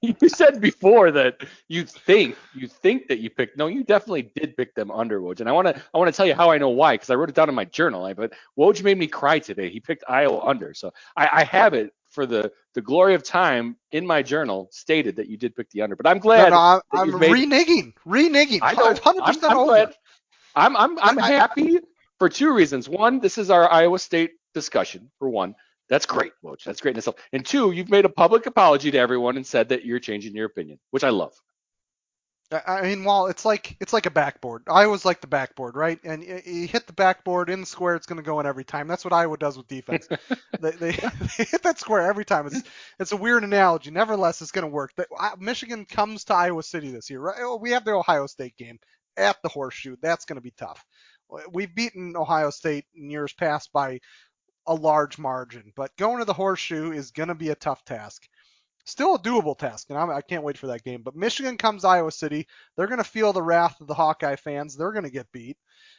you 0.00 0.28
said 0.28 0.60
before 0.60 1.10
that 1.10 1.38
you 1.66 1.84
think 1.84 2.36
you 2.54 2.68
think 2.68 3.08
that 3.08 3.18
you 3.18 3.30
picked. 3.30 3.56
No, 3.56 3.66
you 3.66 3.82
definitely 3.82 4.30
did 4.36 4.56
pick 4.56 4.76
them 4.76 4.92
under 4.92 5.20
Woj. 5.20 5.40
And 5.40 5.48
I 5.48 5.52
want 5.52 5.66
to 5.66 5.82
I 5.92 5.98
want 5.98 6.06
to 6.06 6.16
tell 6.16 6.26
you 6.26 6.36
how 6.36 6.52
I 6.52 6.58
know 6.58 6.68
why 6.68 6.94
because 6.94 7.10
I 7.10 7.16
wrote 7.16 7.30
it 7.30 7.34
down 7.34 7.48
in 7.48 7.54
my 7.56 7.64
journal. 7.64 8.14
But 8.14 8.34
Woj 8.56 8.84
made 8.84 8.96
me 8.96 9.08
cry 9.08 9.40
today. 9.40 9.68
He 9.68 9.80
picked 9.80 10.04
Iowa 10.08 10.40
under, 10.44 10.72
so 10.72 10.92
I, 11.16 11.28
I 11.32 11.44
have 11.44 11.74
it 11.74 11.92
for 12.10 12.26
the 12.26 12.52
the 12.74 12.82
glory 12.82 13.14
of 13.14 13.24
time 13.24 13.76
in 13.90 14.06
my 14.06 14.22
journal 14.22 14.68
stated 14.70 15.16
that 15.16 15.28
you 15.28 15.36
did 15.36 15.56
pick 15.56 15.70
the 15.70 15.82
under. 15.82 15.96
But 15.96 16.06
I'm 16.06 16.18
glad. 16.18 16.50
No, 16.50 16.56
no, 16.56 16.80
I'm, 16.92 17.14
I'm 17.14 17.18
made, 17.18 17.32
reneging, 17.32 17.92
reneging. 18.06 18.60
I 18.62 18.74
know, 18.74 18.92
100% 18.92 19.20
I'm, 19.22 19.58
I'm. 19.58 19.66
Glad, 19.66 19.94
I'm 20.56 20.76
I'm 20.76 20.98
I'm 20.98 21.18
happy 21.18 21.78
for 22.18 22.28
two 22.28 22.52
reasons. 22.52 22.88
One, 22.88 23.20
this 23.20 23.38
is 23.38 23.50
our 23.50 23.70
Iowa 23.70 23.98
State 23.98 24.32
discussion 24.54 25.10
for 25.18 25.28
one. 25.28 25.54
That's 25.88 26.06
great, 26.06 26.32
Woj. 26.42 26.64
That's 26.64 26.80
great 26.80 26.92
in 26.92 26.98
itself. 26.98 27.16
And 27.32 27.44
two, 27.46 27.70
you've 27.70 27.90
made 27.90 28.06
a 28.06 28.08
public 28.08 28.46
apology 28.46 28.90
to 28.90 28.98
everyone 28.98 29.36
and 29.36 29.46
said 29.46 29.68
that 29.68 29.84
you're 29.84 30.00
changing 30.00 30.34
your 30.34 30.46
opinion, 30.46 30.80
which 30.90 31.04
I 31.04 31.10
love. 31.10 31.34
I 32.66 32.82
mean, 32.82 33.02
well, 33.02 33.26
it's 33.26 33.44
like 33.44 33.76
it's 33.80 33.92
like 33.92 34.06
a 34.06 34.10
backboard. 34.10 34.62
Iowa's 34.68 35.04
like 35.04 35.20
the 35.20 35.26
backboard, 35.26 35.74
right? 35.74 35.98
And 36.04 36.22
you 36.22 36.68
hit 36.68 36.86
the 36.86 36.92
backboard 36.92 37.50
in 37.50 37.60
the 37.60 37.66
square, 37.66 37.96
it's 37.96 38.06
going 38.06 38.18
to 38.18 38.22
go 38.22 38.38
in 38.38 38.46
every 38.46 38.62
time. 38.64 38.86
That's 38.86 39.04
what 39.04 39.12
Iowa 39.12 39.36
does 39.36 39.56
with 39.56 39.66
defense. 39.66 40.08
they, 40.60 40.70
they, 40.70 40.90
they, 41.38 41.44
hit 41.44 41.62
that 41.64 41.80
square 41.80 42.02
every 42.02 42.24
time. 42.24 42.46
It's 42.46 42.62
it's 43.00 43.10
a 43.10 43.16
weird 43.16 43.42
analogy. 43.42 43.90
Nevertheless, 43.90 44.42
it's 44.42 44.52
going 44.52 44.62
to 44.62 44.70
work. 44.70 44.92
Michigan 45.40 45.86
comes 45.86 46.24
to 46.24 46.34
Iowa 46.34 46.62
City 46.62 46.92
this 46.92 47.10
year, 47.10 47.20
right? 47.20 47.36
Oh, 47.40 47.56
we 47.56 47.72
have 47.72 47.84
the 47.84 47.92
Ohio 47.92 48.26
State 48.28 48.56
game 48.56 48.78
at 49.16 49.40
the 49.42 49.48
Horseshoe. 49.48 49.96
That's 50.00 50.24
going 50.24 50.36
to 50.36 50.42
be 50.42 50.52
tough. 50.52 50.84
We've 51.50 51.74
beaten 51.74 52.16
Ohio 52.16 52.50
State 52.50 52.84
in 52.94 53.10
years 53.10 53.32
past 53.32 53.72
by 53.72 54.00
a 54.66 54.74
large 54.74 55.18
margin, 55.18 55.72
but 55.76 55.96
going 55.96 56.18
to 56.18 56.24
the 56.24 56.32
Horseshoe 56.32 56.92
is 56.92 57.10
going 57.10 57.28
to 57.28 57.34
be 57.34 57.50
a 57.50 57.54
tough 57.54 57.84
task. 57.84 58.28
Still 58.84 59.16
a 59.16 59.18
doable 59.18 59.58
task, 59.58 59.90
and 59.90 59.98
I'm, 59.98 60.10
I 60.10 60.20
can 60.20 60.36
not 60.36 60.44
wait 60.44 60.58
for 60.58 60.68
that 60.68 60.84
game. 60.84 61.02
But 61.02 61.16
Michigan 61.16 61.58
comes 61.58 61.84
Iowa 61.84 62.12
City. 62.12 62.46
They're 62.76 62.86
going 62.86 62.98
to 62.98 63.04
feel 63.04 63.32
the 63.32 63.42
wrath 63.42 63.80
of 63.80 63.88
the 63.88 63.94
Hawkeye 63.94 64.36
fans. 64.36 64.76
They're 64.76 64.92
going 64.92 65.04
to 65.04 65.10
get 65.10 65.32
beat. 65.32 65.56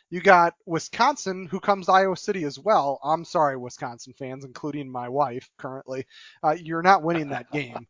You 0.10 0.22
got 0.22 0.54
Wisconsin, 0.66 1.48
who 1.48 1.60
comes 1.60 1.90
Iowa 1.90 2.16
City 2.16 2.46
as 2.46 2.58
well. 2.58 3.00
I'm 3.04 3.26
sorry, 3.26 3.58
Wisconsin 3.58 4.14
fans, 4.18 4.46
including 4.46 4.90
my 4.90 5.10
wife 5.10 5.50
currently. 5.58 6.06
Uh, 6.42 6.56
you're 6.58 6.82
not 6.82 7.04
winning 7.04 7.30
that 7.30 7.52
game. 7.52 7.88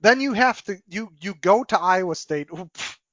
then 0.00 0.20
you 0.20 0.32
have 0.32 0.60
to 0.64 0.76
you 0.88 1.12
you 1.20 1.34
go 1.40 1.62
to 1.64 1.78
Iowa 1.78 2.16
State. 2.16 2.48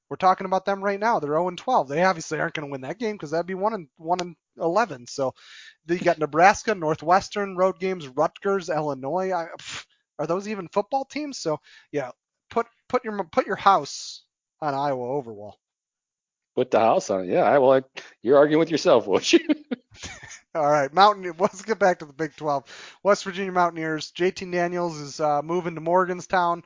We're 0.10 0.18
talking 0.18 0.46
about 0.46 0.66
them 0.66 0.84
right 0.84 1.00
now. 1.00 1.20
They're 1.20 1.32
0 1.32 1.52
12. 1.52 1.88
They 1.88 2.04
obviously 2.04 2.40
aren't 2.40 2.56
going 2.56 2.68
to 2.68 2.72
win 2.72 2.82
that 2.82 3.00
game 3.00 3.14
because 3.16 3.32
that'd 3.32 3.46
be 3.46 3.54
one 3.54 3.74
and 3.74 3.88
one 3.98 4.20
and 4.22 4.36
11. 4.58 5.08
So 5.08 5.34
you 5.88 6.00
got 6.00 6.18
Nebraska, 6.18 6.74
Northwestern 6.74 7.56
road 7.56 7.80
games, 7.80 8.08
Rutgers, 8.08 8.70
Illinois. 8.70 9.32
I, 9.32 9.48
are 10.18 10.28
those 10.28 10.48
even 10.48 10.68
football 10.68 11.06
teams? 11.06 11.38
So 11.38 11.60
yeah, 11.92 12.12
put 12.50 12.68
put 12.88 13.04
your 13.04 13.24
put 13.26 13.48
your 13.48 13.56
house 13.56 14.24
on 14.62 14.74
Iowa 14.74 15.10
over 15.10 15.34
Wahl. 15.34 15.58
Put 16.56 16.72
the 16.72 16.80
house 16.80 17.10
on 17.10 17.26
it. 17.26 17.30
Yeah, 17.30 17.58
well, 17.58 17.74
I, 17.74 17.82
you're 18.22 18.38
arguing 18.38 18.60
with 18.60 18.72
yourself, 18.72 19.08
won't 19.08 19.32
you? 19.32 19.40
All 20.56 20.70
right, 20.70 20.94
Mountain. 20.94 21.32
Let's 21.38 21.62
get 21.62 21.80
back 21.80 22.00
to 22.00 22.06
the 22.06 22.14
Big 22.14 22.36
12. 22.36 22.66
West 23.04 23.24
Virginia 23.24 23.52
Mountaineers. 23.52 24.12
JT 24.12 24.52
Daniels 24.52 25.00
is 25.00 25.20
uh, 25.20 25.42
moving 25.42 25.76
to 25.76 25.82
Morgantown. 25.82 26.64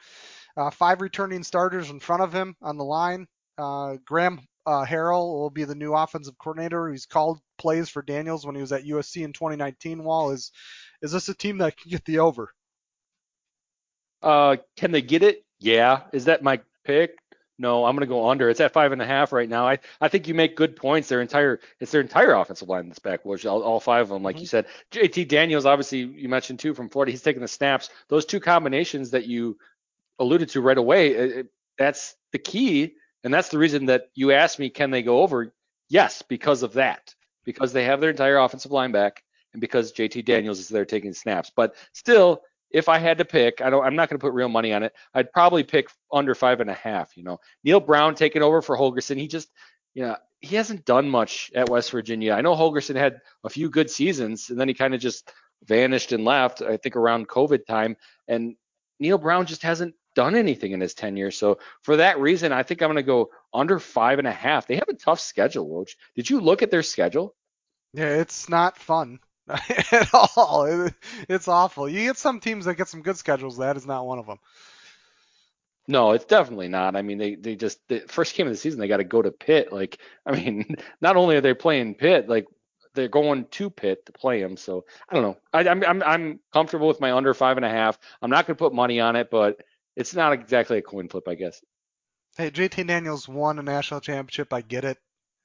Uh, 0.55 0.69
five 0.69 1.01
returning 1.01 1.43
starters 1.43 1.89
in 1.89 1.99
front 1.99 2.23
of 2.23 2.33
him 2.33 2.55
on 2.61 2.77
the 2.77 2.83
line. 2.83 3.27
Uh, 3.57 3.97
Graham 4.05 4.41
uh, 4.65 4.85
Harrell 4.85 5.33
will 5.33 5.49
be 5.49 5.65
the 5.65 5.75
new 5.75 5.93
offensive 5.93 6.37
coordinator. 6.37 6.89
He's 6.89 7.05
called 7.05 7.39
plays 7.57 7.89
for 7.89 8.01
Daniels 8.01 8.45
when 8.45 8.55
he 8.55 8.61
was 8.61 8.71
at 8.71 8.85
USC 8.85 9.23
in 9.23 9.33
2019. 9.33 10.03
Wahl 10.03 10.31
is 10.31 10.51
is 11.01 11.11
this 11.11 11.29
a 11.29 11.33
team 11.33 11.57
that 11.57 11.77
can 11.77 11.91
get 11.91 12.05
the 12.05 12.19
over? 12.19 12.53
Uh, 14.21 14.55
can 14.77 14.91
they 14.91 15.01
get 15.01 15.21
it? 15.21 15.43
Yeah. 15.59 16.01
Is 16.13 16.25
that 16.25 16.43
my 16.43 16.61
pick? 16.85 17.17
No, 17.59 17.85
I'm 17.85 17.95
going 17.95 18.01
to 18.01 18.07
go 18.07 18.29
under. 18.29 18.49
It's 18.49 18.61
at 18.61 18.73
five 18.73 18.93
and 18.93 19.01
a 19.01 19.05
half 19.05 19.31
right 19.31 19.47
now. 19.47 19.67
I, 19.67 19.79
I 20.01 20.07
think 20.07 20.27
you 20.27 20.33
make 20.33 20.55
good 20.55 20.75
points. 20.75 21.07
Their 21.07 21.21
entire 21.21 21.59
it's 21.79 21.91
their 21.91 22.01
entire 22.01 22.33
offensive 22.33 22.67
line 22.67 22.87
that's 22.87 22.99
back, 22.99 23.23
which 23.25 23.45
all, 23.45 23.61
all 23.61 23.79
five 23.79 24.03
of 24.03 24.09
them, 24.09 24.23
like 24.23 24.37
mm-hmm. 24.37 24.41
you 24.41 24.47
said. 24.47 24.65
JT 24.91 25.27
Daniels, 25.27 25.65
obviously 25.65 25.99
you 25.99 26.29
mentioned 26.29 26.59
too 26.59 26.73
from 26.73 26.89
Florida. 26.89 27.11
He's 27.11 27.21
taking 27.21 27.41
the 27.41 27.47
snaps. 27.47 27.89
Those 28.09 28.25
two 28.25 28.39
combinations 28.39 29.11
that 29.11 29.27
you 29.27 29.57
alluded 30.19 30.49
to 30.49 30.61
right 30.61 30.77
away, 30.77 31.11
it, 31.11 31.47
that's 31.77 32.15
the 32.31 32.39
key, 32.39 32.95
and 33.23 33.33
that's 33.33 33.49
the 33.49 33.57
reason 33.57 33.85
that 33.87 34.09
you 34.15 34.31
asked 34.31 34.59
me, 34.59 34.69
can 34.69 34.91
they 34.91 35.01
go 35.01 35.21
over? 35.21 35.53
Yes, 35.89 36.21
because 36.21 36.63
of 36.63 36.73
that, 36.73 37.13
because 37.45 37.73
they 37.73 37.85
have 37.85 38.01
their 38.01 38.09
entire 38.09 38.37
offensive 38.37 38.71
line 38.71 38.91
back, 38.91 39.23
and 39.53 39.61
because 39.61 39.93
JT 39.93 40.25
Daniels 40.25 40.59
is 40.59 40.69
there 40.69 40.85
taking 40.85 41.13
snaps. 41.13 41.51
But 41.55 41.75
still, 41.93 42.41
if 42.71 42.89
I 42.89 42.97
had 42.97 43.19
to 43.19 43.25
pick, 43.25 43.61
I 43.61 43.69
don't, 43.69 43.85
I'm 43.85 43.95
not 43.95 44.09
going 44.09 44.19
to 44.19 44.23
put 44.23 44.33
real 44.33 44.49
money 44.49 44.73
on 44.73 44.83
it. 44.83 44.93
I'd 45.13 45.31
probably 45.31 45.63
pick 45.63 45.89
under 46.11 46.33
five 46.33 46.59
and 46.59 46.69
a 46.69 46.73
half. 46.73 47.15
You 47.15 47.23
know, 47.23 47.39
Neal 47.63 47.79
Brown 47.79 48.15
taking 48.15 48.41
over 48.41 48.61
for 48.61 48.75
Holgorsen. 48.75 49.17
He 49.17 49.27
just, 49.27 49.49
you 49.93 50.03
know, 50.03 50.17
he 50.41 50.55
hasn't 50.55 50.85
done 50.85 51.07
much 51.07 51.51
at 51.55 51.69
West 51.69 51.91
Virginia. 51.91 52.33
I 52.33 52.41
know 52.41 52.55
Holgorsen 52.55 52.95
had 52.95 53.21
a 53.43 53.49
few 53.49 53.69
good 53.69 53.89
seasons, 53.89 54.49
and 54.49 54.59
then 54.59 54.67
he 54.67 54.73
kind 54.73 54.93
of 54.93 54.99
just 54.99 55.31
vanished 55.63 56.11
and 56.11 56.25
left. 56.25 56.61
I 56.61 56.77
think 56.77 56.95
around 56.95 57.29
COVID 57.29 57.65
time, 57.65 57.95
and 58.27 58.55
Neal 58.99 59.19
Brown 59.19 59.45
just 59.45 59.61
hasn't 59.61 59.93
done 60.15 60.35
anything 60.35 60.71
in 60.71 60.81
his 60.81 60.93
tenure. 60.93 61.31
So 61.31 61.59
for 61.81 61.97
that 61.97 62.19
reason, 62.19 62.51
I 62.51 62.63
think 62.63 62.81
I'm 62.81 62.87
going 62.87 62.97
to 62.97 63.03
go 63.03 63.31
under 63.53 63.79
five 63.79 64.19
and 64.19 64.27
a 64.27 64.31
half. 64.31 64.67
They 64.67 64.75
have 64.75 64.89
a 64.89 64.93
tough 64.93 65.19
schedule, 65.19 65.67
Woj. 65.67 65.95
Did 66.15 66.29
you 66.29 66.39
look 66.39 66.61
at 66.61 66.71
their 66.71 66.83
schedule? 66.83 67.35
Yeah, 67.93 68.09
it's 68.09 68.49
not 68.49 68.77
fun. 68.77 69.19
at 69.49 70.09
all. 70.13 70.65
It, 70.65 70.93
it's 71.27 71.47
awful. 71.47 71.89
You 71.89 72.07
get 72.07 72.17
some 72.17 72.39
teams 72.39 72.65
that 72.65 72.75
get 72.75 72.87
some 72.87 73.01
good 73.01 73.17
schedules. 73.17 73.57
That 73.57 73.77
is 73.77 73.85
not 73.85 74.05
one 74.05 74.19
of 74.19 74.25
them. 74.25 74.39
No, 75.87 76.11
it's 76.11 76.25
definitely 76.25 76.69
not. 76.69 76.95
I 76.95 77.01
mean, 77.01 77.17
they 77.17 77.35
they 77.35 77.55
just 77.55 77.85
the 77.89 77.99
first 78.07 78.35
game 78.35 78.47
of 78.47 78.53
the 78.53 78.57
season 78.57 78.79
they 78.79 78.87
got 78.87 78.97
to 78.97 79.03
go 79.03 79.21
to 79.21 79.31
Pitt. 79.31 79.73
Like, 79.73 79.97
I 80.25 80.31
mean, 80.31 80.77
not 81.01 81.17
only 81.17 81.35
are 81.35 81.41
they 81.41 81.53
playing 81.53 81.95
Pitt, 81.95 82.29
like 82.29 82.45
they're 82.93 83.07
going 83.09 83.45
to 83.45 83.69
Pitt 83.69 84.05
to 84.05 84.11
play 84.11 84.41
them. 84.41 84.55
So 84.55 84.85
I 85.09 85.15
don't 85.15 85.23
know. 85.23 85.37
I, 85.51 85.63
am 85.63 85.83
I'm 85.83 86.03
I'm 86.03 86.39
comfortable 86.53 86.87
with 86.87 87.01
my 87.01 87.11
under 87.11 87.33
five 87.33 87.57
and 87.57 87.65
a 87.65 87.69
half. 87.69 87.97
I'm 88.21 88.29
not 88.29 88.47
going 88.47 88.55
to 88.55 88.63
put 88.63 88.73
money 88.73 88.99
on 88.99 89.15
it, 89.15 89.29
but 89.29 89.61
it's 89.95 90.13
not 90.13 90.33
exactly 90.33 90.77
a 90.77 90.81
coin 90.81 91.07
flip, 91.07 91.27
I 91.27 91.35
guess. 91.35 91.61
Hey, 92.37 92.49
JT 92.49 92.87
Daniels 92.87 93.27
won 93.27 93.59
a 93.59 93.63
national 93.63 94.01
championship. 94.01 94.53
I 94.53 94.61
get 94.61 94.85
it, 94.85 94.97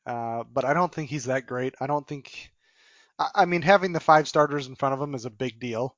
uh, 0.06 0.44
but 0.52 0.64
I 0.64 0.72
don't 0.72 0.92
think 0.92 1.10
he's 1.10 1.26
that 1.26 1.46
great. 1.46 1.74
I 1.80 1.86
don't 1.86 2.06
think 2.06 2.50
I 3.34 3.46
mean, 3.46 3.62
having 3.62 3.92
the 3.92 4.00
five 4.00 4.28
starters 4.28 4.68
in 4.68 4.76
front 4.76 4.94
of 4.94 5.00
him 5.00 5.14
is 5.14 5.24
a 5.24 5.30
big 5.30 5.58
deal, 5.58 5.96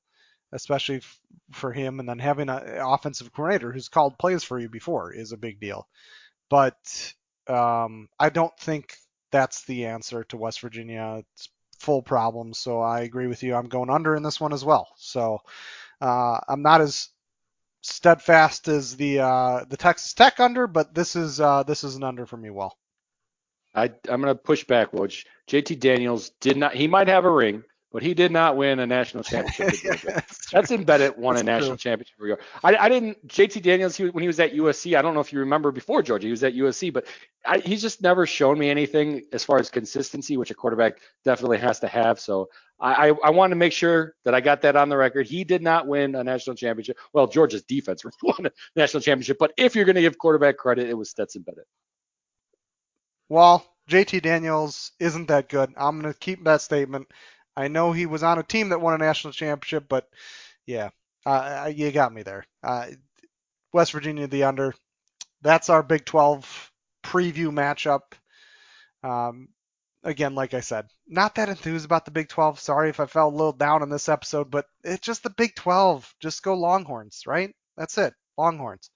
especially 0.51 0.97
f- 0.97 1.19
for 1.51 1.71
him. 1.71 1.99
And 1.99 2.09
then 2.09 2.17
having 2.17 2.49
an 2.49 2.79
offensive 2.79 3.31
coordinator 3.31 3.71
who's 3.71 3.89
called 3.89 4.17
plays 4.17 4.43
for 4.43 4.59
you 4.59 4.69
before 4.69 5.13
is 5.13 5.31
a 5.31 5.37
big 5.37 5.59
deal. 5.59 5.87
But 6.49 7.13
um, 7.47 8.09
I 8.19 8.29
don't 8.29 8.57
think 8.59 8.95
that's 9.31 9.63
the 9.65 9.85
answer 9.85 10.23
to 10.25 10.37
West 10.37 10.61
Virginia. 10.61 11.23
It's 11.35 11.49
full 11.79 12.01
problems. 12.01 12.57
So 12.57 12.81
I 12.81 13.01
agree 13.01 13.27
with 13.27 13.43
you. 13.43 13.53
I'm 13.53 13.69
going 13.69 13.91
under 13.91 14.15
in 14.15 14.23
this 14.23 14.39
one 14.39 14.53
as 14.53 14.65
well. 14.65 14.87
So 14.97 15.39
uh, 16.01 16.39
I'm 16.47 16.63
not 16.63 16.81
as 16.81 17.09
steadfast 17.81 18.67
as 18.67 18.95
the 18.97 19.19
uh, 19.19 19.65
the 19.69 19.77
Texas 19.77 20.13
Tech 20.13 20.39
under, 20.39 20.67
but 20.67 20.93
this 20.95 21.15
is 21.15 21.41
uh, 21.41 21.63
this 21.63 21.83
is 21.83 21.95
an 21.95 22.03
under 22.03 22.25
for 22.25 22.37
me. 22.37 22.49
Well. 22.51 22.75
I, 23.73 23.85
I'm 24.09 24.21
to 24.23 24.35
push 24.35 24.63
back, 24.65 24.93
Which 24.93 25.25
JT 25.49 25.79
Daniels 25.79 26.31
did 26.41 26.57
not. 26.57 26.75
He 26.75 26.87
might 26.87 27.07
have 27.07 27.25
a 27.25 27.31
ring, 27.31 27.63
but 27.91 28.01
he 28.01 28.13
did 28.13 28.31
not 28.31 28.55
win 28.57 28.79
a 28.79 28.87
national 28.87 29.23
championship. 29.23 30.01
that's, 30.03 30.51
that's 30.51 30.71
embedded 30.71 31.17
won 31.17 31.35
that's 31.35 31.41
a 31.41 31.45
national 31.45 31.77
true. 31.77 31.77
championship. 31.77 32.41
I, 32.63 32.75
I 32.75 32.89
didn't. 32.89 33.27
JT 33.27 33.61
Daniels 33.61 33.95
he, 33.95 34.09
when 34.09 34.21
he 34.21 34.27
was 34.27 34.39
at 34.39 34.53
USC. 34.53 34.97
I 34.97 35.01
don't 35.01 35.13
know 35.13 35.19
if 35.19 35.33
you 35.33 35.39
remember 35.39 35.71
before 35.71 36.01
Georgia. 36.01 36.27
He 36.27 36.31
was 36.31 36.43
at 36.43 36.53
USC, 36.53 36.93
but 36.93 37.05
I, 37.45 37.59
he's 37.59 37.81
just 37.81 38.01
never 38.01 38.25
shown 38.25 38.57
me 38.57 38.69
anything 38.69 39.23
as 39.33 39.43
far 39.43 39.59
as 39.59 39.69
consistency, 39.69 40.37
which 40.37 40.51
a 40.51 40.55
quarterback 40.55 40.99
definitely 41.25 41.57
has 41.57 41.79
to 41.81 41.87
have. 41.87 42.19
So 42.19 42.49
I, 42.79 43.09
I, 43.09 43.13
I 43.25 43.29
want 43.31 43.51
to 43.51 43.57
make 43.57 43.73
sure 43.73 44.15
that 44.25 44.33
I 44.33 44.41
got 44.41 44.61
that 44.61 44.75
on 44.75 44.89
the 44.89 44.97
record. 44.97 45.27
He 45.27 45.43
did 45.43 45.61
not 45.61 45.87
win 45.87 46.15
a 46.15 46.23
national 46.23 46.55
championship. 46.55 46.97
Well, 47.13 47.27
Georgia's 47.27 47.63
defense 47.63 48.03
won 48.23 48.45
a 48.45 48.51
national 48.75 49.01
championship, 49.01 49.37
but 49.39 49.51
if 49.57 49.75
you're 49.75 49.85
going 49.85 49.95
to 49.95 50.01
give 50.01 50.17
quarterback 50.17 50.57
credit, 50.57 50.89
it 50.89 50.93
was 50.93 51.09
Stetson 51.09 51.41
Bennett 51.41 51.67
well, 53.31 53.65
JT 53.89 54.23
Daniels 54.23 54.91
isn't 54.99 55.29
that 55.29 55.47
good. 55.47 55.73
I'm 55.77 56.01
going 56.01 56.11
to 56.13 56.19
keep 56.19 56.43
that 56.43 56.59
statement. 56.59 57.07
I 57.55 57.67
know 57.67 57.91
he 57.91 58.05
was 58.05 58.23
on 58.23 58.39
a 58.39 58.43
team 58.43 58.69
that 58.69 58.81
won 58.81 58.93
a 58.93 58.97
national 58.97 59.33
championship, 59.33 59.85
but 59.89 60.07
yeah, 60.65 60.89
uh, 61.25 61.71
you 61.73 61.91
got 61.91 62.13
me 62.13 62.23
there. 62.23 62.45
Uh, 62.63 62.87
West 63.73 63.91
Virginia, 63.91 64.27
the 64.27 64.43
under. 64.43 64.73
That's 65.41 65.69
our 65.69 65.83
Big 65.83 66.05
12 66.05 66.71
preview 67.03 67.51
matchup. 67.51 68.13
Um, 69.03 69.49
again, 70.03 70.35
like 70.35 70.53
I 70.53 70.59
said, 70.61 70.87
not 71.07 71.35
that 71.35 71.49
enthused 71.49 71.85
about 71.85 72.05
the 72.05 72.11
Big 72.11 72.29
12. 72.29 72.59
Sorry 72.59 72.89
if 72.89 72.99
I 72.99 73.05
fell 73.05 73.29
a 73.29 73.31
little 73.31 73.53
down 73.53 73.83
in 73.83 73.89
this 73.89 74.09
episode, 74.09 74.51
but 74.51 74.65
it's 74.83 75.05
just 75.05 75.23
the 75.23 75.29
Big 75.29 75.55
12. 75.55 76.13
Just 76.19 76.43
go 76.43 76.53
Longhorns, 76.53 77.23
right? 77.25 77.53
That's 77.77 77.97
it. 77.97 78.13
Longhorns. 78.37 78.89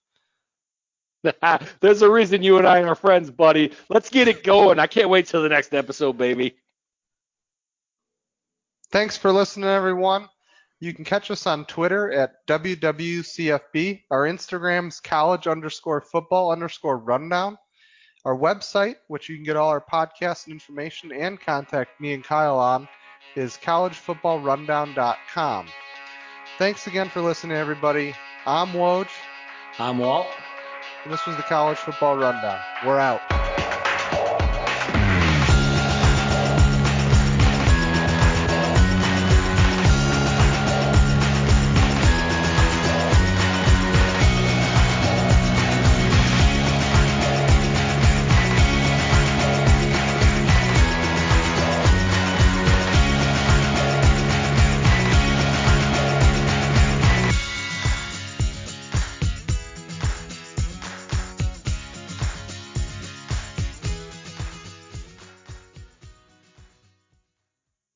There's 1.79 2.01
a 2.03 2.11
reason 2.11 2.43
you 2.43 2.57
and 2.57 2.67
I 2.67 2.83
are 2.83 2.95
friends, 2.95 3.31
buddy. 3.31 3.71
Let's 3.89 4.09
get 4.09 4.27
it 4.27 4.43
going. 4.43 4.79
I 4.79 4.87
can't 4.87 5.09
wait 5.09 5.25
till 5.25 5.41
the 5.41 5.49
next 5.49 5.73
episode, 5.73 6.17
baby. 6.17 6.55
Thanks 8.95 9.17
for 9.17 9.29
listening, 9.29 9.69
everyone. 9.69 10.29
You 10.79 10.93
can 10.93 11.03
catch 11.03 11.29
us 11.29 11.45
on 11.45 11.65
Twitter 11.65 12.13
at 12.13 12.47
WWCFB. 12.47 14.03
Our 14.09 14.21
Instagram's 14.21 15.01
college 15.01 15.47
underscore 15.47 15.99
football 15.99 16.49
underscore 16.49 16.99
rundown. 16.99 17.57
Our 18.23 18.37
website, 18.37 18.95
which 19.09 19.27
you 19.27 19.35
can 19.35 19.43
get 19.43 19.57
all 19.57 19.67
our 19.67 19.83
podcasts 19.83 20.45
and 20.45 20.53
information 20.53 21.11
and 21.11 21.37
contact 21.37 21.99
me 21.99 22.13
and 22.13 22.23
Kyle 22.23 22.57
on, 22.57 22.87
is 23.35 23.59
collegefootballrundown.com. 23.61 25.67
Thanks 26.57 26.87
again 26.87 27.09
for 27.09 27.19
listening, 27.19 27.57
everybody. 27.57 28.13
I'm 28.45 28.69
Woj. 28.69 29.09
I'm 29.77 29.97
Wahl. 29.97 30.25
And 31.03 31.11
this 31.11 31.25
was 31.25 31.35
the 31.35 31.43
College 31.43 31.79
Football 31.79 32.15
Rundown. 32.15 32.61
We're 32.85 32.99
out. 32.99 33.44